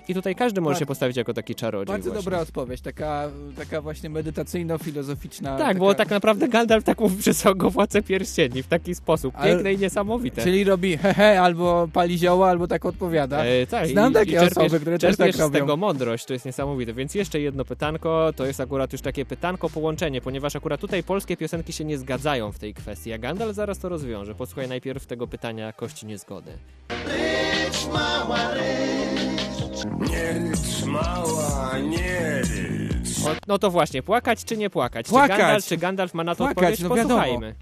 I 0.08 0.14
tutaj 0.14 0.36
każdy 0.36 0.62
może 0.62 0.80
się 0.80 0.86
postawić 0.86 1.18
jako 1.18 1.34
taki 1.34 1.56
czarodziej 1.56 1.86
Bardzo 1.94 2.10
właśnie. 2.10 2.24
dobra 2.26 2.40
odpowiedź, 2.40 2.82
taka, 2.82 3.30
taka 3.58 3.82
właśnie 3.82 4.10
medytacyjno-filozoficzna. 4.10 5.44
Tak, 5.58 5.60
taka... 5.60 5.80
bo 5.80 5.94
tak 5.96 6.10
naprawdę 6.10 6.48
Gandalf 6.48 6.84
tak 6.84 7.00
mówi 7.00 7.18
przez 7.22 7.44
go 7.56 7.70
władcę 7.70 8.02
pierścieni 8.02 8.64
w 8.64 8.68
taki 8.68 8.96
sposób. 8.96 9.34
Ale- 9.38 9.52
Piękne 9.54 9.74
i 9.74 9.78
niesamowite. 9.78 10.44
Czyli 10.44 10.64
robi 10.64 10.98
hehe, 10.98 11.42
albo 11.42 11.88
pali 11.94 12.18
zioła, 12.18 12.50
albo 12.50 12.68
tak 12.68 12.86
odpowiada. 12.86 13.44
E, 13.46 13.68
tak, 13.68 13.88
Znam 13.88 14.12
i- 14.12 14.16
takie 14.16 14.32
i 14.32 14.34
czerpiesz, 14.34 14.58
osoby, 14.58 14.80
które 14.80 15.00
też 15.00 15.18
tak 15.18 15.36
robią. 15.38 15.50
z 15.50 15.52
tego 15.52 15.78
mądrość, 15.78 16.26
to 16.26 16.34
jest 16.34 16.46
niesamowite. 16.46 16.94
Więc 16.94 17.16
jeszcze 17.16 17.40
jedno 17.40 17.66
pytanko, 17.66 18.32
to 18.36 18.46
jest 18.46 18.60
akurat 18.60 18.92
już 18.94 19.02
takie 19.02 19.26
pytanko 19.26 19.70
połączenie, 19.70 20.22
ponieważ 20.22 20.56
akurat 20.56 20.82
tutaj 20.82 21.04
polskie 21.04 21.38
piosenki 21.38 21.74
się 21.74 21.86
nie 21.86 21.98
zgadzają 21.98 22.52
w 22.52 22.60
tej 22.60 22.74
kwestii, 22.74 23.14
a 23.14 23.18
Gandalf 23.18 23.56
zaraz 23.56 23.80
to 23.80 23.90
rozwiąże. 23.90 24.36
Posłuchaj 24.36 24.68
najpierw 24.68 25.06
tego 25.06 25.28
pytania 25.28 25.74
kości 25.74 26.06
niezgody. 26.06 26.52
Rycz 26.90 27.88
mała 27.94 28.54
rycz. 28.54 29.53
Nie 30.00 30.34
rycz 30.34 30.84
mała, 30.86 31.80
nie 31.80 32.42
rycz. 32.42 33.26
O, 33.28 33.36
no 33.48 33.60
to 33.60 33.72
właśnie, 33.72 34.04
płakać 34.04 34.46
czy 34.46 34.58
nie 34.58 34.70
płakać? 34.70 35.08
Płakać. 35.08 35.32
Czy, 35.38 35.42
Gandalf, 35.42 35.66
czy 35.66 35.78
Gandalf 35.78 36.14
ma 36.14 36.24
na 36.24 36.36
to 36.36 36.44
Płakać, 36.44 36.82
odpowiedź? 36.82 36.82
no. 36.82 36.90
Posłuchajmy. 36.90 37.56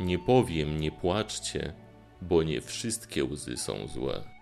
Nie 0.00 0.18
powiem, 0.18 0.80
nie 0.80 0.92
płaczcie, 0.92 1.72
bo 2.22 2.42
nie 2.42 2.60
wszystkie 2.60 3.24
łzy 3.24 3.56
są 3.56 3.86
złe. 3.88 4.33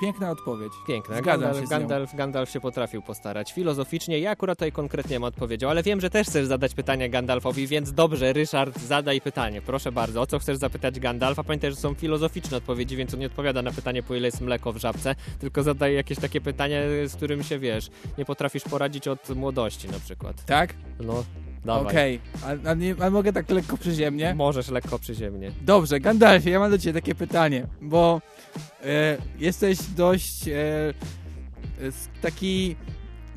Piękna 0.00 0.30
odpowiedź. 0.30 0.72
Piękne. 0.86 1.18
Zgadzam 1.18 1.40
Gandalf, 1.40 1.64
się. 1.64 1.70
Gandalf, 1.70 2.14
Gandalf 2.14 2.50
się 2.50 2.60
potrafił 2.60 3.02
postarać. 3.02 3.52
Filozoficznie, 3.52 4.18
ja 4.18 4.30
akurat 4.30 4.58
tutaj 4.58 4.72
konkretnie 4.72 5.20
mam 5.20 5.28
odpowiedział, 5.28 5.70
ale 5.70 5.82
wiem, 5.82 6.00
że 6.00 6.10
też 6.10 6.26
chcesz 6.26 6.46
zadać 6.46 6.74
pytanie 6.74 7.10
Gandalfowi, 7.10 7.66
więc 7.66 7.92
dobrze, 7.92 8.32
Ryszard, 8.32 8.80
zadaj 8.80 9.20
pytanie. 9.20 9.62
Proszę 9.62 9.92
bardzo, 9.92 10.20
o 10.20 10.26
co 10.26 10.38
chcesz 10.38 10.56
zapytać 10.56 11.00
Gandalfa? 11.00 11.44
Pamiętaj, 11.44 11.70
że 11.70 11.76
są 11.76 11.94
filozoficzne 11.94 12.56
odpowiedzi, 12.56 12.96
więc 12.96 13.14
on 13.14 13.20
nie 13.20 13.26
odpowiada 13.26 13.62
na 13.62 13.72
pytanie, 13.72 14.02
po 14.02 14.14
ile 14.14 14.28
jest 14.28 14.40
mleko 14.40 14.72
w 14.72 14.76
żabce, 14.76 15.14
tylko 15.38 15.62
zadaje 15.62 15.94
jakieś 15.94 16.18
takie 16.18 16.40
pytanie, 16.40 16.82
z 17.06 17.16
którym 17.16 17.42
się, 17.42 17.58
wiesz, 17.58 17.90
nie 18.18 18.24
potrafisz 18.24 18.64
poradzić 18.64 19.08
od 19.08 19.30
młodości 19.30 19.88
na 19.88 20.00
przykład. 20.00 20.44
Tak? 20.44 20.74
No, 21.00 21.24
dawaj. 21.66 21.86
Okej, 21.86 22.20
a, 22.44 22.70
a, 22.70 22.74
nie- 22.74 22.94
a 23.00 23.10
mogę 23.10 23.32
tak 23.32 23.50
lekko 23.50 23.76
przyziemnie? 23.76 24.34
Możesz 24.34 24.68
lekko 24.68 24.98
przyziemnie. 24.98 25.52
Dobrze, 25.62 26.00
Gandalfie, 26.00 26.50
ja 26.50 26.58
mam 26.58 26.70
do 26.70 26.78
ciebie 26.78 27.00
takie 27.00 27.14
pytanie, 27.14 27.66
bo 27.80 28.20
e, 28.84 29.16
jesteś 29.38 29.78
dość 29.82 30.48
e, 30.48 30.54
s- 31.80 32.08
taki 32.22 32.76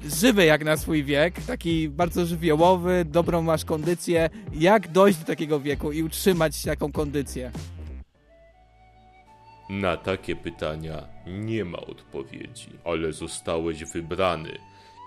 żywy 0.06 0.46
jak 0.46 0.66
na 0.66 0.78
swój 0.78 1.04
wiek, 1.04 1.42
taki 1.42 1.90
bardzo 1.90 2.26
żywiołowy, 2.26 3.06
dobrą 3.06 3.42
masz 3.42 3.66
kondycję. 3.66 4.30
Jak 4.54 4.88
dojść 4.92 5.20
do 5.20 5.26
takiego 5.26 5.60
wieku 5.60 5.92
i 5.92 6.04
utrzymać 6.04 6.64
taką 6.64 6.92
kondycję? 6.92 7.52
Na 9.70 9.98
takie 9.98 10.36
pytania 10.36 11.06
nie 11.28 11.66
ma 11.66 11.78
odpowiedzi, 11.78 12.70
ale 12.86 13.14
zostałeś 13.14 13.84
wybrany 13.84 14.50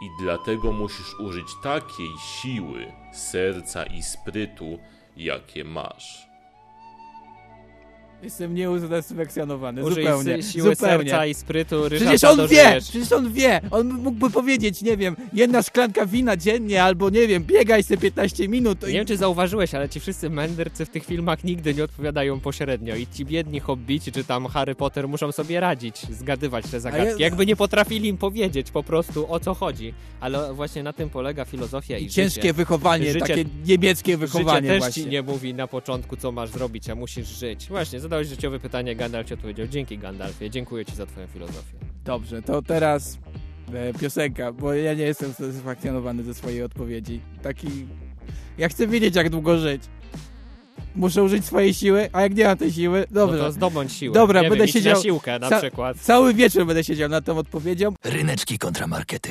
i 0.03 0.11
dlatego 0.19 0.73
musisz 0.73 1.15
użyć 1.21 1.47
takiej 1.63 2.11
siły, 2.19 2.93
serca 3.13 3.85
i 3.85 4.03
sprytu, 4.03 4.79
jakie 5.17 5.65
masz. 5.65 6.32
Jestem 8.23 8.55
nieusatysfakcjonowany, 8.55 9.85
Użyj 9.85 10.05
zupełnie. 10.05 10.43
si- 10.43 10.53
siły 10.53 10.75
zupełnie. 10.75 10.99
serca 11.11 11.27
i 11.27 11.35
sprytu, 11.35 11.77
Przecież 11.87 12.09
Ryszarda 12.09 12.43
on 12.43 12.49
wie, 12.49 12.57
dożyjesz. 12.57 12.89
przecież 12.89 13.13
on 13.13 13.33
wie. 13.33 13.61
On 13.71 13.89
mógłby 13.93 14.31
powiedzieć, 14.31 14.83
nie 14.83 14.97
wiem, 14.97 15.17
jedna 15.33 15.63
szklanka 15.63 16.07
wina 16.07 16.37
dziennie, 16.37 16.83
albo 16.83 17.11
nie 17.11 17.27
wiem, 17.27 17.45
biegaj 17.45 17.83
sobie 17.83 17.99
15 17.99 18.49
minut. 18.49 18.83
Nie 18.83 18.89
i... 18.89 18.93
wiem, 18.93 19.07
czy 19.07 19.17
zauważyłeś, 19.17 19.75
ale 19.75 19.89
ci 19.89 20.01
wszyscy 20.01 20.31
mędrcy 20.31 20.85
w 20.87 20.91
tych 20.91 21.05
filmach 21.05 21.45
nigdy 21.45 21.75
nie 21.75 21.85
odpowiadają 21.85 22.41
pośrednio 22.41 22.97
i 22.97 23.07
ci 23.07 23.25
biedni 23.25 23.61
hobbici, 23.61 24.13
czy 24.13 24.25
tam 24.25 24.47
Harry 24.47 24.75
Potter 24.75 25.09
muszą 25.09 25.33
sobie 25.33 25.61
radzić, 25.61 26.07
zgadywać 26.11 26.65
te 26.71 26.81
zagadki. 26.81 27.07
ja- 27.11 27.17
Jakby 27.19 27.47
nie 27.47 27.57
potrafili 27.57 28.09
im 28.09 28.17
powiedzieć 28.19 28.71
po 28.71 28.83
prostu 28.83 29.33
o 29.33 29.41
co 29.41 29.55
chodzi. 29.55 29.95
Ale 30.21 30.55
właśnie 30.55 30.83
na 30.83 30.93
tym 30.93 31.11
polega 31.11 31.45
filozofia 31.45 31.99
i, 31.99 32.05
I 32.05 32.11
ciężkie 32.11 32.41
życie. 32.43 32.53
wychowanie, 32.53 33.15
takie 33.15 33.45
niemieckie 33.67 34.17
wychowanie 34.17 34.61
Życie 34.61 34.69
też 34.69 34.79
właśnie. 34.79 35.03
ci 35.05 35.09
nie 35.09 35.23
mówi 35.23 35.55
na 35.55 35.67
początku, 35.67 36.17
co 36.17 36.33
masz 36.33 36.51
zrobić, 36.51 36.91
a 36.91 36.95
musisz 36.95 37.29
żyć. 37.29 37.67
Właśnie, 37.69 38.01
zadałeś 38.13 38.29
życiowe 38.29 38.59
pytanie, 38.59 38.97
Gandalf 38.97 39.29
ci 39.29 39.35
odpowiedział. 39.35 39.67
Dzięki 39.67 39.99
Gandalfie, 39.99 40.51
dziękuję 40.51 40.85
ci 40.85 40.97
za 40.97 41.07
twoją 41.07 41.27
filozofię. 41.27 41.77
Dobrze, 42.05 42.43
to 42.43 42.63
teraz 42.63 43.19
e, 43.75 43.95
piosenka, 43.95 44.53
bo 44.53 44.75
ja 44.75 44.95
nie 44.95 45.05
jestem 45.05 45.33
satysfakcjonowany 45.33 46.23
ze 46.23 46.35
swojej 46.35 46.63
odpowiedzi. 46.63 47.21
Taki... 47.43 47.69
Ja 48.59 48.69
chcę 48.69 48.87
wiedzieć, 48.87 49.17
jak 49.17 49.31
długo 49.31 49.59
żyć. 49.59 49.83
Muszę 50.97 51.23
użyć 51.23 51.45
swojej 51.45 51.75
siły, 51.75 52.09
a 52.13 52.23
jak 52.23 52.35
nie 52.35 52.45
mam 52.45 52.57
tej 52.57 52.73
siły, 52.73 53.07
dobrze. 53.11 53.37
No 53.39 53.45
to 53.45 53.53
zdobądź 53.53 53.93
siłę. 53.93 54.15
Dobra, 54.15 54.43
Nie 54.43 54.49
będę 54.49 54.65
wiem, 54.65 54.73
siedział... 54.73 54.97
na 54.97 55.03
siłkę 55.03 55.39
na 55.39 55.49
ca- 55.49 55.59
przykład. 55.59 55.97
Cały 55.99 56.35
wieczór 56.35 56.67
będę 56.67 56.85
siedział 56.85 57.09
nad 57.09 57.25
tą 57.25 57.39
odpowiedzią. 57.39 57.95
Ryneczki 58.05 58.59
kontra 58.59 58.87
markety. 58.87 59.31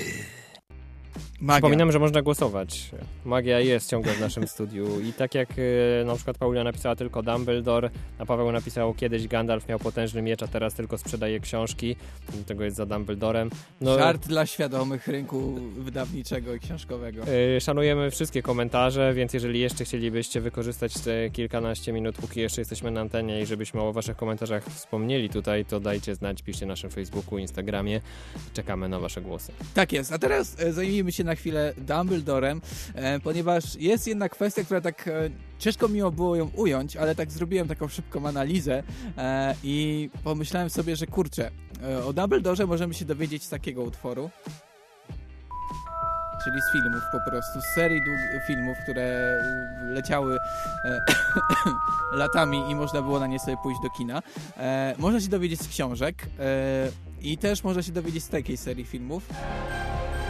Magia. 1.41 1.60
Przypominam, 1.62 1.91
że 1.91 1.99
można 1.99 2.21
głosować. 2.21 2.91
Magia 3.25 3.60
jest 3.60 3.89
ciągle 3.89 4.13
w 4.13 4.19
naszym 4.19 4.47
studiu 4.47 4.99
i 4.99 5.13
tak 5.13 5.36
jak 5.36 5.49
e, 6.01 6.06
na 6.06 6.15
przykład 6.15 6.38
Paulina 6.38 6.63
napisała 6.63 6.95
tylko 6.95 7.23
Dumbledore, 7.23 7.89
a 8.19 8.25
Paweł 8.25 8.51
napisał 8.51 8.93
kiedyś 8.93 9.27
Gandalf 9.27 9.67
miał 9.67 9.80
potężny 9.80 10.21
miecz, 10.21 10.43
a 10.43 10.47
teraz 10.47 10.73
tylko 10.73 10.97
sprzedaje 10.97 11.39
książki, 11.39 11.95
tego 12.45 12.63
jest 12.63 12.77
za 12.77 12.86
Dumbledorem. 12.86 13.49
No, 13.82 13.99
Żart 13.99 14.27
dla 14.27 14.45
świadomych 14.45 15.08
rynku 15.08 15.60
wydawniczego 15.77 16.56
i 16.56 16.60
książkowego. 16.60 17.23
e, 17.56 17.62
Szanujemy 17.62 18.12
wszystkie 18.12 18.41
komentarze, 18.41 19.13
więc 19.13 19.34
jeżeli 19.34 19.60
jeszcze 19.60 19.86
chcielibyście 19.86 20.41
wykorzystać 20.41 20.93
te 20.93 21.30
kilkanaście 21.30 21.93
minut, 21.93 22.15
póki 22.15 22.39
jeszcze 22.39 22.62
jesteśmy 22.62 22.91
na 22.91 23.01
antenie 23.01 23.41
i 23.41 23.45
żebyśmy 23.45 23.82
o 23.82 23.93
waszych 23.93 24.17
komentarzach 24.17 24.65
wspomnieli 24.65 25.30
tutaj, 25.30 25.65
to 25.65 25.80
dajcie 25.80 26.15
znać, 26.15 26.41
piszcie 26.41 26.65
na 26.65 26.71
naszym 26.71 26.89
Facebooku, 26.89 27.38
Instagramie. 27.38 28.01
Czekamy 28.54 28.89
na 28.89 28.99
wasze 28.99 29.21
głosy. 29.21 29.51
Tak 29.73 29.91
jest, 29.91 30.12
a 30.13 30.19
teraz 30.19 30.60
e, 30.60 30.73
zajmijmy 30.73 31.12
się 31.12 31.23
na 31.23 31.31
chwilę 31.36 31.74
Dumbledorem, 31.78 32.62
e, 32.94 33.20
ponieważ 33.20 33.76
jest 33.76 34.08
jedna 34.08 34.30
kwestia, 34.30 34.63
która 34.63 34.82
tak 34.82 35.08
e, 35.08 35.12
ciężko 35.60 35.88
miło 35.88 36.12
było 36.12 36.36
ją 36.36 36.50
ująć, 36.56 36.98
ale 36.98 37.15
tak 37.15 37.32
zrobiłem 37.32 37.67
taką 37.67 37.88
szybką 37.88 38.28
analizę 38.28 38.84
e, 39.17 39.56
i 39.63 40.10
pomyślałem 40.24 40.70
sobie, 40.70 40.96
że 40.96 41.08
kurczę, 41.08 41.52
o 42.06 42.13
Dumbledorze 42.13 42.67
możemy 42.67 42.94
się 42.94 43.06
dowiedzieć 43.06 43.44
z 43.44 43.50
takiego 43.50 43.82
utworu, 43.84 44.30
czyli 46.44 46.62
z 46.62 46.72
filmów 46.72 47.02
po 47.12 47.32
prostu, 47.32 47.62
z 47.62 47.76
serii 47.76 48.02
filmów, 48.48 48.78
które 48.84 49.36
leciały 49.84 50.38
e, 50.86 51.02
latami 52.24 52.72
i 52.72 52.76
można 52.76 53.02
było 53.02 53.20
na 53.20 53.28
nie 53.28 53.39
sobie 53.39 53.58
pójść 53.63 53.82
do 53.84 53.89
kina. 53.89 54.22
Można 54.98 55.22
się 55.22 55.28
dowiedzieć 55.28 55.62
z 55.62 55.67
książek 55.67 56.15
i 57.22 57.38
też 57.38 57.63
można 57.63 57.84
się 57.84 57.91
dowiedzieć 57.91 58.24
z 58.24 58.30
takiej 58.30 58.58
serii 58.58 58.86
filmów 58.86 59.24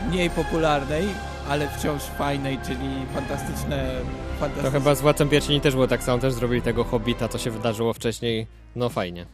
mniej 0.09 0.29
popularnej, 0.29 1.03
ale 1.49 1.67
wciąż 1.67 2.03
fajnej, 2.03 2.59
czyli 2.67 3.05
fantastyczne... 3.13 3.91
fantastyczne... 4.39 4.63
To 4.63 4.71
chyba 4.71 4.95
z 4.95 5.01
Władcą 5.01 5.29
Pierścieni 5.29 5.61
też 5.61 5.73
było 5.73 5.87
tak 5.87 6.03
samo, 6.03 6.19
też 6.21 6.33
zrobili 6.33 6.61
tego 6.61 6.83
Hobbita, 6.83 7.27
co 7.27 7.37
się 7.37 7.51
wydarzyło 7.51 7.93
wcześniej. 7.93 8.47
No 8.75 8.89
fajnie. 8.89 9.25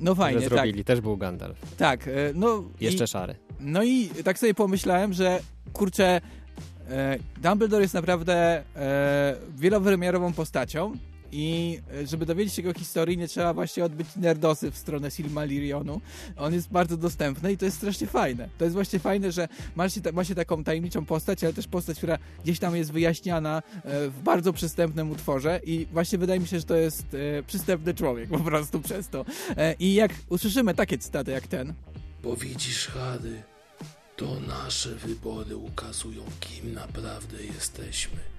No 0.00 0.14
fajnie, 0.14 0.40
że 0.40 0.48
zrobili, 0.48 0.84
też 0.84 1.00
był 1.00 1.16
Gandalf. 1.16 1.58
Tak, 1.76 2.08
e, 2.08 2.12
no... 2.34 2.62
Jeszcze 2.80 3.04
i, 3.04 3.08
szary. 3.08 3.34
No 3.60 3.82
i 3.82 4.08
tak 4.24 4.38
sobie 4.38 4.54
pomyślałem, 4.54 5.12
że 5.12 5.40
kurczę, 5.72 6.20
e, 6.90 7.18
Dumbledore 7.42 7.82
jest 7.82 7.94
naprawdę 7.94 8.62
e, 8.76 9.36
wielowymiarową 9.56 10.32
postacią 10.32 10.92
i 11.32 11.78
e, 11.94 12.06
żeby 12.06 12.26
dowiedzieć 12.26 12.54
się 12.54 12.62
jego 12.62 12.78
historii, 12.78 13.18
nie 13.18 13.28
trzeba 13.28 13.54
właśnie 13.54 13.84
odbyć 13.84 14.06
nerdosy 14.16 14.70
w 14.70 14.76
stronę 14.76 15.10
Silmarillionu. 15.10 16.00
On 16.36 16.54
jest 16.54 16.68
bardzo 16.68 16.96
dostępny 16.96 17.52
i 17.52 17.56
to 17.56 17.64
jest 17.64 17.76
strasznie 17.76 18.06
fajne. 18.06 18.48
To 18.58 18.64
jest 18.64 18.74
właśnie 18.74 18.98
fajne, 18.98 19.32
że 19.32 19.48
ma 19.76 19.88
się, 19.88 20.00
ta, 20.00 20.12
ma 20.12 20.24
się 20.24 20.34
taką 20.34 20.64
tajemniczą 20.64 21.04
postać, 21.04 21.44
ale 21.44 21.52
też 21.52 21.66
postać, 21.66 21.96
która 21.96 22.18
gdzieś 22.44 22.58
tam 22.58 22.76
jest 22.76 22.92
wyjaśniana 22.92 23.62
e, 23.84 24.08
w 24.08 24.22
bardzo 24.22 24.52
przystępnym 24.52 25.10
utworze 25.10 25.60
i 25.64 25.86
właśnie 25.92 26.18
wydaje 26.18 26.40
mi 26.40 26.46
się, 26.48 26.58
że 26.58 26.64
to 26.64 26.74
jest 26.74 27.06
e, 27.14 27.42
przystępny 27.42 27.94
człowiek 27.94 28.28
po 28.30 28.38
prostu 28.38 28.80
przez 28.80 29.08
to. 29.08 29.24
I 29.78 29.94
jak 29.94 30.12
usłyszymy 30.28 30.74
takie 30.74 30.98
cytaty 30.98 31.30
jak 31.30 31.46
ten, 31.46 31.74
Bo 32.22 32.36
widzisz, 32.36 32.86
Harry, 32.86 33.42
to 34.16 34.40
nasze 34.40 34.94
wybory 34.94 35.56
ukazują, 35.56 36.22
kim 36.40 36.74
naprawdę 36.74 37.44
jesteśmy. 37.44 38.35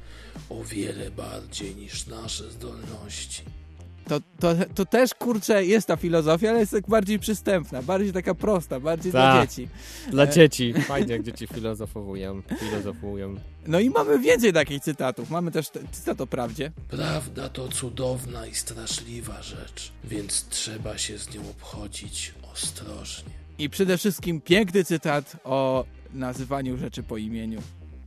O 0.50 0.64
wiele 0.64 1.12
bardziej 1.12 1.76
niż 1.76 2.08
nasze 2.08 2.52
zdolności. 2.52 3.42
to, 4.08 4.20
to, 4.40 4.56
to 4.76 4.86
też, 4.86 5.14
kurczę, 5.14 5.66
jest 5.66 5.88
ta 5.88 5.96
filozofia, 5.98 6.50
ale 6.50 6.60
jest 6.60 6.72
tak 6.72 6.88
bardziej 6.88 7.20
przystępna, 7.20 7.82
bardziej 7.82 8.14
taka 8.14 8.36
prosta, 8.36 8.80
bardziej 8.80 9.12
dla 9.12 9.22
Tak, 9.34 9.50
dzieci. 9.50 9.68
Dla 10.12 10.24
E, 10.24 10.30
dzieci. 10.30 10.74
Fajnie, 10.74 11.14
jak 11.14 11.24
dzieci 11.24 11.48
filozofowują. 11.48 12.42
filozofują. 12.60 13.36
No 13.68 13.80
i 13.80 13.90
mamy 13.90 14.20
więcej 14.20 14.54
takich 14.54 14.82
cytatów. 14.84 15.30
Mamy 15.30 15.52
też 15.52 15.70
te- 15.70 15.80
cytat 15.92 16.22
o 16.22 16.28
prawdzie. 16.28 16.72
Prawda 16.90 17.50
to 17.50 17.68
cudowna 17.68 18.48
i 18.48 18.56
straszliwa 18.56 19.42
rzecz, 19.42 19.92
więc 20.04 20.46
trzeba 20.50 20.98
się 20.98 21.18
z 21.18 21.36
nią 21.36 21.42
obchodzić 21.50 22.34
ostrożnie. 22.54 23.32
I 23.60 23.70
przede 23.70 23.98
wszystkim 23.98 24.42
piękny 24.42 24.84
cytat 24.84 25.36
o 25.44 25.86
nazywaniu 26.14 26.78
rzeczy 26.78 27.04
po 27.04 27.18
imieniu. 27.18 27.62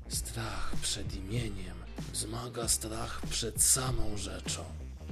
Strach 0.08 0.72
przed 0.82 1.16
imieniem 1.16 1.74
wzmaga 2.12 2.68
strach 2.68 3.20
przed 3.30 3.62
samą 3.62 4.16
rzeczą. 4.16 4.64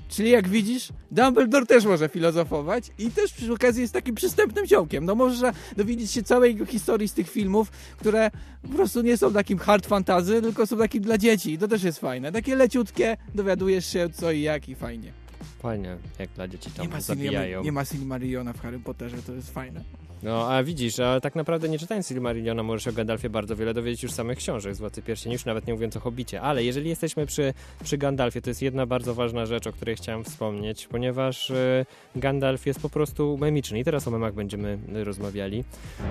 Czyli 0.09 0.31
jak 0.31 0.49
widzisz, 0.49 0.89
Dumbledore 1.11 1.67
też 1.67 1.85
może 1.85 2.09
filozofować 2.09 2.85
i 2.99 3.11
też 3.11 3.33
przy 3.33 3.53
okazji 3.53 3.83
jest 3.83 3.93
takim 3.93 4.15
przystępnym 4.15 4.67
ziomkiem. 4.67 5.05
No 5.05 5.15
można 5.15 5.53
dowiedzieć 5.77 6.11
się 6.11 6.23
całej 6.23 6.53
jego 6.53 6.67
historii 6.67 7.09
z 7.09 7.13
tych 7.13 7.31
filmów, 7.31 7.71
które 7.99 8.31
po 8.63 8.69
prostu 8.69 9.03
nie 9.03 9.17
są 9.17 9.33
takim 9.33 9.59
hard 9.59 9.87
fantasy, 9.87 10.43
tylko 10.43 10.67
są 10.67 10.79
takim 10.79 11.03
dla 11.03 11.19
dzieci. 11.19 11.59
To 11.59 11.69
też 11.69 11.83
jest 11.83 11.99
fajne. 11.99 12.33
Takie 12.33 12.57
leciutkie, 12.57 13.17
dowiadujesz 13.35 13.87
się 13.87 14.09
co 14.13 14.33
i 14.33 14.41
jak 14.41 14.69
i 14.69 14.75
fajnie. 14.75 15.13
Fajnie, 15.59 15.97
jak 16.19 16.31
dla 16.31 16.49
dzieci 16.49 16.71
tam 16.71 16.87
Nie 16.87 16.93
ma, 16.93 17.01
zabijają. 17.01 17.63
Nie 17.63 17.73
ma 17.73 17.85
Silmarilliona 17.85 18.53
w 18.53 18.61
Harry 18.61 18.79
Potterze, 18.79 19.17
to 19.23 19.33
jest 19.33 19.51
fajne. 19.51 19.85
No, 20.23 20.53
a 20.53 20.63
widzisz, 20.63 21.01
a 21.01 21.21
tak 21.21 21.35
naprawdę 21.35 21.69
nie 21.69 21.79
czytając 21.79 22.09
Silmarilliona 22.09 22.63
możesz 22.63 22.87
o 22.87 22.93
Gandalfie 22.93 23.31
bardzo 23.31 23.57
wiele 23.57 23.75
dowiedzieć 23.75 24.03
już 24.03 24.13
z 24.13 24.15
samych 24.15 24.39
książek 24.39 24.75
z 24.75 24.79
Władcy 24.79 25.03
Pierścieni, 25.03 25.33
już 25.33 25.45
nawet 25.45 25.67
nie 25.67 25.73
mówiąc 25.75 25.97
o 25.97 26.01
Hobbicie. 26.01 26.41
Ale 26.41 26.65
jeżeli 26.65 26.89
jesteśmy 26.89 27.27
przy, 27.27 27.55
przy 27.85 27.99
Gandalfie, 27.99 28.43
to 28.43 28.51
jest 28.51 28.63
jedna 28.63 28.87
bardzo 28.87 29.15
ważna 29.15 29.47
rzecz, 29.47 29.67
o 29.67 29.73
której 29.73 29.97
chciałem 29.97 30.25
wspomnieć, 30.25 30.87
ponieważ 30.87 31.51
e, 31.51 31.87
Gandalf 32.17 32.67
jest 32.67 32.81
po 32.81 32.89
prostu 32.89 33.39
memiczny 33.41 33.79
i 33.79 33.85
teraz 33.85 34.09
o 34.09 34.11
memach 34.11 34.35
będziemy 34.35 34.79
rozmawiali, 35.05 35.65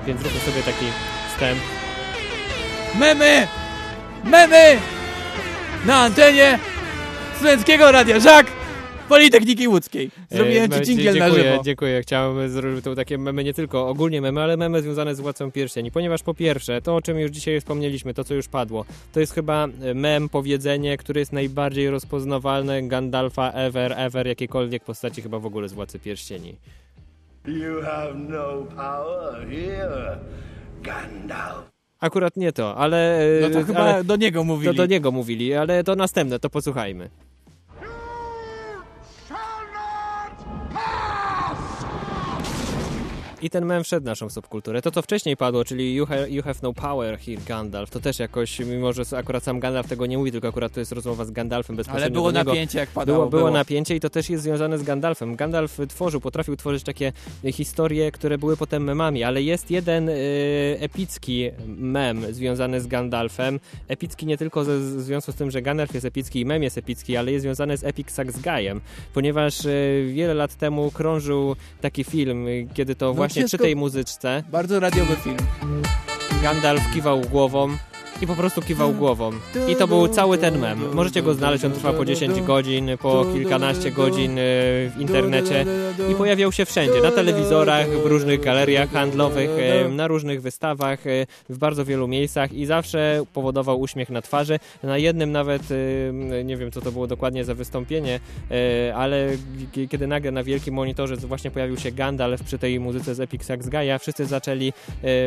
więc 0.05 0.21
zróbmy 0.21 0.39
sobie 0.39 0.61
taki 0.61 0.85
wstęp. 1.33 1.59
Memy! 2.99 3.47
Memy! 4.23 4.77
Na 5.85 5.95
antenie 5.95 6.59
Studenckiego 7.35 7.91
Radia 7.91 8.19
Żak 8.19 8.47
Politechniki 9.10 9.67
Łódzkiej. 9.67 10.12
Zrobiłem 10.32 10.74
E, 10.74 10.76
ci 10.76 10.86
dżingiel 10.86 11.15
na 11.17 11.26
dziękuję, 11.26 11.52
żywo. 11.52 11.63
Dziękuję, 11.63 12.02
chciałem 12.02 12.50
zrobić 12.50 12.84
to 12.84 12.96
takie 12.96 13.17
memy, 13.17 13.43
nie 13.43 13.54
tylko 13.54 13.88
ogólnie 13.89 14.22
memy, 14.22 14.41
ale 14.41 14.58
memy 14.58 14.82
związane 14.82 15.15
z 15.15 15.20
Władcą 15.20 15.52
Pierścieni, 15.52 15.91
ponieważ 15.91 16.24
po 16.24 16.34
pierwsze, 16.34 16.82
to 16.82 16.96
o 16.96 17.02
czym 17.02 17.20
już 17.20 17.32
dzisiaj 17.32 17.60
wspomnieliśmy, 17.60 18.13
to 18.13 18.24
co 18.24 18.34
już 18.34 18.48
padło, 18.48 18.86
to 19.13 19.20
jest 19.20 19.34
chyba 19.34 19.67
e, 19.82 19.93
mem, 19.93 20.30
powiedzenie, 20.30 20.98
które 20.98 21.20
jest 21.20 21.34
najbardziej 21.34 21.89
rozpoznawalne 21.89 22.84
Gandalfa 22.84 23.52
ever, 23.52 23.93
ever, 23.98 24.28
jakiejkolwiek 24.28 24.84
postaci 24.84 25.22
chyba 25.22 25.39
w 25.39 25.46
ogóle 25.46 25.70
z 25.70 25.74
Władcy 25.74 26.00
Pierścieni. 26.00 26.56
You 27.48 27.82
have 27.82 28.13
no 28.15 28.65
power 28.76 29.48
here, 29.50 30.17
Gandalf. 30.82 31.70
Akurat 32.00 32.38
nie 32.38 32.52
to, 32.52 32.76
ale... 32.78 33.20
e, 33.38 33.41
No 33.41 33.50
to 33.50 33.63
chyba 33.65 33.80
ale, 33.80 34.04
do 34.04 34.15
niego 34.15 34.43
mówili. 34.43 34.76
To 34.76 34.78
do 34.78 34.86
niego 34.86 35.12
mówili, 35.12 35.54
ale 35.54 35.84
to 35.84 35.96
następne, 35.96 36.39
to 36.39 36.50
posłuchajmy. 36.50 37.10
I 43.41 43.50
ten 43.50 43.65
mem 43.65 43.84
wszedł 43.84 44.06
naszą 44.06 44.30
subkulturę. 44.30 44.82
To, 44.82 44.91
co 44.91 45.02
wcześniej 45.02 45.38
padło, 45.38 45.65
czyli 45.65 45.95
you 45.95 46.06
have, 46.06 46.30
you 46.30 46.43
have 46.43 46.56
no 46.63 46.73
power 46.73 47.19
here, 47.19 47.38
Gandalf, 47.47 47.89
to 47.89 48.00
też 48.00 48.19
jakoś, 48.19 48.60
mimo 48.60 48.93
że 48.93 49.04
akurat 49.17 49.43
sam 49.43 49.60
Gandalf 49.60 49.88
tego 49.88 50.06
nie 50.06 50.17
mówi, 50.17 50.32
tylko 50.32 50.47
akurat 50.47 50.73
to 50.73 50.80
jest 50.80 50.91
rozmowa 50.91 51.26
z 51.26 51.32
Gandalfem 51.32 51.76
bezpośrednio 51.76 52.06
Ale 52.06 52.12
było 52.12 52.32
napięcie, 52.32 52.80
jak 52.80 52.89
padało. 52.89 53.17
Było, 53.17 53.30
było 53.30 53.52
napięcie 53.52 53.95
i 53.95 54.00
to 54.00 54.10
też 54.10 54.30
jest 54.30 54.43
związane 54.43 54.78
z 54.78 54.84
Gandalfem. 54.84 55.36
Gandalf 55.36 55.80
tworzył, 55.89 56.21
potrafił 56.21 56.56
tworzyć 56.56 56.84
takie 56.84 57.13
historie, 57.54 58.12
które 58.12 58.38
były 58.38 58.58
potem 58.58 58.84
memami, 58.84 59.23
ale 59.23 59.41
jest 59.41 59.71
jeden 59.71 60.10
e, 60.10 60.13
epicki 60.80 61.52
mem 61.67 62.34
związany 62.34 62.82
z 62.82 62.88
Gandalfem. 62.88 63.60
Epicki 63.88 64.26
nie 64.26 64.38
tylko 64.38 64.63
ze, 64.63 64.78
w 64.80 65.02
związku 65.02 65.32
z 65.32 65.36
tym, 65.36 65.52
że 65.52 65.62
Gandalf 65.62 65.93
jest 65.93 66.06
epicki 66.06 66.39
i 66.39 66.45
mem 66.45 66.63
jest 66.63 66.78
epicki, 66.78 67.17
ale 67.17 67.32
jest 67.32 67.43
związany 67.43 67.78
z 67.78 67.84
Epic 67.84 68.12
Sax 68.12 68.39
Guyem, 68.39 68.82
ponieważ 69.13 69.65
e, 69.65 69.69
wiele 70.06 70.34
lat 70.34 70.56
temu 70.56 70.91
krążył 70.91 71.56
taki 71.82 72.04
film, 72.04 72.47
e, 72.47 72.73
kiedy 72.73 72.95
to 72.95 73.13
właśnie 73.27 73.45
przy 73.45 73.57
tej 73.57 73.75
muzyczce 73.75 74.43
Bardzo 74.51 74.79
radiowy 74.79 75.15
film. 75.15 75.37
Gandalf 76.43 76.81
kiwał 76.93 77.21
głową 77.21 77.77
i 78.21 78.27
po 78.27 78.36
prostu 78.36 78.62
kiwał 78.62 78.93
głową. 78.93 79.32
I 79.67 79.75
to 79.75 79.88
był 79.88 80.08
cały 80.08 80.38
ten 80.38 80.60
mem. 80.60 80.80
Możecie 80.93 81.21
go 81.21 81.34
znaleźć, 81.34 81.65
on 81.65 81.71
trwa 81.71 81.93
po 81.93 82.06
10 82.06 82.41
godzin, 82.41 82.89
po 83.01 83.25
kilkanaście 83.34 83.91
godzin 83.91 84.32
e, 84.32 84.41
w 84.89 84.93
internecie 84.99 85.65
i 86.12 86.15
pojawiał 86.15 86.51
się 86.51 86.65
wszędzie, 86.65 87.01
na 87.01 87.12
telewizorach, 87.12 87.89
w 87.89 88.06
różnych 88.06 88.41
galeriach 88.41 88.91
handlowych, 88.91 89.49
e, 89.60 89.89
na 89.89 90.08
różnych 90.08 90.41
wystawach, 90.41 91.08
e, 91.08 91.25
w 91.49 91.58
bardzo 91.58 91.86
wielu 91.86 92.08
miejscach 92.08 92.53
i 92.53 92.65
zawsze 92.65 93.24
powodował 93.34 93.80
uśmiech 93.80 94.09
na 94.09 94.22
twarzy. 94.22 94.59
Na 94.84 94.97
jednym 94.97 95.32
nawet, 95.32 95.61
nie 96.43 96.57
wiem 96.57 96.72
co 96.72 96.82
to 96.82 96.91
było 96.91 97.07
dokładnie 97.07 97.45
za 97.45 97.53
wystąpienie, 97.53 98.20
ale 98.95 99.30
kiedy 99.89 100.07
nagle 100.07 100.32
na 100.32 100.43
wielkim 100.43 100.74
monitorze 100.74 101.15
właśnie 101.18 101.51
pojawił 101.51 101.78
się 101.78 101.91
Gandalf 101.91 102.43
przy 102.43 102.57
tej 102.57 102.80
muzyce 102.80 103.15
z 103.15 103.20
Epic 103.20 103.43
Sax 103.43 103.70
Gaia, 103.70 103.99
wszyscy 103.99 104.26
zaczęli 104.26 104.74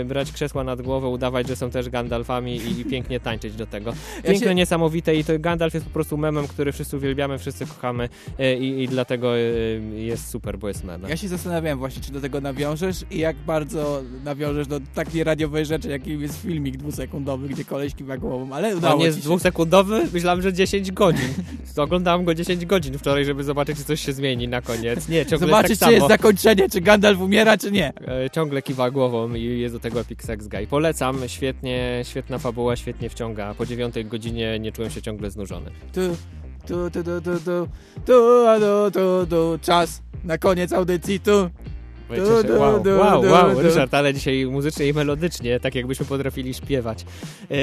brać 0.05 0.32
krzesła 0.32 0.64
nad 0.64 0.82
głowę, 0.82 1.09
udawać, 1.09 1.49
że 1.49 1.57
są 1.57 1.70
też 1.70 1.88
Gandalfami 1.88 2.57
i, 2.57 2.80
i 2.81 2.85
pięknie 2.85 3.20
tańczyć 3.20 3.55
do 3.55 3.66
tego. 3.66 3.91
Ja 4.16 4.22
Piękne, 4.22 4.49
się- 4.49 4.55
niesamowite 4.55 5.16
i 5.16 5.24
to 5.24 5.33
Gandalf 5.39 5.74
jest 5.74 5.87
po 5.87 5.93
prostu 5.93 6.16
memem, 6.16 6.47
który 6.49 6.72
wszyscy 6.72 6.97
uwielbiamy, 6.97 7.39
wszyscy 7.39 7.66
kochamy 7.66 8.09
e, 8.39 8.57
i, 8.57 8.83
i 8.83 8.89
dlatego 8.89 9.37
e, 9.39 9.41
jest 9.95 10.28
super, 10.31 10.59
bo 10.59 10.68
jest 10.68 10.85
memem. 10.85 11.11
Ja 11.11 11.16
się 11.16 11.28
zastanawiałem 11.28 11.78
właśnie, 11.78 12.03
czy 12.03 12.12
do 12.12 12.20
tego 12.20 12.41
nawiążesz 12.41 13.05
i 13.11 13.18
jak 13.18 13.37
bardzo 13.37 14.03
nawiążesz 14.24 14.66
do 14.66 14.81
takiej 14.95 15.24
radiowej 15.24 15.66
rzeczy, 15.66 15.89
jakim 15.89 16.22
jest 16.22 16.43
filmik 16.43 16.76
dwusekundowy, 16.76 17.49
gdzie 17.49 17.64
koleś 17.64 17.95
kiwa 17.95 18.16
głową, 18.18 18.53
ale 18.55 18.76
udało 18.76 18.95
On 18.95 19.01
jest 19.01 19.18
się. 19.18 19.24
dwusekundowy? 19.24 20.03
Myślałem, 20.12 20.43
że 20.43 20.53
10 20.53 20.93
godzin. 20.93 21.28
Oglądałem 21.76 22.24
go 22.24 22.35
10 22.35 22.66
godzin 22.66 22.99
wczoraj, 22.99 23.24
żeby 23.24 23.45
zobaczyć, 23.45 23.78
czy 23.78 23.85
coś 23.85 24.01
się 24.01 24.12
zmieni 24.12 24.49
na 24.49 24.62
koniec. 24.62 25.09
Nie, 25.09 25.26
ciągle 25.26 25.49
Zobaczyć, 25.49 25.78
tak 25.78 25.89
czy 25.89 25.93
jest 25.95 26.01
samo. 26.03 26.09
zakończenie, 26.09 26.68
czy 26.70 26.81
Gandalf 26.81 27.20
umiera, 27.20 27.59
czy 27.59 27.72
nie. 27.72 27.93
E, 28.09 28.31
Ciągle 28.31 28.62
kiwa 28.62 28.91
głową 28.91 29.35
i 29.35 29.43
jest 29.61 29.74
do 29.74 29.81
tego 29.81 30.01
Epic 30.01 30.22
Sex 30.22 30.49
Guy. 30.49 30.66
Polecam, 30.66 31.18
świetnie, 31.26 32.01
świetna 32.05 32.39
fabuła, 32.39 32.70
świetnie 32.77 33.11
wciąga. 33.11 33.55
Po 33.55 33.66
dziewiątej 33.66 34.05
godzinie 34.05 34.59
nie 34.59 34.73
czułem 34.73 34.91
się 34.91 35.03
ciągle 35.03 35.31
znużony. 35.31 35.71
Tu, 35.93 36.01
tu, 36.66 36.91
tu, 36.91 37.05
tu, 37.05 37.21
tu, 37.21 37.39
tu, 37.41 37.68
tu, 38.07 38.45
tu, 38.61 38.91
tu, 38.93 39.27
tu, 39.27 39.59
czas 39.62 40.03
na 40.25 40.39
koniec 40.39 40.73
audycji, 40.73 41.21
tu. 41.21 41.51
Cieszę, 42.16 42.58
wow, 42.58 42.82
wow, 42.98 43.22
wow. 43.22 43.62
Ryszard, 43.62 43.94
ale 43.94 44.14
dzisiaj 44.14 44.46
muzycznie 44.46 44.88
i 44.88 44.92
melodycznie, 44.92 45.61
tak 45.61 45.74
jakbyśmy 45.74 46.06
potrafili 46.06 46.54
śpiewać. 46.54 47.04
Yy, 47.50 47.56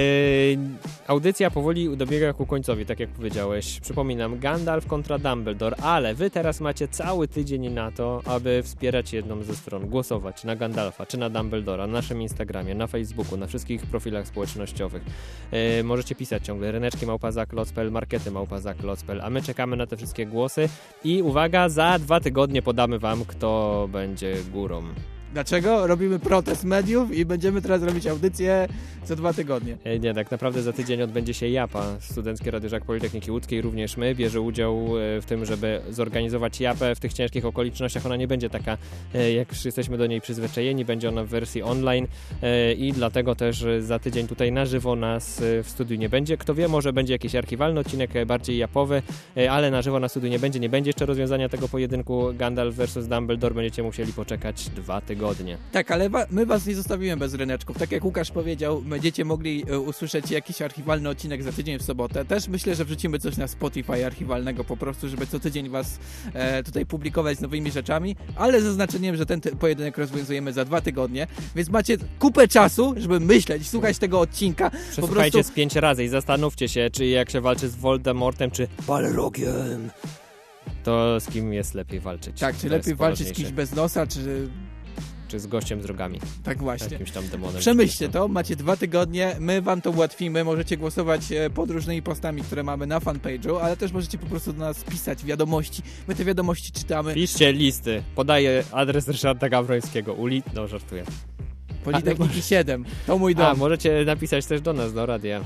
audycja 1.07 1.51
powoli 1.51 1.97
dobiega 1.97 2.33
ku 2.33 2.45
końcowi, 2.45 2.85
tak 2.85 2.99
jak 2.99 3.09
powiedziałeś. 3.09 3.79
Przypominam, 3.79 4.39
Gandalf 4.39 4.87
kontra 4.87 5.19
Dumbledore, 5.19 5.77
ale 5.77 6.15
wy 6.15 6.29
teraz 6.29 6.59
macie 6.59 6.87
cały 6.87 7.27
tydzień 7.27 7.69
na 7.69 7.91
to, 7.91 8.21
aby 8.25 8.63
wspierać 8.63 9.13
jedną 9.13 9.43
ze 9.43 9.55
stron, 9.55 9.89
głosować 9.89 10.43
na 10.43 10.55
Gandalfa 10.55 11.05
czy 11.05 11.17
na 11.17 11.29
Dumbledora 11.29 11.87
na 11.87 11.93
naszym 11.93 12.21
Instagramie, 12.21 12.75
na 12.75 12.87
Facebooku, 12.87 13.37
na 13.37 13.47
wszystkich 13.47 13.81
profilach 13.81 14.27
społecznościowych. 14.27 15.03
Yy, 15.51 15.83
możecie 15.83 16.15
pisać 16.15 16.45
ciągle 16.45 16.71
ryneczki 16.71 17.05
małpa.zaklocpel, 17.05 17.91
markety 17.91 18.31
małpa.zaklocpel, 18.31 19.21
a 19.21 19.29
my 19.29 19.41
czekamy 19.41 19.77
na 19.77 19.87
te 19.87 19.97
wszystkie 19.97 20.25
głosy 20.25 20.69
i 21.03 21.21
uwaga, 21.21 21.69
za 21.69 21.99
dwa 21.99 22.19
tygodnie 22.19 22.61
podamy 22.61 22.99
wam, 22.99 23.25
kto 23.25 23.89
będzie 23.91 24.36
górą. 24.43 24.83
Dlaczego? 25.37 25.87
Robimy 25.87 26.19
protest 26.19 26.63
mediów 26.63 27.15
i 27.15 27.25
będziemy 27.25 27.61
teraz 27.61 27.83
robić 27.83 28.07
audycję 28.07 28.67
za 29.05 29.15
dwa 29.15 29.33
tygodnie. 29.33 29.77
E, 29.83 29.99
Nie, 29.99 30.13
tak 30.13 30.31
naprawdę 30.31 30.61
za 30.61 30.73
tydzień 30.73 31.01
odbędzie 31.01 31.33
się 31.33 31.49
JAPA, 31.49 31.95
Studenckie 31.99 32.51
Rady 32.51 32.69
Żak 32.69 32.85
Politechniki 32.85 33.31
Łódzkiej, 33.31 33.61
również 33.61 33.97
my. 33.97 34.15
Bierze 34.15 34.41
udział 34.41 34.75
e, 34.77 35.21
w 35.21 35.25
tym, 35.25 35.45
żeby 35.45 35.81
zorganizować 35.89 36.61
JAPę 36.61 36.95
w 36.95 36.99
tych 36.99 37.13
ciężkich 37.13 37.45
okolicznościach. 37.45 38.05
Ona 38.05 38.15
nie 38.15 38.27
będzie 38.27 38.49
taka, 38.49 38.77
e, 39.13 39.31
jak 39.33 39.65
jesteśmy 39.65 39.97
do 39.97 40.07
niej 40.07 40.21
przyzwyczajeni, 40.21 40.85
będzie 40.85 41.09
ona 41.09 41.23
w 41.23 41.27
wersji 41.27 41.63
online 41.63 42.07
i 42.77 42.93
dlatego 42.93 43.35
też 43.35 43.65
za 43.79 43.99
tydzień 43.99 44.27
tutaj 44.27 44.51
na 44.51 44.65
żywo 44.65 44.95
nas 44.95 45.41
w 45.63 45.69
studiu 45.69 45.97
nie 45.97 46.09
będzie. 46.09 46.37
Kto 46.37 46.55
wie, 46.55 46.67
może 46.67 46.93
będzie 46.93 47.13
jakiś 47.13 47.35
archiwalny 47.35 47.79
odcinek, 47.79 48.11
bardziej 48.25 48.57
japowy, 48.57 49.01
ale 49.49 49.71
na 49.71 49.81
żywo 49.81 49.99
na 49.99 50.09
studiu 50.09 50.29
nie 50.29 50.39
będzie. 50.39 50.59
Nie 50.59 50.69
będzie 50.69 50.89
jeszcze 50.89 51.05
rozwiązania 51.05 51.49
tego 51.49 51.67
pojedynku 51.67 52.33
Gandalf 52.33 52.75
versus 52.75 53.07
Dumbledore. 53.07 53.55
Będziecie 53.55 53.83
musieli 53.83 54.13
poczekać 54.13 54.69
dwa 54.69 55.01
tygodnie. 55.01 55.26
Tak, 55.71 55.91
ale 55.91 56.09
wa- 56.09 56.25
my 56.31 56.45
was 56.45 56.65
nie 56.65 56.75
zostawimy 56.75 57.17
bez 57.17 57.33
ryneczków. 57.33 57.77
Tak 57.77 57.91
jak 57.91 58.05
Łukasz 58.05 58.31
powiedział, 58.31 58.81
będziecie 58.81 59.25
mogli 59.25 59.65
e, 59.69 59.79
usłyszeć 59.79 60.31
jakiś 60.31 60.61
archiwalny 60.61 61.09
odcinek 61.09 61.43
za 61.43 61.51
tydzień 61.51 61.79
w 61.79 61.83
sobotę. 61.83 62.25
Też 62.25 62.47
myślę, 62.47 62.75
że 62.75 62.85
wrzucimy 62.85 63.19
coś 63.19 63.37
na 63.37 63.47
Spotify 63.47 64.05
archiwalnego 64.05 64.63
po 64.63 64.77
prostu, 64.77 65.09
żeby 65.09 65.27
co 65.27 65.39
tydzień 65.39 65.69
was 65.69 65.99
e, 66.33 66.63
tutaj 66.63 66.85
publikować 66.85 67.37
z 67.37 67.41
nowymi 67.41 67.71
rzeczami, 67.71 68.15
ale 68.35 68.61
zaznaczeniem, 68.61 69.15
że 69.15 69.25
ten 69.25 69.41
pojedynek 69.41 69.97
rozwiązujemy 69.97 70.53
za 70.53 70.65
dwa 70.65 70.81
tygodnie, 70.81 71.27
więc 71.55 71.69
macie 71.69 71.97
kupę 72.19 72.47
czasu, 72.47 72.93
żeby 72.97 73.19
myśleć, 73.19 73.67
słuchać 73.69 73.97
tego 73.97 74.19
odcinka. 74.19 74.69
Po 74.69 74.77
Przesłuchajcie 74.91 75.31
prostu 75.31 75.51
z 75.51 75.55
pięć 75.55 75.75
razy 75.75 76.03
i 76.03 76.07
zastanówcie 76.07 76.67
się, 76.69 76.89
czy 76.93 77.05
jak 77.05 77.29
się 77.29 77.41
walczy 77.41 77.69
z 77.69 77.75
Voldemortem, 77.75 78.51
czy 78.51 78.67
Balrogiem, 78.87 79.89
to 80.83 81.19
z 81.19 81.27
kim 81.27 81.53
jest 81.53 81.73
lepiej 81.73 81.99
walczyć. 81.99 82.39
tak, 82.39 82.55
czy 82.57 82.67
To 82.67 82.73
lepiej 82.75 82.95
walczyć 82.95 83.27
z 83.27 83.31
kimś 83.31 83.51
bez 83.51 83.75
nosa, 83.75 84.07
czy 84.07 84.47
Czy 85.27 85.39
z 85.39 85.47
gościem 85.47 85.81
z 85.81 85.85
rogami. 85.85 86.19
Tak 86.43 86.57
właśnie. 86.57 86.87
Jakimś 86.91 87.11
tam 87.11 87.27
demonem. 87.27 87.59
Przemyślcie 87.59 88.09
to, 88.09 88.27
macie 88.27 88.55
dwa 88.55 88.77
tygodnie, 88.77 89.35
my 89.39 89.61
wam 89.61 89.81
to 89.81 89.91
ułatwimy, 89.91 90.43
możecie 90.43 90.77
głosować 90.77 91.31
e, 91.31 91.49
pod 91.49 91.69
różnymi 91.69 92.01
postami, 92.01 92.41
które 92.41 92.63
mamy 92.63 92.87
na 92.87 92.99
fanpage'u, 92.99 93.59
ale 93.61 93.77
też 93.77 93.91
możecie 93.91 94.17
po 94.17 94.27
prostu 94.27 94.53
do 94.53 94.59
nas 94.59 94.83
pisać 94.83 95.25
wiadomości, 95.25 95.81
my 96.07 96.15
te 96.15 96.25
wiadomości 96.25 96.71
czytamy. 96.71 97.13
Piszcie 97.13 97.53
listy. 97.53 98.03
Podaję 98.15 98.63
adres 98.71 99.07
Ryszarda 99.07 99.49
Gawrońskiego. 99.49 100.13
Uli... 100.13 100.43
No, 100.53 100.67
żartuję. 100.67 101.03
Politechniki 101.83 102.41
7, 102.41 102.85
to 103.07 103.17
mój 103.17 103.35
dom. 103.35 103.45
A, 103.45 103.53
możecie 103.53 104.05
napisać 104.05 104.45
też 104.45 104.61
do 104.61 104.73
nas, 104.73 104.93
do 104.93 105.05
radia. 105.05 105.43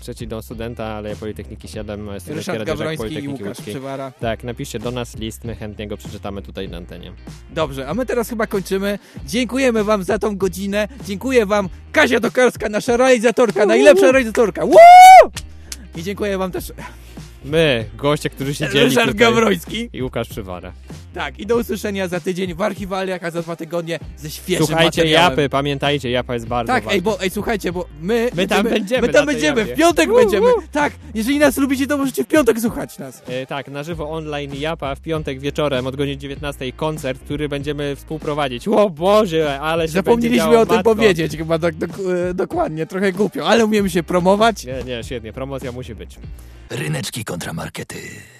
Trzeci 0.00 0.26
dom 0.26 0.42
studenta, 0.42 0.84
ale 0.84 1.16
Politechniki 1.16 1.68
7, 1.68 2.00
Studenckie 2.00 2.34
Ryszard 2.34 2.64
Gawroński 2.64 3.24
i 3.24 3.28
Łukasz 3.28 3.46
Łódzkiej. 3.46 3.74
Przywara. 3.74 4.12
Tak, 4.20 4.44
napiszcie 4.44 4.78
do 4.78 4.90
nas 4.90 5.16
list, 5.16 5.44
my 5.44 5.54
chętnie 5.54 5.88
go 5.88 5.96
przeczytamy 5.96 6.42
tutaj 6.42 6.68
na 6.68 6.76
antenie. 6.76 7.12
Dobrze, 7.50 7.88
a 7.88 7.94
my 7.94 8.06
teraz 8.06 8.28
chyba 8.28 8.46
kończymy. 8.46 8.98
Dziękujemy 9.26 9.84
wam 9.84 10.04
za 10.04 10.18
tą 10.18 10.36
godzinę, 10.36 10.88
dziękuję 11.04 11.46
wam 11.46 11.68
Kasia 11.92 12.20
Tokarska, 12.20 12.68
nasza 12.68 12.96
realizatorka, 12.96 13.66
najlepsza 13.66 14.12
realizatorka. 14.12 14.66
Woo! 14.66 15.30
I 15.96 16.02
dziękuję 16.02 16.38
wam 16.38 16.50
też 16.50 16.72
My, 17.44 17.84
goście, 17.96 18.30
którzy 18.30 18.54
siedzieli 18.54 18.84
Ryszard 18.84 19.06
tutaj. 19.12 19.18
Gawroński. 19.18 19.88
I 19.92 20.02
Łukasz 20.02 20.28
Przywara. 20.28 20.72
Tak, 21.14 21.38
i 21.38 21.46
do 21.46 21.56
usłyszenia 21.56 22.08
za 22.08 22.20
tydzień 22.20 22.54
w 22.54 22.62
archiwaliach, 22.62 23.24
a 23.24 23.30
za 23.30 23.42
dwa 23.42 23.56
tygodnie 23.56 23.98
ze 24.16 24.30
świeżym 24.30 24.66
Słuchajcie 24.66 25.02
materiałem. 25.02 25.30
Japy, 25.30 25.48
pamiętajcie, 25.48 26.10
Japa 26.10 26.34
jest 26.34 26.46
bardzo 26.46 26.72
Tak, 26.72 26.84
ważna. 26.84 26.94
ej, 26.94 27.02
bo, 27.02 27.20
ej, 27.20 27.30
słuchajcie, 27.30 27.72
bo 27.72 27.86
my... 28.02 28.30
My 28.36 28.46
tam 28.46 28.62
będziemy 28.68 29.06
My 29.06 29.12
tam 29.12 29.26
na 29.26 29.32
tej 29.32 29.34
będziemy, 29.34 29.60
Japie. 29.60 29.74
w 29.74 29.78
piątek 29.78 30.10
będziemy. 30.14 30.46
Tak, 30.72 30.92
jeżeli 31.14 31.38
nas 31.38 31.56
lubicie, 31.56 31.86
to 31.86 31.96
możecie 31.98 32.24
w 32.24 32.26
piątek 32.26 32.60
słuchać 32.60 32.98
nas. 32.98 33.22
E, 33.26 33.46
tak, 33.46 33.68
na 33.68 33.82
żywo 33.82 34.10
online 34.10 34.54
Japa 34.54 34.94
w 34.94 35.00
piątek 35.00 35.40
wieczorem 35.40 35.86
od 35.86 35.96
godziny 35.96 36.16
19 36.16 36.72
koncert, 36.72 37.20
który 37.24 37.48
będziemy 37.48 37.96
współprowadzić. 37.96 38.68
O 38.68 38.90
Boże, 38.90 39.60
ale 39.60 39.82
się 39.82 39.92
będzie 39.92 39.92
Zapomnieliśmy 39.98 40.44
działo, 40.44 40.60
o 40.60 40.66
tym 40.66 40.76
matko. 40.76 40.94
powiedzieć 40.94 41.36
chyba 41.36 41.58
dok, 41.58 41.74
dok, 41.74 41.90
e, 42.30 42.34
dokładnie, 42.34 42.86
trochę 42.86 43.12
głupio, 43.12 43.46
ale 43.48 43.64
umiemy 43.64 43.90
się 43.90 44.02
promować. 44.02 44.64
Nie, 44.64 44.82
nie, 44.86 45.04
świetnie, 45.04 45.32
promocja 45.32 45.72
musi 45.72 45.94
być. 45.94 46.18
Ryneczki 46.70 47.24
kontramarkety. 47.32 48.32